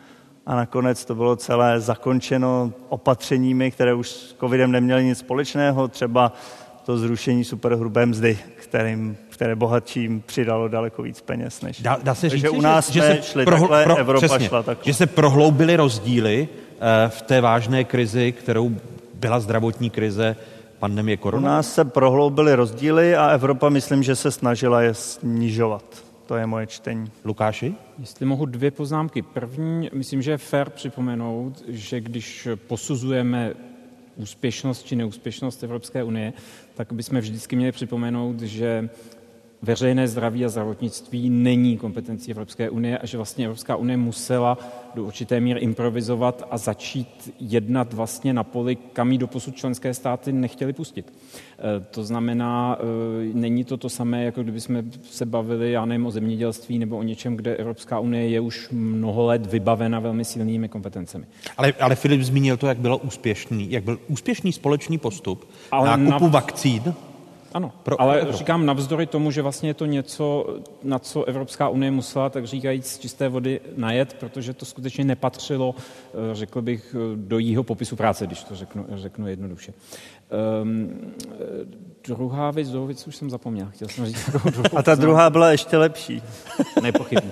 [0.51, 6.33] a nakonec to bylo celé zakončeno opatřeními, které už s covidem neměly nic společného, třeba
[6.85, 11.61] to zrušení superhrubé mzdy, kterým, které bohatším přidalo daleko víc peněz.
[11.61, 11.81] Než...
[11.81, 14.27] Dá, dá se říct, že u nás že, jsme že šli prohl, takhle, pro, Evropa
[14.27, 14.83] přesně, šla takhle.
[14.85, 16.77] Že se prohloubily rozdíly uh,
[17.09, 18.71] v té vážné krizi, kterou
[19.13, 20.35] byla zdravotní krize
[20.79, 21.41] pandemie korona?
[21.41, 25.83] U nás se prohloubily rozdíly a Evropa, myslím, že se snažila je snižovat.
[26.31, 27.11] To je moje čtení.
[27.25, 27.75] Lukáši?
[27.99, 29.21] Jestli mohu dvě poznámky.
[29.21, 33.53] První, myslím, že je fér připomenout, že když posuzujeme
[34.15, 36.33] úspěšnost či neúspěšnost Evropské unie,
[36.73, 38.89] tak bychom vždycky měli připomenout, že
[39.61, 44.57] veřejné zdraví a zdravotnictví není kompetencí Evropské unie a že vlastně Evropská unie musela
[44.95, 50.31] do určité míry improvizovat a začít jednat vlastně na poli, kam jí doposud členské státy
[50.31, 51.13] nechtěli pustit.
[51.13, 56.05] E, to znamená, e, není to to samé, jako kdyby jsme se bavili, já nevím,
[56.05, 60.69] o zemědělství nebo o něčem, kde Evropská unie je už mnoho let vybavena velmi silnými
[60.69, 61.25] kompetencemi.
[61.57, 66.25] Ale, ale Filip zmínil to, jak bylo úspěšný, jak byl úspěšný společný postup ale nákupu
[66.25, 66.31] na...
[66.31, 66.93] vakcín
[67.53, 68.37] ano, pro, ale Evropu.
[68.37, 72.87] říkám navzdory tomu, že vlastně je to něco, na co Evropská unie musela, tak říkajíc,
[72.87, 78.27] z čisté vody najet, protože to skutečně nepatřilo, eh, řekl bych, do jího popisu práce,
[78.27, 79.73] když to řeknu, řeknu jednoduše.
[80.61, 81.13] Um,
[82.03, 83.67] druhá věc, druhou věc už jsem zapomněl.
[83.71, 84.29] Chtěl jsem říct
[84.75, 86.21] A ta druhá byla ještě lepší.
[86.81, 87.31] Nepochybně.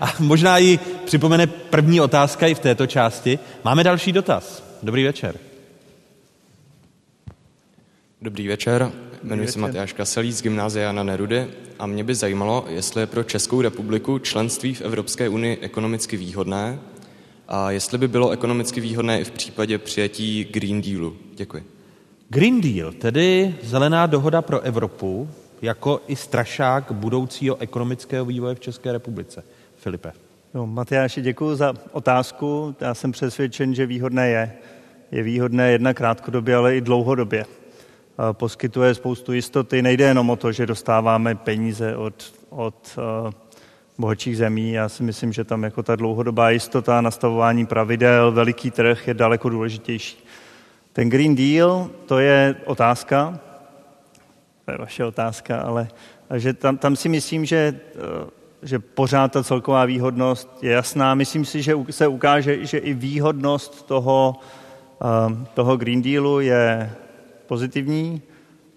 [0.00, 3.38] A možná i připomene první otázka i v této části.
[3.64, 4.64] Máme další dotaz.
[4.82, 5.36] Dobrý večer.
[8.22, 8.92] Dobrý večer.
[9.24, 9.94] Jmenuji se Matyáš
[10.30, 11.46] z Gymnázia na Nerudy
[11.78, 16.78] a mě by zajímalo, jestli je pro Českou republiku členství v Evropské unii ekonomicky výhodné
[17.48, 21.16] a jestli by bylo ekonomicky výhodné i v případě přijetí Green Dealu.
[21.34, 21.64] Děkuji.
[22.28, 25.28] Green Deal, tedy zelená dohoda pro Evropu,
[25.62, 29.44] jako i strašák budoucího ekonomického vývoje v České republice.
[29.76, 30.12] Filipe.
[30.54, 32.76] No, Matyáši, děkuji za otázku.
[32.80, 34.52] Já jsem přesvědčen, že výhodné je.
[35.12, 37.44] Je výhodné jedna krátkodobě, ale i dlouhodobě
[38.32, 39.82] poskytuje spoustu jistoty.
[39.82, 43.32] Nejde jenom o to, že dostáváme peníze od, od uh,
[43.98, 44.72] bohatších zemí.
[44.72, 49.48] Já si myslím, že tam jako ta dlouhodobá jistota, nastavování pravidel, veliký trh je daleko
[49.48, 50.24] důležitější.
[50.92, 53.40] Ten Green Deal, to je otázka,
[54.64, 55.88] to je vaše otázka, ale
[56.36, 58.28] že tam, tam si myslím, že, uh,
[58.62, 61.14] že pořád ta celková výhodnost je jasná.
[61.14, 64.36] Myslím si, že se ukáže, že i výhodnost toho,
[65.02, 66.90] eh, toho Green Dealu je
[67.46, 68.22] pozitivní,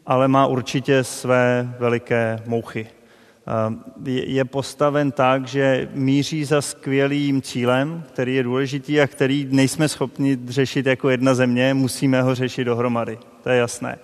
[0.06, 2.88] ale má určitě své veliké mouchy.
[2.88, 9.88] Eh, je postaven tak, že míří za skvělým cílem, který je důležitý a který nejsme
[9.88, 13.20] schopni řešit jako jedna země, musíme ho řešit dohromady.
[13.44, 14.00] To je jasné.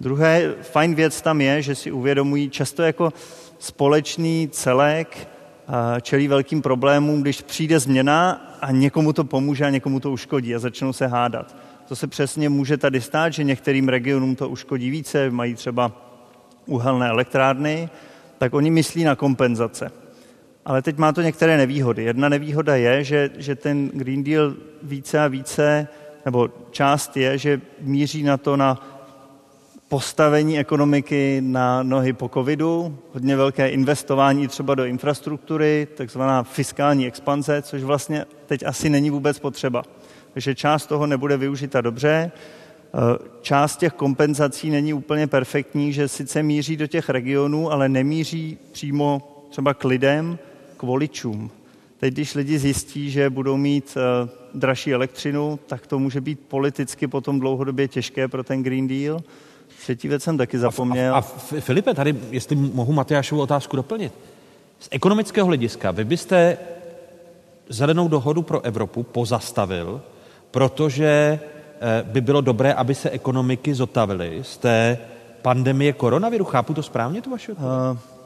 [0.00, 3.12] Druhé fajn věc tam je, že si uvědomují často jako
[3.58, 5.28] společný celek
[6.02, 8.30] čelí velkým problémům, když přijde změna
[8.60, 11.56] a někomu to pomůže a někomu to uškodí a začnou se hádat.
[11.90, 15.92] To se přesně může tady stát, že některým regionům to uškodí více, mají třeba
[16.66, 17.88] uhelné elektrárny,
[18.38, 19.92] tak oni myslí na kompenzace.
[20.64, 22.04] Ale teď má to některé nevýhody.
[22.04, 25.88] Jedna nevýhoda je, že, že ten Green Deal více a více,
[26.24, 28.86] nebo část je, že míří na to na
[29.88, 37.62] postavení ekonomiky na nohy po covidu, hodně velké investování třeba do infrastruktury, takzvaná fiskální expanze,
[37.62, 39.82] což vlastně teď asi není vůbec potřeba.
[40.32, 42.32] Takže část toho nebude využita dobře.
[42.94, 48.58] Eh, část těch kompenzací není úplně perfektní, že sice míří do těch regionů, ale nemíří
[48.72, 50.38] přímo třeba k lidem,
[50.76, 51.50] k voličům.
[51.98, 57.06] Teď, když lidi zjistí, že budou mít eh, dražší elektřinu, tak to může být politicky
[57.06, 59.20] potom dlouhodobě těžké pro ten Green Deal.
[59.78, 61.14] Třetí věc jsem taky zapomněl.
[61.14, 64.12] A, a, a Filipe, tady, jestli mohu Matyášovu otázku doplnit.
[64.78, 66.58] Z ekonomického hlediska, vy byste
[67.68, 70.02] zelenou dohodu pro Evropu pozastavil,
[70.50, 71.40] protože
[71.80, 74.98] eh, by bylo dobré, aby se ekonomiky zotavily z té
[75.42, 76.44] pandemie koronaviru.
[76.44, 77.72] Chápu to správně, to vaše odpověď?
[77.92, 78.19] Uh,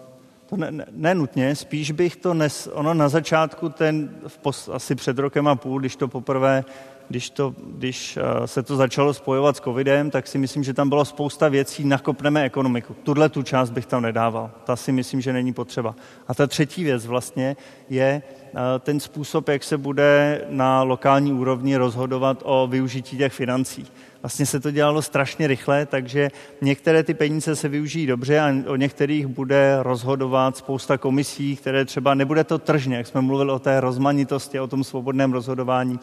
[0.56, 4.68] to ne, ne, ne nutně, spíš bych to nes, ono na začátku, ten, v pos,
[4.72, 6.64] asi před rokem a půl, když to poprvé
[7.08, 10.88] když, to, když eh, se to začalo spojovat s covidem, tak si myslím, že tam
[10.88, 12.96] bylo spousta věcí, nakopneme ekonomiku.
[13.02, 14.50] Tuhle tu část bych tam nedával.
[14.64, 15.94] Ta si myslím, že není potřeba.
[16.28, 17.56] A ta třetí věc vlastně
[17.88, 23.86] je eh, ten způsob, jak se bude na lokální úrovni rozhodovat o využití těch financí.
[24.24, 26.30] Vlastně se to dělalo strašně rychle, takže
[26.60, 32.14] některé ty peníze se využijí dobře a o některých bude rozhodovat spousta komisí, které třeba
[32.14, 36.00] nebude to tržně, jak jsme mluvili o té rozmanitosti, o tom svobodném rozhodování,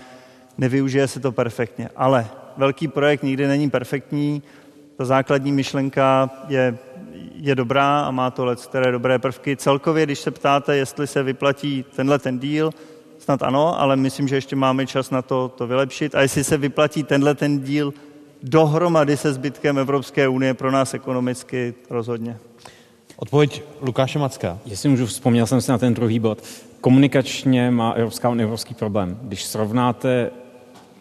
[0.57, 1.89] nevyužije se to perfektně.
[1.95, 2.27] Ale
[2.57, 4.43] velký projekt nikdy není perfektní,
[4.97, 6.77] ta základní myšlenka je,
[7.35, 9.57] je dobrá a má to let které dobré prvky.
[9.57, 12.71] Celkově, když se ptáte, jestli se vyplatí tenhle ten díl,
[13.17, 16.15] snad ano, ale myslím, že ještě máme čas na to, to vylepšit.
[16.15, 17.93] A jestli se vyplatí tenhle ten díl
[18.43, 22.37] dohromady se zbytkem Evropské unie pro nás ekonomicky rozhodně.
[23.15, 24.59] Odpověď Lukáše Macka.
[24.65, 26.43] Jestli můžu, vzpomněl jsem si na ten druhý bod.
[26.81, 29.19] Komunikačně má Evropská unie evropský problém.
[29.21, 30.31] Když srovnáte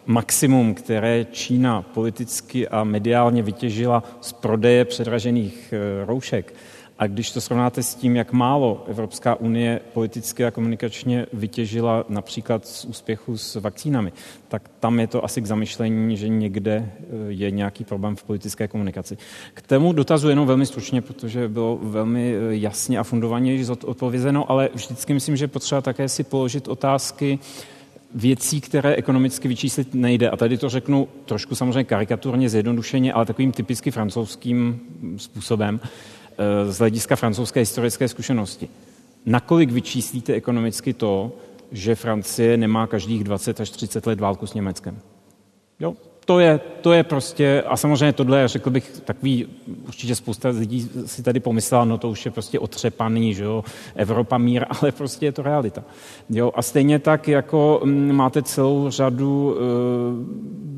[0.05, 6.53] maximum, které Čína politicky a mediálně vytěžila z prodeje předražených eh, roušek,
[7.01, 12.67] a když to srovnáte s tím, jak málo Evropská unie politicky a komunikačně vytěžila například
[12.67, 14.11] z úspěchu s vakcínami,
[14.47, 18.67] tak tam je to asi k zamyšlení, že někde eh, je nějaký problém v politické
[18.67, 19.17] komunikaci.
[19.53, 24.69] K tomu dotazu jenom velmi stručně, protože bylo velmi eh, jasně a fundovaně odpovězeno, ale
[24.73, 27.39] vždycky myslím, že potřeba také si položit otázky,
[28.15, 30.29] věcí, které ekonomicky vyčíslit nejde.
[30.29, 34.79] A tady to řeknu trošku samozřejmě karikaturně, zjednodušeně, ale takovým typicky francouzským
[35.17, 35.79] způsobem
[36.69, 38.69] z hlediska francouzské historické zkušenosti.
[39.25, 41.31] Nakolik vyčíslíte ekonomicky to,
[41.71, 44.99] že Francie nemá každých 20 až 30 let válku s Německem?
[45.79, 45.95] Jo,
[46.31, 49.47] to je, to je prostě, a samozřejmě tohle, řekl bych, takový,
[49.87, 53.63] určitě spousta lidí si tady pomyslela, no to už je prostě otřepaný, že jo,
[53.95, 55.83] Evropa mír, ale prostě je to realita.
[56.29, 59.61] Jo, a stejně tak, jako mm, máte celou řadu e,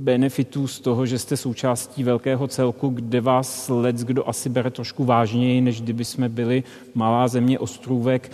[0.04, 5.06] benefitů z toho, že jste součástí velkého celku, kde vás lec kdo asi bere trošku
[5.06, 6.64] vážněji, než kdyby jsme byli
[6.96, 8.32] malá země ostrůvek,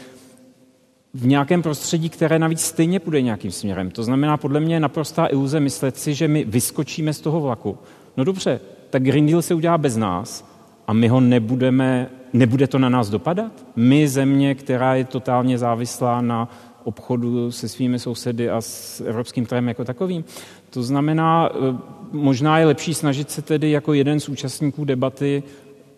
[1.13, 3.91] v nějakém prostředí, které navíc stejně půjde nějakým směrem.
[3.91, 7.77] To znamená, podle mě je naprostá iluze myslet si, že my vyskočíme z toho vlaku.
[8.17, 8.59] No dobře,
[8.89, 10.45] tak Green Deal se udělá bez nás
[10.87, 13.51] a my ho nebudeme, nebude to na nás dopadat?
[13.75, 16.49] My, země, která je totálně závislá na
[16.83, 20.23] obchodu se svými sousedy a s evropským trhem jako takovým.
[20.69, 21.77] To znamená, eh,
[22.11, 25.43] možná je lepší snažit se tedy jako jeden z účastníků debaty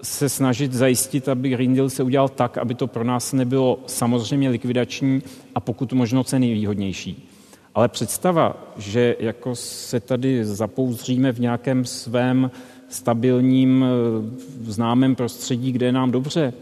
[0.03, 4.49] se snažit zajistit, aby Green Deal se udělal tak, aby to pro nás nebylo samozřejmě
[4.49, 5.23] likvidační
[5.56, 7.30] a pokud možno ceny výhodnější.
[7.76, 12.52] Ale představa, že jako se tady zapouzříme v nějakém svém
[12.90, 16.53] stabilním, eh, známém prostředí, kde je nám dobře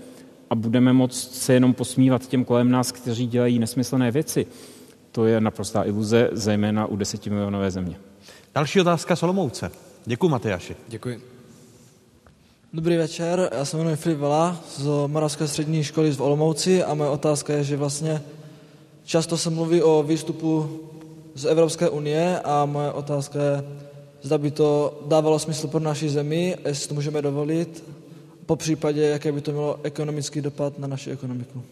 [0.49, 4.45] a budeme moct se jenom posmívat těm kolem nás, kteří dělají nesmyslné věci,
[5.11, 7.95] to je naprostá iluze, zejména u desetimilionové země.
[8.56, 9.72] Další otázka Solomouce.
[10.06, 10.76] Děkuji, Matyáši.
[10.88, 11.29] Děkuji.
[12.74, 17.10] Dobrý večer, já se jmenuji Filip Vela z Moravské střední školy v Olomouci a moje
[17.10, 18.22] otázka je, že vlastně
[19.04, 20.80] často se mluví o výstupu
[21.36, 23.64] z Evropské unie a moje otázka je,
[24.22, 27.84] zda by to dávalo smysl pro naši zemi, jestli to můžeme dovolit,
[28.46, 31.64] po případě, jaké by to mělo ekonomický dopad na naši ekonomiku.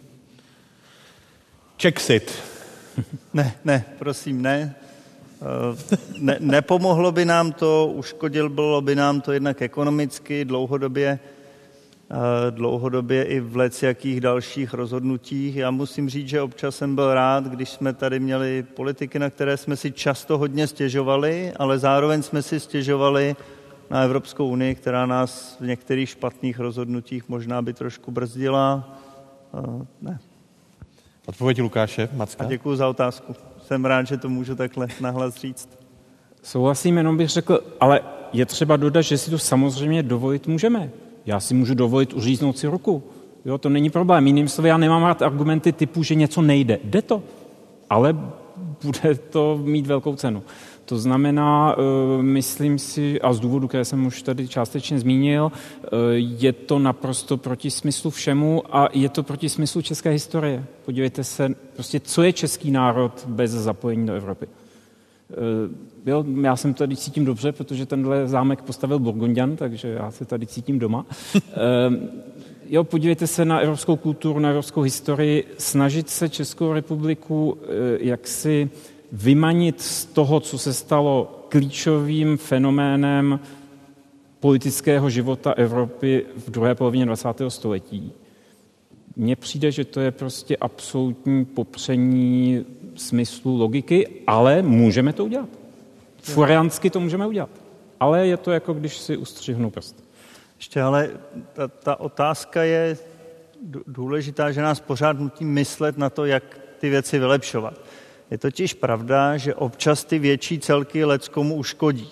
[1.77, 2.31] Czexit.
[3.33, 4.75] Ne, ne, prosím, ne.
[5.41, 11.19] Eh, ne, nepomohlo by nám to, uškodil bylo by nám to jednak ekonomicky, dlouhodobě,
[12.11, 15.55] eh, dlouhodobě i v jakých dalších rozhodnutích.
[15.55, 19.57] Já musím říct, že občas jsem byl rád, když jsme tady měli politiky, na které
[19.57, 23.35] jsme si často hodně stěžovali, ale zároveň jsme si stěžovali
[23.89, 28.97] na Evropskou unii, která nás v některých špatných rozhodnutích možná by trošku brzdila.
[29.53, 30.19] Eh, ne.
[31.25, 32.43] Odpověď Lukáše Macka.
[32.43, 33.35] A děkuji za otázku
[33.67, 35.69] jsem rád, že to můžu takhle nahlas říct.
[36.43, 38.01] Souhlasím, jenom bych řekl, ale
[38.33, 40.89] je třeba dodat, že si to samozřejmě dovolit můžeme.
[41.25, 43.03] Já si můžu dovolit uříznout si ruku.
[43.45, 44.27] Jo, to není problém.
[44.27, 46.79] Jiným slovy, já nemám rád argumenty typu, že něco nejde.
[46.83, 47.23] Jde to,
[47.89, 48.15] ale
[48.83, 50.43] bude to mít velkou cenu.
[50.87, 55.87] To znamená, eh, myslím si, a z důvodu, které jsem už tady částečně zmínil, eh,
[56.15, 60.65] je to naprosto proti smyslu všemu a je to proti smyslu české historie.
[60.85, 64.47] Podívejte se, prostě co je český národ bez zapojení do Evropy.
[64.47, 70.25] Eh, jo, já jsem tady cítím dobře, protože tenhle zámek postavil Burgundian, takže já se
[70.25, 71.05] tady cítím doma.
[72.69, 77.57] jo, podívejte se na evropskou kulturu, na evropskou historii, snažit se Českou republiku
[77.99, 78.69] jaksi
[79.11, 83.39] vymanit z toho, co se stalo klíčovým fenoménem
[84.39, 87.27] politického života Evropy v druhé polovině 20.
[87.47, 88.11] století.
[89.15, 92.65] Mně přijde, že to je prostě absolutní popření
[92.95, 95.49] smyslu logiky, ale můžeme to udělat.
[96.21, 97.49] Furiansky to můžeme udělat.
[97.99, 100.03] Ale je to jako když si ustřihnu prst.
[100.57, 101.09] Ještě ale
[101.53, 102.97] ta, ta otázka je
[103.87, 107.79] důležitá, že nás pořád nutí myslet na to, jak ty věci vylepšovat.
[108.31, 112.09] Je totiž pravda, že občas ty větší celky leckomu uškodí.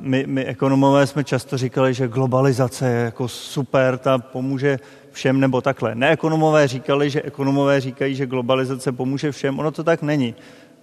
[0.00, 4.78] My, my ekonomové jsme často říkali, že globalizace je jako super, ta pomůže
[5.10, 5.94] všem, nebo takhle.
[5.94, 9.58] Neekonomové říkali, že ekonomové říkají, že globalizace pomůže všem.
[9.58, 10.34] Ono to tak není.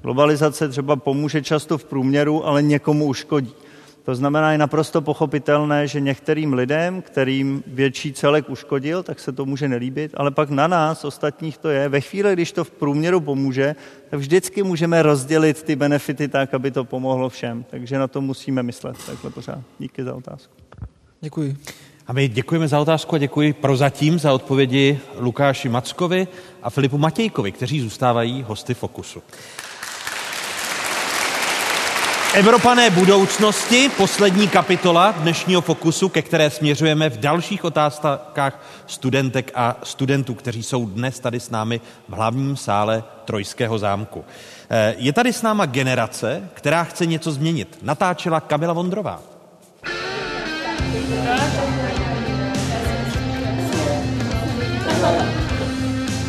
[0.01, 3.53] Globalizace třeba pomůže často v průměru, ale někomu uškodí.
[4.05, 9.45] To znamená, je naprosto pochopitelné, že některým lidem, kterým větší celek uškodil, tak se to
[9.45, 11.89] může nelíbit, ale pak na nás, ostatních to je.
[11.89, 13.75] Ve chvíli, když to v průměru pomůže,
[14.09, 17.65] tak vždycky můžeme rozdělit ty benefity tak, aby to pomohlo všem.
[17.69, 19.59] Takže na to musíme myslet takhle pořád.
[19.79, 20.53] Díky za otázku.
[21.21, 21.57] Děkuji.
[22.07, 26.27] A my děkujeme za otázku a děkuji prozatím za odpovědi Lukáši Mackovi
[26.63, 29.21] a Filipu Matějkovi, kteří zůstávají hosty Fokusu.
[32.35, 40.33] Evropané budoucnosti, poslední kapitola dnešního fokusu, ke které směřujeme v dalších otázkách studentek a studentů,
[40.33, 44.25] kteří jsou dnes tady s námi v hlavním sále Trojského zámku.
[44.69, 47.77] Eh, je tady s náma generace, která chce něco změnit.
[47.81, 49.21] Natáčela Kamila Vondrová.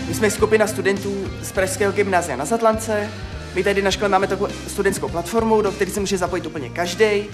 [0.09, 3.11] My jsme skupina studentů z Pražského gymnázia na Zatlance,
[3.57, 7.25] my tady na škole máme takovou studentskou platformu, do které se může zapojit úplně každý.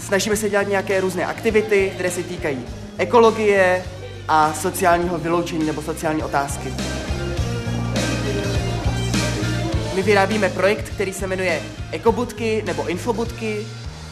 [0.00, 2.58] Snažíme se dělat nějaké různé aktivity, které se týkají
[2.98, 3.84] ekologie
[4.28, 6.72] a sociálního vyloučení nebo sociální otázky.
[9.94, 11.62] My vyrábíme projekt, který se jmenuje
[11.92, 13.66] Ekobudky nebo Infobudky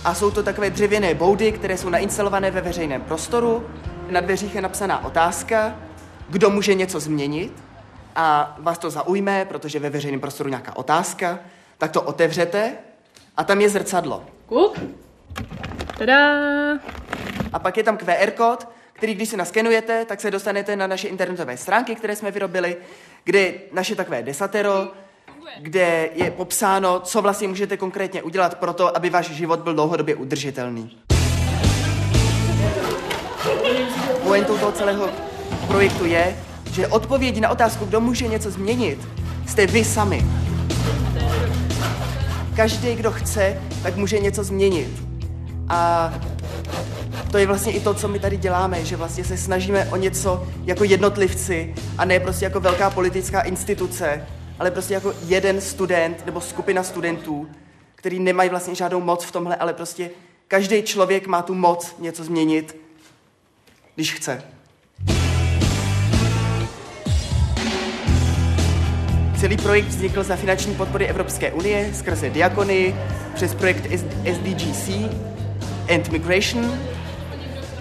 [0.04, 3.66] a jsou to takové dřevěné boudy, které jsou nainstalované ve veřejném prostoru.
[4.10, 5.76] Na dveřích je napsaná otázka,
[6.28, 7.63] kdo může něco změnit
[8.16, 11.38] a vás to zaujme, protože ve veřejném prostoru nějaká otázka,
[11.78, 12.72] tak to otevřete
[13.36, 14.24] a tam je zrcadlo.
[14.46, 14.72] Cool.
[15.98, 16.18] Tada!
[17.52, 21.08] A pak je tam QR kód, který když si naskenujete, tak se dostanete na naše
[21.08, 22.76] internetové stránky, které jsme vyrobili,
[23.24, 24.88] kde naše takové desatero,
[25.60, 30.14] kde je popsáno, co vlastně můžete konkrétně udělat pro to, aby váš život byl dlouhodobě
[30.14, 30.98] udržitelný.
[34.22, 35.10] Pointou toho celého
[35.66, 36.36] projektu je,
[36.74, 39.08] že odpověď na otázku, kdo může něco změnit,
[39.46, 40.26] jste vy sami.
[42.56, 44.88] Každý, kdo chce, tak může něco změnit.
[45.68, 46.12] A
[47.30, 50.46] to je vlastně i to, co my tady děláme, že vlastně se snažíme o něco
[50.64, 54.26] jako jednotlivci a ne prostě jako velká politická instituce,
[54.58, 57.48] ale prostě jako jeden student nebo skupina studentů,
[57.94, 60.10] který nemají vlastně žádnou moc v tomhle, ale prostě
[60.48, 62.76] každý člověk má tu moc něco změnit,
[63.94, 64.53] když chce.
[69.44, 72.96] Celý projekt vznikl za finanční podpory Evropské unie skrze Diakony
[73.34, 73.86] přes projekt
[74.34, 74.88] SDGC
[75.94, 76.80] and Migration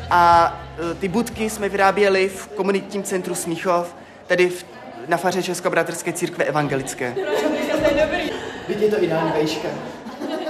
[0.10, 0.54] A
[0.92, 3.96] e, ty budky jsme vyráběli v komunitním centru Smíchov,
[4.28, 4.66] tedy v,
[5.08, 7.16] na faře Českobratrské církve evangelické.
[8.68, 9.68] Teď je to ideální vejška.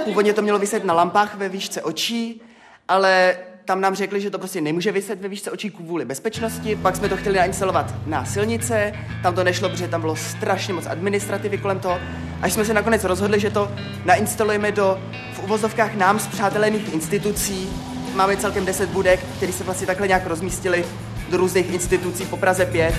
[0.04, 2.40] Původně to mělo vyset na lampách ve výšce očí,
[2.88, 6.96] ale tam nám řekli, že to prostě nemůže vyset ve výšce očí kvůli bezpečnosti, pak
[6.96, 8.92] jsme to chtěli nainstalovat na silnice,
[9.22, 12.00] tam to nešlo, protože tam bylo strašně moc administrativy kolem toho,
[12.42, 13.72] až jsme se nakonec rozhodli, že to
[14.04, 15.00] nainstalujeme do
[15.32, 17.68] v uvozovkách nám zpřátelených institucí.
[18.14, 20.84] Máme celkem 10 budek, které se vlastně takhle nějak rozmístily
[21.30, 22.94] do různých institucí po Praze 5.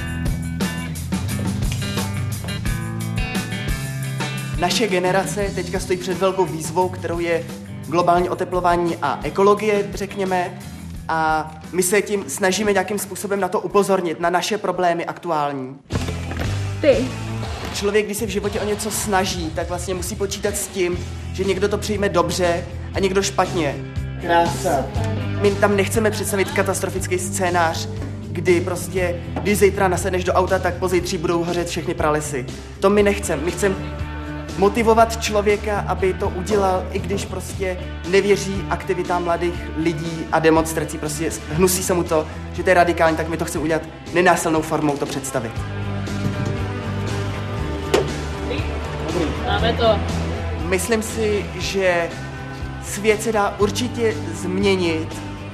[4.59, 7.43] Naše generace teďka stojí před velkou výzvou, kterou je
[7.87, 10.59] globální oteplování a ekologie, řekněme,
[11.07, 15.77] a my se tím snažíme nějakým způsobem na to upozornit, na naše problémy aktuální.
[16.81, 17.07] Ty.
[17.73, 20.97] Člověk, když se v životě o něco snaží, tak vlastně musí počítat s tím,
[21.33, 23.75] že někdo to přijme dobře a někdo špatně.
[24.21, 24.85] Krása.
[25.41, 27.89] My tam nechceme představit katastrofický scénář,
[28.31, 32.45] kdy prostě, když zítra nasedneš do auta, tak pozítří budou hořet všechny pralesy.
[32.79, 33.41] To my nechceme.
[33.41, 33.75] My chceme
[34.57, 37.77] motivovat člověka, aby to udělal, i když prostě
[38.07, 43.17] nevěří aktivitám mladých lidí a demonstrací, prostě hnusí se mu to, že to je radikální,
[43.17, 43.81] tak my to chceme udělat
[44.13, 45.51] nenásilnou formou to představit.
[49.45, 49.99] Máme to.
[50.65, 52.09] Myslím si, že
[52.83, 55.07] svět se dá určitě změnit,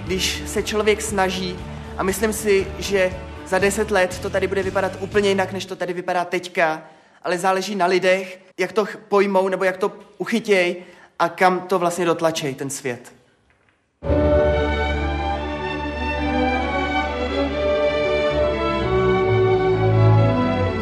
[0.05, 1.55] když se člověk snaží
[1.97, 3.11] a myslím si, že
[3.47, 6.81] za deset let to tady bude vypadat úplně jinak, než to tady vypadá teďka,
[7.23, 10.75] ale záleží na lidech, jak to pojmou nebo jak to uchytěj
[11.19, 13.13] a kam to vlastně dotlačej ten svět.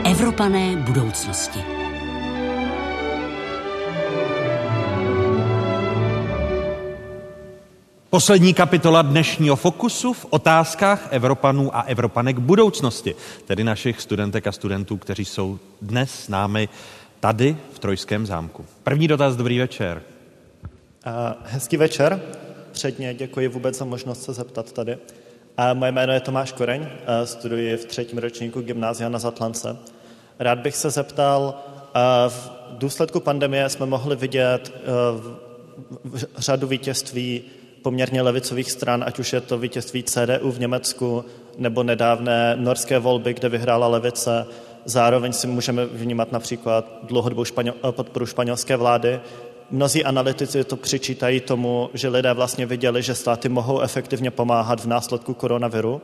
[0.06, 1.79] Evropané budoucnosti.
[8.10, 13.16] Poslední kapitola dnešního fokusu v otázkách Evropanů a Evropanek budoucnosti,
[13.46, 16.70] tedy našich studentek a studentů, kteří jsou dnes s námi
[17.20, 18.66] tady v Trojském zámku.
[18.84, 20.02] První dotaz, dobrý večer.
[21.44, 22.22] Hezký večer.
[22.72, 24.98] Předně děkuji vůbec za možnost se zeptat tady.
[25.74, 26.88] Moje jméno je Tomáš Koreň,
[27.24, 29.78] studuji v třetím ročníku gymnázia na Zatlance.
[30.40, 31.64] Rád bych se zeptal,
[32.28, 34.74] v důsledku pandemie jsme mohli vidět
[36.38, 37.42] řadu vítězství
[37.82, 41.26] poměrně levicových stran, ať už je to vítězství CDU v Německu
[41.58, 44.46] nebo nedávné norské volby, kde vyhrála levice.
[44.86, 49.20] Zároveň si můžeme vnímat například dlouhodobou španěl, podporu španělské vlády.
[49.72, 54.88] Mnozí analytici to přičítají tomu, že lidé vlastně viděli, že státy mohou efektivně pomáhat v
[54.88, 56.02] následku koronaviru.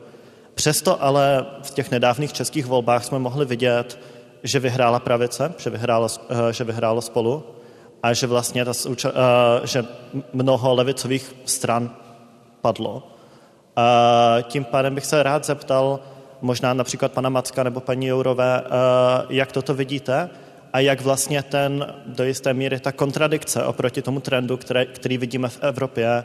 [0.54, 3.98] Přesto ale v těch nedávných českých volbách jsme mohli vidět,
[4.42, 6.08] že vyhrála pravice, že vyhrálo,
[6.50, 7.44] že vyhrálo spolu
[8.02, 8.72] a že vlastně ta,
[9.64, 9.84] že
[10.32, 11.90] mnoho levicových stran
[12.60, 13.12] padlo.
[13.76, 16.00] A tím pádem bych se rád zeptal
[16.40, 18.62] možná například pana Macka nebo paní Jourové,
[19.28, 20.30] jak toto vidíte
[20.72, 25.48] a jak vlastně ten do jisté míry ta kontradikce oproti tomu trendu, který, který vidíme
[25.48, 26.24] v Evropě,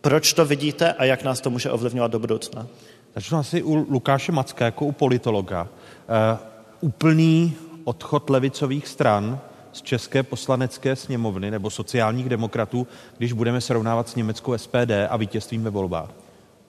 [0.00, 2.66] proč to vidíte a jak nás to může ovlivňovat do budoucna?
[3.14, 5.62] Začnu asi u Lukáše Macka jako u politologa.
[5.62, 6.38] Uh,
[6.80, 9.40] úplný odchod levicových stran
[9.74, 12.86] z České poslanecké sněmovny nebo sociálních demokratů,
[13.18, 16.10] když budeme srovnávat s německou SPD a vítězstvím ve volbách?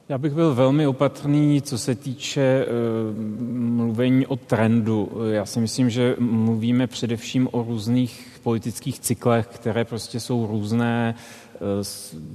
[0.10, 3.24] Já bych byl velmi opatrný, co se týče uh,
[3.54, 5.12] mluvení o trendu.
[5.32, 11.16] Já si myslím, že mluvíme především o různých politických cyklech, které prostě jsou různé.
[11.62, 11.86] Uh,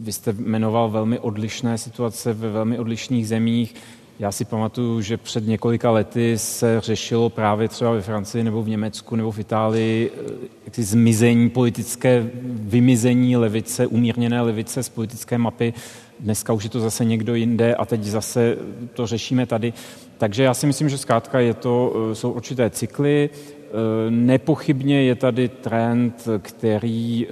[0.01, 3.75] vy jste jmenoval velmi odlišné situace ve velmi odlišných zemích.
[4.21, 8.69] Já si pamatuju, že před několika lety se řešilo právě třeba ve Francii nebo v
[8.69, 10.33] Německu nebo v Itálii eh,
[10.65, 15.75] jaksi zmizení politické, vymizení levice, umírněné levice z politické mapy.
[16.21, 18.57] Dneska už je to zase někdo jinde a teď zase
[18.95, 19.73] to řešíme tady.
[20.19, 23.31] Takže já si myslím, že zkrátka je to, eh, jsou určité cykly.
[23.33, 23.71] Eh,
[24.11, 27.27] nepochybně je tady trend, který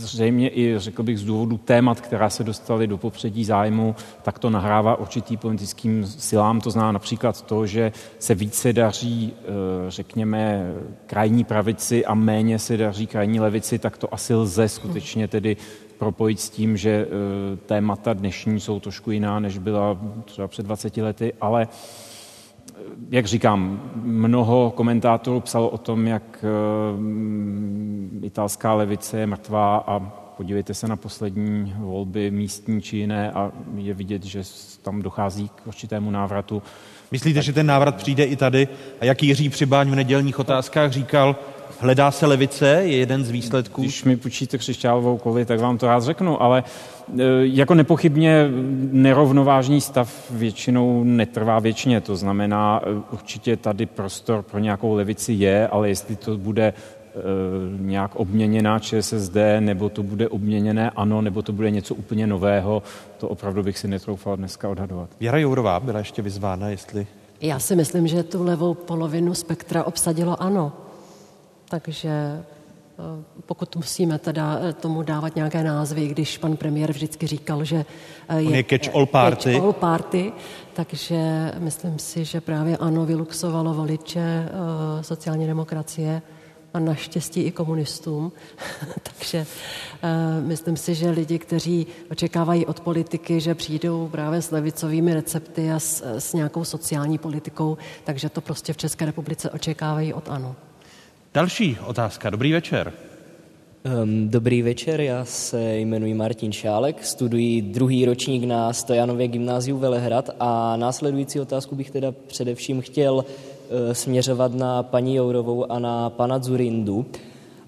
[0.00, 4.50] zřejmě i, řekl bych, z důvodu témat, která se dostaly do popředí zájmu, tak to
[4.50, 6.60] nahrává určitým politickým silám.
[6.60, 9.44] To zná například to, že se více daří, eh,
[9.88, 10.72] řekněme,
[11.06, 15.56] krajní pravici a méně se daří krajní levici, tak to asi lze skutečně tedy
[15.98, 20.96] propojit s tím, že eh, témata dnešní jsou trošku jiná, než byla třeba před 20
[20.96, 21.68] lety, ale
[23.10, 30.00] jak říkám, mnoho komentátorů psalo o tom, jak eh, italská levice je mrtvá a
[30.36, 34.42] podívejte se na poslední volby místní či jiné a je vidět, že
[34.82, 36.62] tam dochází k určitému návratu.
[37.10, 38.68] Myslíte, že ten návrat přijde i tady?
[39.00, 41.36] A jak Jiří Přibáň v nedělních otázkách říkal,
[41.80, 43.82] Hledá se levice, je jeden z výsledků.
[43.82, 46.64] Když mi půjčíte křišťálovou koli, tak vám to rád řeknu, ale e,
[47.40, 48.48] jako nepochybně
[48.92, 52.00] nerovnovážný stav většinou netrvá věčně.
[52.00, 56.72] To znamená, e, určitě tady prostor pro nějakou levici je, ale jestli to bude e,
[57.78, 62.82] nějak obměněná ČSSD, nebo to bude obměněné ANO, nebo to bude něco úplně nového,
[63.18, 65.10] to opravdu bych si netroufal dneska odhadovat.
[65.20, 67.06] Věra Jourová byla ještě vyzvána, jestli...
[67.40, 70.72] Já si myslím, že tu levou polovinu spektra obsadilo ANO.
[71.68, 72.59] Takže eh,
[73.46, 77.84] pokud musíme teda eh, tomu dávat nějaké názvy, když pan premiér vždycky říkal, že
[78.28, 79.52] eh, je, je catch all party.
[79.52, 80.32] Catch all party,
[80.72, 84.48] takže myslím si, že právě ano vyluxovalo voliče
[85.00, 86.22] sociální demokracie
[86.74, 88.32] a naštěstí i komunistům.
[89.02, 95.14] Takže uh, myslím si, že lidi, kteří očekávají od politiky, že přijdou právě s levicovými
[95.14, 100.28] recepty a s, s nějakou sociální politikou, takže to prostě v České republice očekávají od
[100.28, 100.56] ANO.
[101.34, 102.30] Další otázka.
[102.30, 102.92] Dobrý večer.
[104.24, 110.76] Dobrý večer, já se jmenuji Martin Šálek, studuji druhý ročník na Stojanově gymnáziu Velehrad a
[110.76, 113.24] následující otázku bych teda především chtěl uh,
[113.92, 117.06] směřovat na paní Jourovou a na pana Zurindu.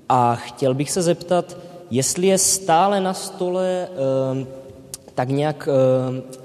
[0.08, 1.56] A chtěl bych se zeptat,
[1.90, 3.88] jestli je stále na stole
[5.14, 5.68] tak nějak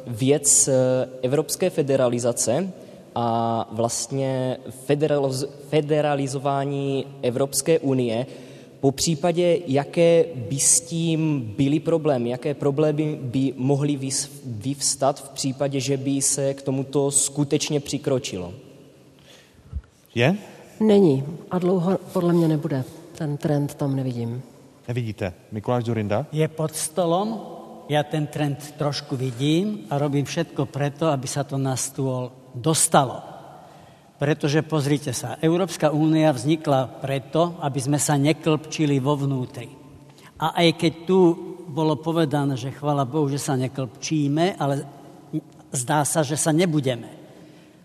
[0.07, 0.73] věc uh,
[1.21, 2.71] evropské federalizace,
[3.17, 4.57] a vlastně
[5.69, 8.25] federalizování Evropské unie,
[8.79, 13.97] po případě, jaké by s tím byly problémy, jaké problémy by mohly
[14.45, 18.53] vyvstat v případě, že by se k tomuto skutečně přikročilo?
[20.15, 20.37] Je?
[20.79, 22.83] Není a dlouho podle mě nebude.
[23.17, 24.41] Ten trend tam nevidím.
[24.87, 25.33] Nevidíte.
[25.51, 26.25] Mikuláš Zurinda?
[26.31, 27.41] Je pod stolom,
[27.89, 33.23] já ten trend trošku vidím a robím všetko preto, aby sa to na stôl dostalo.
[34.17, 39.69] Pretože pozrite sa, Európska únia vznikla preto, aby sme sa neklpčili vo vnútri.
[40.41, 41.19] A aj keď tu
[41.69, 44.85] bolo povedané, že chvala Bohu, že sa neklpčíme, ale
[45.69, 47.13] zdá sa, že sa nebudeme.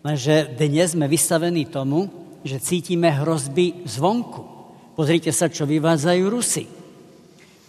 [0.01, 2.09] Lenže dnes sme vystavení tomu,
[2.43, 4.43] že cítime hrozby zvonku.
[4.97, 6.65] Pozrite sa, čo vyvádzajú Rusy.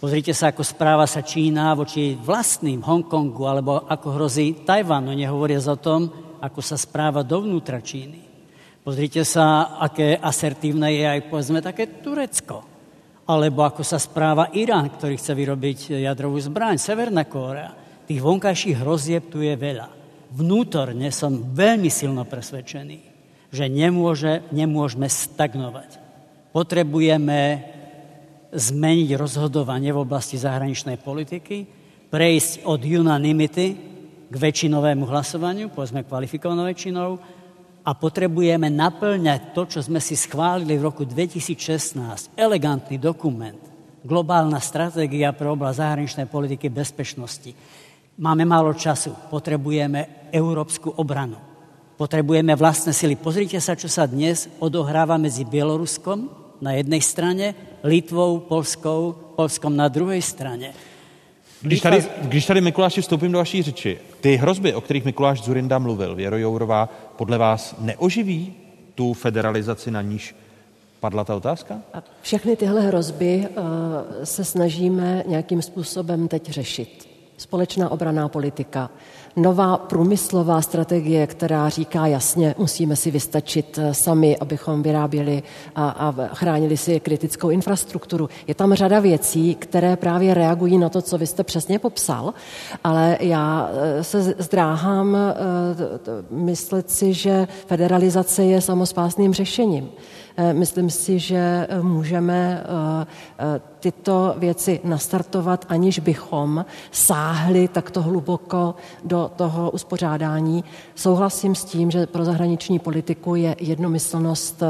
[0.00, 5.76] Pozrite sa, ako správa sa Čína voči vlastným Hongkongu, alebo ako hrozí Tajvanu, nehovoriac o
[5.80, 6.00] tom,
[6.44, 8.20] ako sa správa dovnútra Číny.
[8.84, 12.60] Pozrite sa, aké asertívne je aj, povedzme, také Turecko.
[13.24, 17.72] Alebo ako sa správa Irán, ktorý chce vyrobiť jadrovú zbraň, Severná Kórea.
[18.04, 19.88] Tých vonkajších hrozieb tu je veľa.
[20.36, 22.98] Vnútorne som veľmi silno presvedčený,
[23.48, 25.96] že nemôže, nemôžeme stagnovať.
[26.52, 27.64] Potrebujeme
[28.52, 31.64] zmeniť rozhodovanie v oblasti zahraničnej politiky,
[32.12, 33.93] prejsť od unanimity
[34.28, 37.10] k väčšinovému hlasovaniu, povedzme kvalifikovanou väčšinou,
[37.84, 43.60] a potrebujeme naplňať to, čo sme si schválili v roku 2016, elegantný dokument,
[44.00, 47.52] globálna stratégia pre oblasť zahraničnej politiky bezpečnosti.
[48.16, 51.36] Máme málo času, potrebujeme európsku obranu,
[52.00, 53.20] potrebujeme vlastné sily.
[53.20, 56.32] Pozrite sa, čo sa dnes odohráva medzi Bieloruskom
[56.64, 57.52] na jednej strane,
[57.84, 60.72] Litvou, Polskou, Polskom na druhej strane.
[61.64, 65.78] Když tady, když tady Mikuláši vstoupím do vaší řeči, ty hrozby, o kterých Mikuláš Zurinda
[65.78, 68.54] mluvil, Věro Jourová, podle vás neoživí
[68.94, 70.36] tu federalizaci, na níž
[71.00, 71.78] padla ta otázka?
[71.94, 73.64] A všechny tyhle hrozby uh,
[74.24, 77.08] se snažíme nějakým způsobem teď řešit.
[77.36, 78.90] Společná obraná politika,
[79.36, 85.42] nová průmyslová strategie, která říká jasně, musíme si vystačit eh, sami, abychom vyráběli
[85.76, 88.28] a, a chránili si kritickou infrastrukturu.
[88.46, 92.34] Je tam řada věcí, které právě reagují na to, co vy jste přesně popsal,
[92.84, 95.34] ale já eh, se zdráhám eh,
[96.30, 99.90] myslet si, že federalizace je samospásným řešením.
[100.36, 102.64] Eh, myslím si, že eh, můžeme
[103.38, 108.74] eh, tyto věci nastartovat, aniž bychom sáhli takto hluboko
[109.04, 110.64] do toho uspořádání.
[110.94, 114.62] Souhlasím s tím, že pro zahraniční politiku je jednomyslnost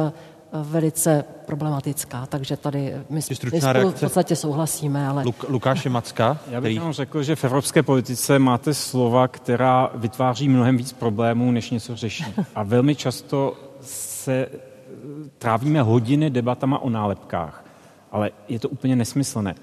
[0.63, 3.21] velice problematická, takže tady my,
[3.53, 5.09] my spolu v podstatě souhlasíme.
[5.09, 5.25] Ale...
[5.25, 6.39] Luk, Lukáše Macka?
[6.51, 11.51] Já bych vám řekl, že v evropské politice máte slova, která vytváří mnohem víc problémů,
[11.51, 12.25] než něco řeší.
[12.55, 14.47] A velmi často se
[15.39, 17.65] trávíme hodiny debatama o nálepkách,
[18.13, 19.55] ale je to úplně nesmyslné.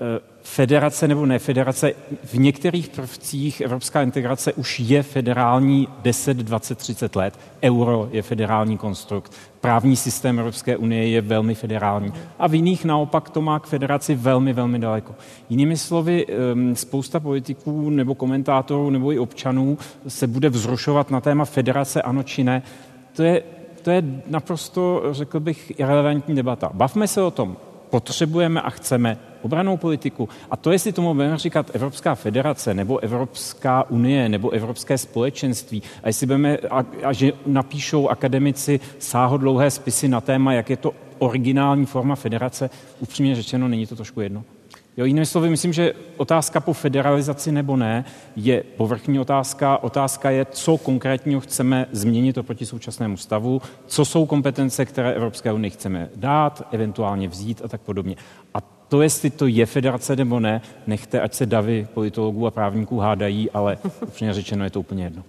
[0.00, 1.92] Eh, federace nebo nefederace,
[2.24, 7.38] v některých prvcích evropská integrace už je federální 10, 20, 30 let.
[7.62, 9.32] Euro je federální konstrukt.
[9.60, 12.12] Právní systém Evropské unie je velmi federální.
[12.38, 15.14] A v jiných naopak to má k federaci velmi, velmi daleko.
[15.50, 16.26] Jinými slovy,
[16.74, 19.78] spousta politiků nebo komentátorů nebo i občanů
[20.08, 22.62] se bude vzrušovat na téma federace ano či ne.
[23.12, 23.42] To je
[23.88, 26.70] to je naprosto, řekl bych, irrelevantní debata.
[26.74, 27.56] Bavme se o tom,
[27.90, 30.28] potřebujeme a chceme obranou politiku.
[30.50, 36.08] A to, jestli tomu budeme říkat Evropská federace, nebo Evropská unie, nebo Evropské společenství, a
[36.08, 41.86] jestli budeme, a, a že napíšou akademici sáhodlouhé spisy na téma, jak je to originální
[41.86, 42.70] forma federace,
[43.00, 44.44] upřímně řečeno, není to trošku jedno.
[44.98, 48.04] Jo, jinými slovy, myslím, že otázka po federalizaci nebo ne
[48.36, 49.78] je povrchní otázka.
[49.78, 55.70] Otázka je, co konkrétního chceme změnit oproti současnému stavu, co jsou kompetence, které Evropské unii
[55.70, 58.16] chceme dát, eventuálně vzít a tak podobně.
[58.54, 62.98] A to, jestli to je federace nebo ne, nechte, ať se davy politologů a právníků
[62.98, 65.22] hádají, ale upřímně řečeno je to úplně jedno.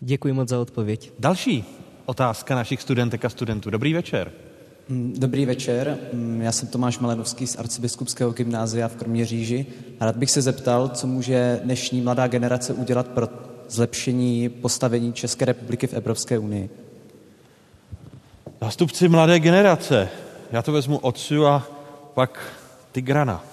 [0.00, 1.12] Děkuji moc za odpověď.
[1.18, 1.64] Další
[2.06, 3.70] otázka našich studentek a studentů.
[3.70, 4.32] Dobrý večer.
[4.88, 9.66] Mm, dobrý večer, mm, já jsem Tomáš Malenovský z arcibiskupského gymnázia v Kroměříži.
[10.00, 13.28] Rád bych se zeptal, co může dnešní mladá generace udělat pro
[13.68, 16.70] zlepšení postavení České republiky v Evropské unii.
[18.60, 20.08] Zástupci mladé generace.
[20.52, 21.66] Já to vezmu otců a
[22.14, 22.52] pak
[22.92, 23.44] Tigrana.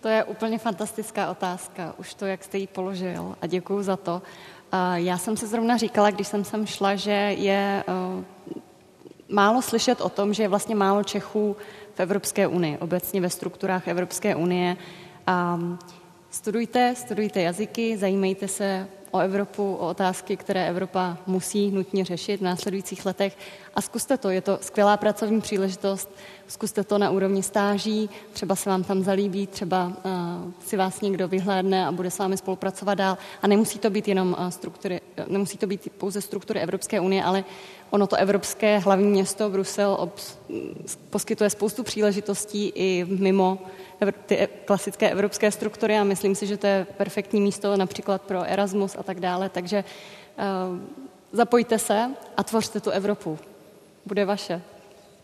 [0.00, 4.22] To je úplně fantastická otázka, už to, jak jste ji položil a děkuji za to.
[4.94, 8.62] Já jsem se zrovna říkala, když jsem sem šla, že je eh,
[9.28, 11.56] málo slyšet o tom, že je vlastně málo Čechů
[11.94, 14.76] v Evropské unii, obecně ve strukturách Evropské unie.
[15.26, 15.58] A
[16.30, 22.44] studujte, studujte jazyky, zajímejte se o Evropu, o otázky, které Evropa musí nutně řešit v
[22.44, 23.38] následujících letech
[23.74, 26.10] a zkuste to, je to skvělá pracovní příležitost,
[26.46, 29.92] zkuste to na úrovni stáží, třeba se vám tam zalíbí, třeba uh,
[30.66, 34.36] si vás někdo vyhlédne a bude s vámi spolupracovat dál a nemusí to být jenom
[34.38, 37.44] uh, struktury, nemusí to být pouze struktury Evropské unie, ale
[37.90, 40.10] ono to evropské hlavní město Brusel ob,
[41.10, 43.58] poskytuje spoustu příležitostí i mimo
[44.26, 48.44] ty e, klasické evropské struktury a myslím si, že to je perfektní místo například pro
[48.44, 49.84] Erasmus a tak dále, takže
[50.38, 50.78] uh,
[51.32, 53.38] zapojte se a tvořte tu Evropu.
[54.06, 54.62] Bude vaše.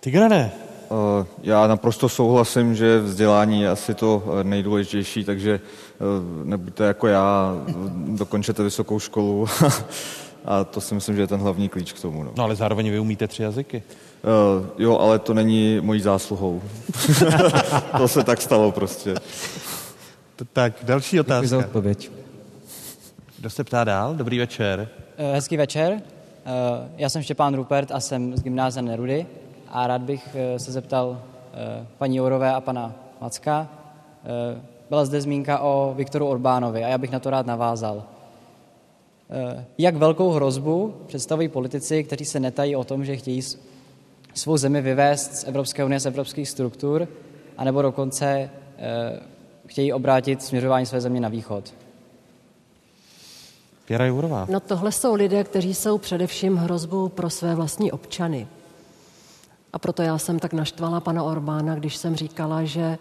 [0.01, 0.53] Tigrane.
[0.89, 5.61] Uh, já naprosto souhlasím, že vzdělání je asi to nejdůležitější, takže
[6.01, 7.55] uh, nebuďte jako já,
[7.97, 9.47] dokončete vysokou školu
[10.45, 12.23] a to si myslím, že je ten hlavní klíč k tomu.
[12.23, 13.83] No, no ale zároveň vy umíte tři jazyky.
[14.25, 16.63] Uh, jo, ale to není mojí zásluhou.
[17.97, 19.15] to se tak stalo prostě.
[20.53, 21.43] Tak, další otázka.
[21.43, 22.11] Děkuji za odpověď.
[23.39, 24.15] Kdo se ptá dál?
[24.15, 24.89] Dobrý večer.
[25.17, 25.93] Eh, hezký večer.
[25.93, 29.27] Eh, já jsem Štěpán Rupert a jsem z gymnázia Nerudy
[29.69, 31.23] a rád bych se zeptal
[31.99, 33.69] paní Jourové a pana Macka.
[34.91, 38.05] Byla zde zmínka o Viktoru Orbánovi a já bych na to rád navázal.
[39.79, 43.43] Jak velkou hrozbu představují politici, kteří se netají o tom, že chtějí
[44.35, 47.09] svou zemi vyvést z Evropské unie, z evropských struktur,
[47.59, 48.51] anebo dokonce e,
[49.67, 51.75] chtějí obrátit směřování své země na východ.
[53.89, 54.47] Věra Jourová.
[54.51, 58.49] No tohle jsou lidé, kteří jsou především hrozbou pro své vlastní občany.
[59.73, 62.99] A proto já jsem tak naštvala pana Orbána, když jsem říkala, že e,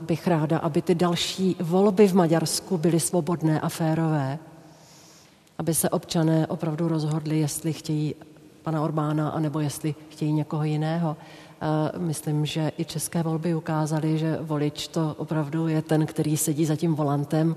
[0.00, 4.38] bych ráda, aby ty další volby v Maďarsku byly svobodné a férové,
[5.58, 8.14] aby se občané opravdu rozhodli, jestli chtějí
[8.62, 11.16] pana Orbána, anebo jestli chtějí někoho jiného.
[11.60, 16.66] Eh, myslím, že i české volby ukázaly, že volič to opravdu je ten, který sedí
[16.66, 17.54] za tím volantem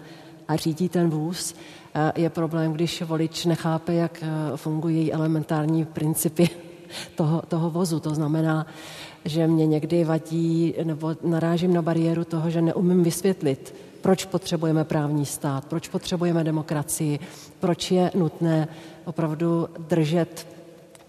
[0.47, 1.55] a řídí ten vůz.
[1.95, 6.49] Eh, je problém, když volič nechápe, jak eh, fungují elementární principy
[7.15, 7.99] toho, toho vozu.
[7.99, 8.65] To znamená,
[9.25, 15.25] že mě někdy vadí nebo narážím na bariéru toho, že neumím vysvětlit, proč potřebujeme právní
[15.25, 17.19] stát, proč potřebujeme demokracii,
[17.59, 18.67] proč je nutné
[19.05, 20.47] opravdu držet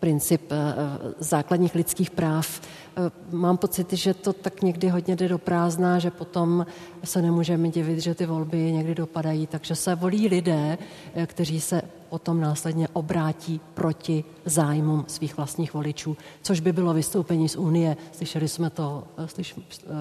[0.03, 2.61] princip eh, eh, základních lidských práv.
[2.61, 6.67] Eh, mám pocit, že to tak někdy hodně jde do prázdna, že potom
[7.05, 9.47] se nemůžeme divit, že ty volby někdy dopadají.
[9.47, 10.79] Takže se volí lidé,
[11.27, 17.57] kteří se potom následně obrátí proti zájmům svých vlastních voličů, což by bylo vystoupení z
[17.57, 17.97] Unie.
[18.13, 19.05] Slyšeli jsme to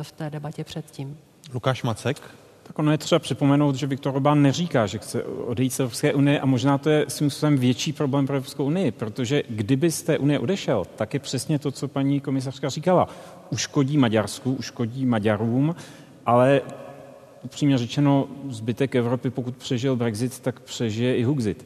[0.02, 1.18] v té debatě předtím.
[1.54, 2.18] Lukáš Macek.
[2.64, 6.40] Tak ono je třeba připomenout, že Viktor Orbán neříká, že chce odejít z Evropské unie
[6.40, 10.18] a možná to je svým způsobem větší problém pro Evropskou unii, protože kdyby z té
[10.18, 13.08] unie odešel, tak je přesně to, co paní komisařka říkala.
[13.50, 15.76] Uškodí Maďarsku, uškodí Maďarům,
[16.26, 16.62] ale
[17.44, 21.66] upřímně řečeno, zbytek Evropy, pokud přežil Brexit, tak přežije i Huxit.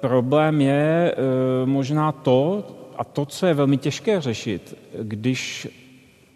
[0.00, 5.68] problém je e, možná to, a to, co je velmi těžké řešit, když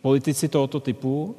[0.02, 1.36] politici tohoto typu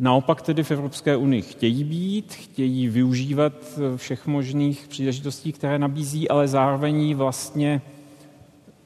[0.00, 3.52] naopak tedy v Evropské unii chtějí být, chtějí využívat
[3.96, 7.82] všech možných příležitostí, které nabízí, ale zároveň vlastně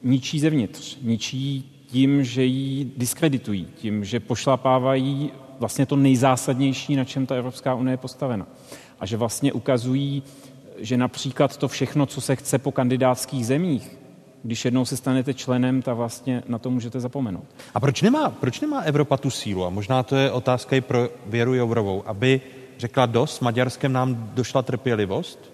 [0.03, 0.97] ničí zevnitř.
[1.01, 7.75] Ničí tím, že ji diskreditují, tím, že pošlapávají vlastně to nejzásadnější, na čem ta Evropská
[7.75, 8.47] unie je postavena.
[8.99, 10.23] A že vlastně ukazují,
[10.77, 13.97] že například to všechno, co se chce po kandidátských zemích,
[14.45, 17.45] když jednou se stanete členem, tak vlastně na to můžete zapomenout.
[17.73, 19.65] A proč nemá, proč nemá Evropa tu sílu?
[19.65, 22.41] A možná to je otázka i pro Věru Jourovou, aby
[22.77, 25.51] řekla dost, Maďarskem nám došla trpělivost?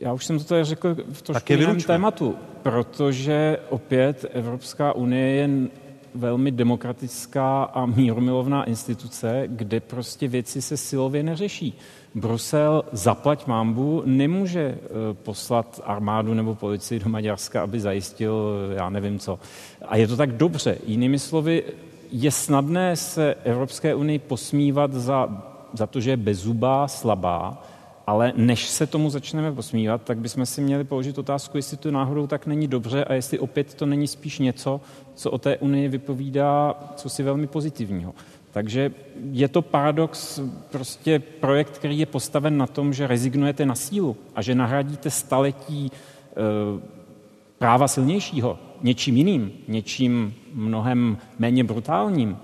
[0.00, 5.50] Já už jsem to tady řekl v trošku jiném tématu, protože opět Evropská unie je
[6.14, 11.78] velmi demokratická a mírumilovná instituce, kde prostě věci se silově neřeší.
[12.14, 14.78] Brusel, zaplať mámbu, nemůže eh,
[15.14, 19.38] poslat armádu nebo policii do Maďarska, aby zajistil, já nevím co.
[19.88, 20.78] A je to tak dobře.
[20.86, 21.62] Jinými slovy,
[22.12, 27.62] je snadné se Evropské unii posmívat za, za to, že je bezubá, slabá,
[28.06, 32.26] ale než se tomu začneme posmívat, tak bychom si měli položit otázku, jestli to náhodou
[32.26, 34.80] tak není dobře a jestli opět to není spíš něco,
[35.14, 38.14] co o té unii vypovídá, co si velmi pozitivního.
[38.50, 38.92] Takže
[39.32, 44.42] je to paradox, prostě projekt, který je postaven na tom, že rezignujete na sílu a
[44.42, 45.90] že nahradíte staletí e,
[47.58, 52.36] práva silnějšího něčím jiným, něčím mnohem méně brutálním,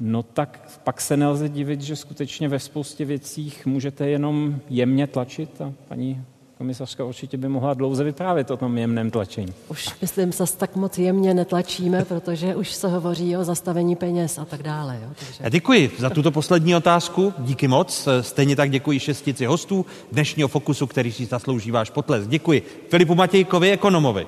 [0.00, 5.60] no tak pak se nelze divit, že skutečně ve spoustě věcích můžete jenom jemně tlačit
[5.60, 6.24] a paní
[6.58, 9.54] komisařka určitě by mohla dlouze vyprávět o tom jemném tlačení.
[9.68, 14.44] Už myslím, zase tak moc jemně netlačíme, protože už se hovoří o zastavení peněz a
[14.44, 14.98] tak dále.
[15.02, 15.08] Jo?
[15.18, 15.34] Takže...
[15.40, 18.08] Já děkuji za tuto poslední otázku, díky moc.
[18.20, 22.26] Stejně tak děkuji šestici hostů dnešního Fokusu, který si zaslouží váš potles.
[22.26, 24.26] Děkuji Filipu Matějkovi, ekonomovi,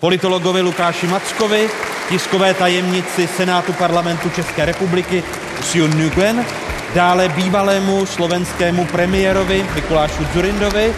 [0.00, 1.68] politologovi Lukáši Mackovi,
[2.08, 5.22] tiskové tajemnici Senátu parlamentu České republiky
[5.62, 6.44] Sion Nguyen,
[6.94, 10.94] dále bývalému slovenskému premiérovi Mikulášu Zurindovi,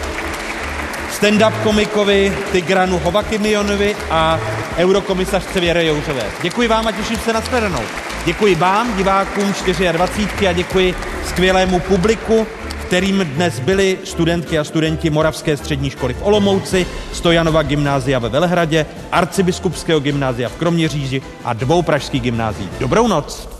[1.17, 4.39] stand-up komikovi Tigranu Hovakimionovi a
[4.77, 6.23] eurokomisařce Věre Jouřové.
[6.41, 7.81] Děkuji vám a těším se na shledanou.
[8.25, 9.53] Děkuji vám, divákům
[9.91, 10.95] 24 a děkuji
[11.25, 12.47] skvělému publiku,
[12.81, 18.85] kterým dnes byli studentky a studenti Moravské střední školy v Olomouci, Stojanova gymnázia ve Velehradě,
[19.11, 22.69] Arcibiskupského gymnázia v Kroměříži a dvou pražských gymnázií.
[22.79, 23.56] Dobrou noc!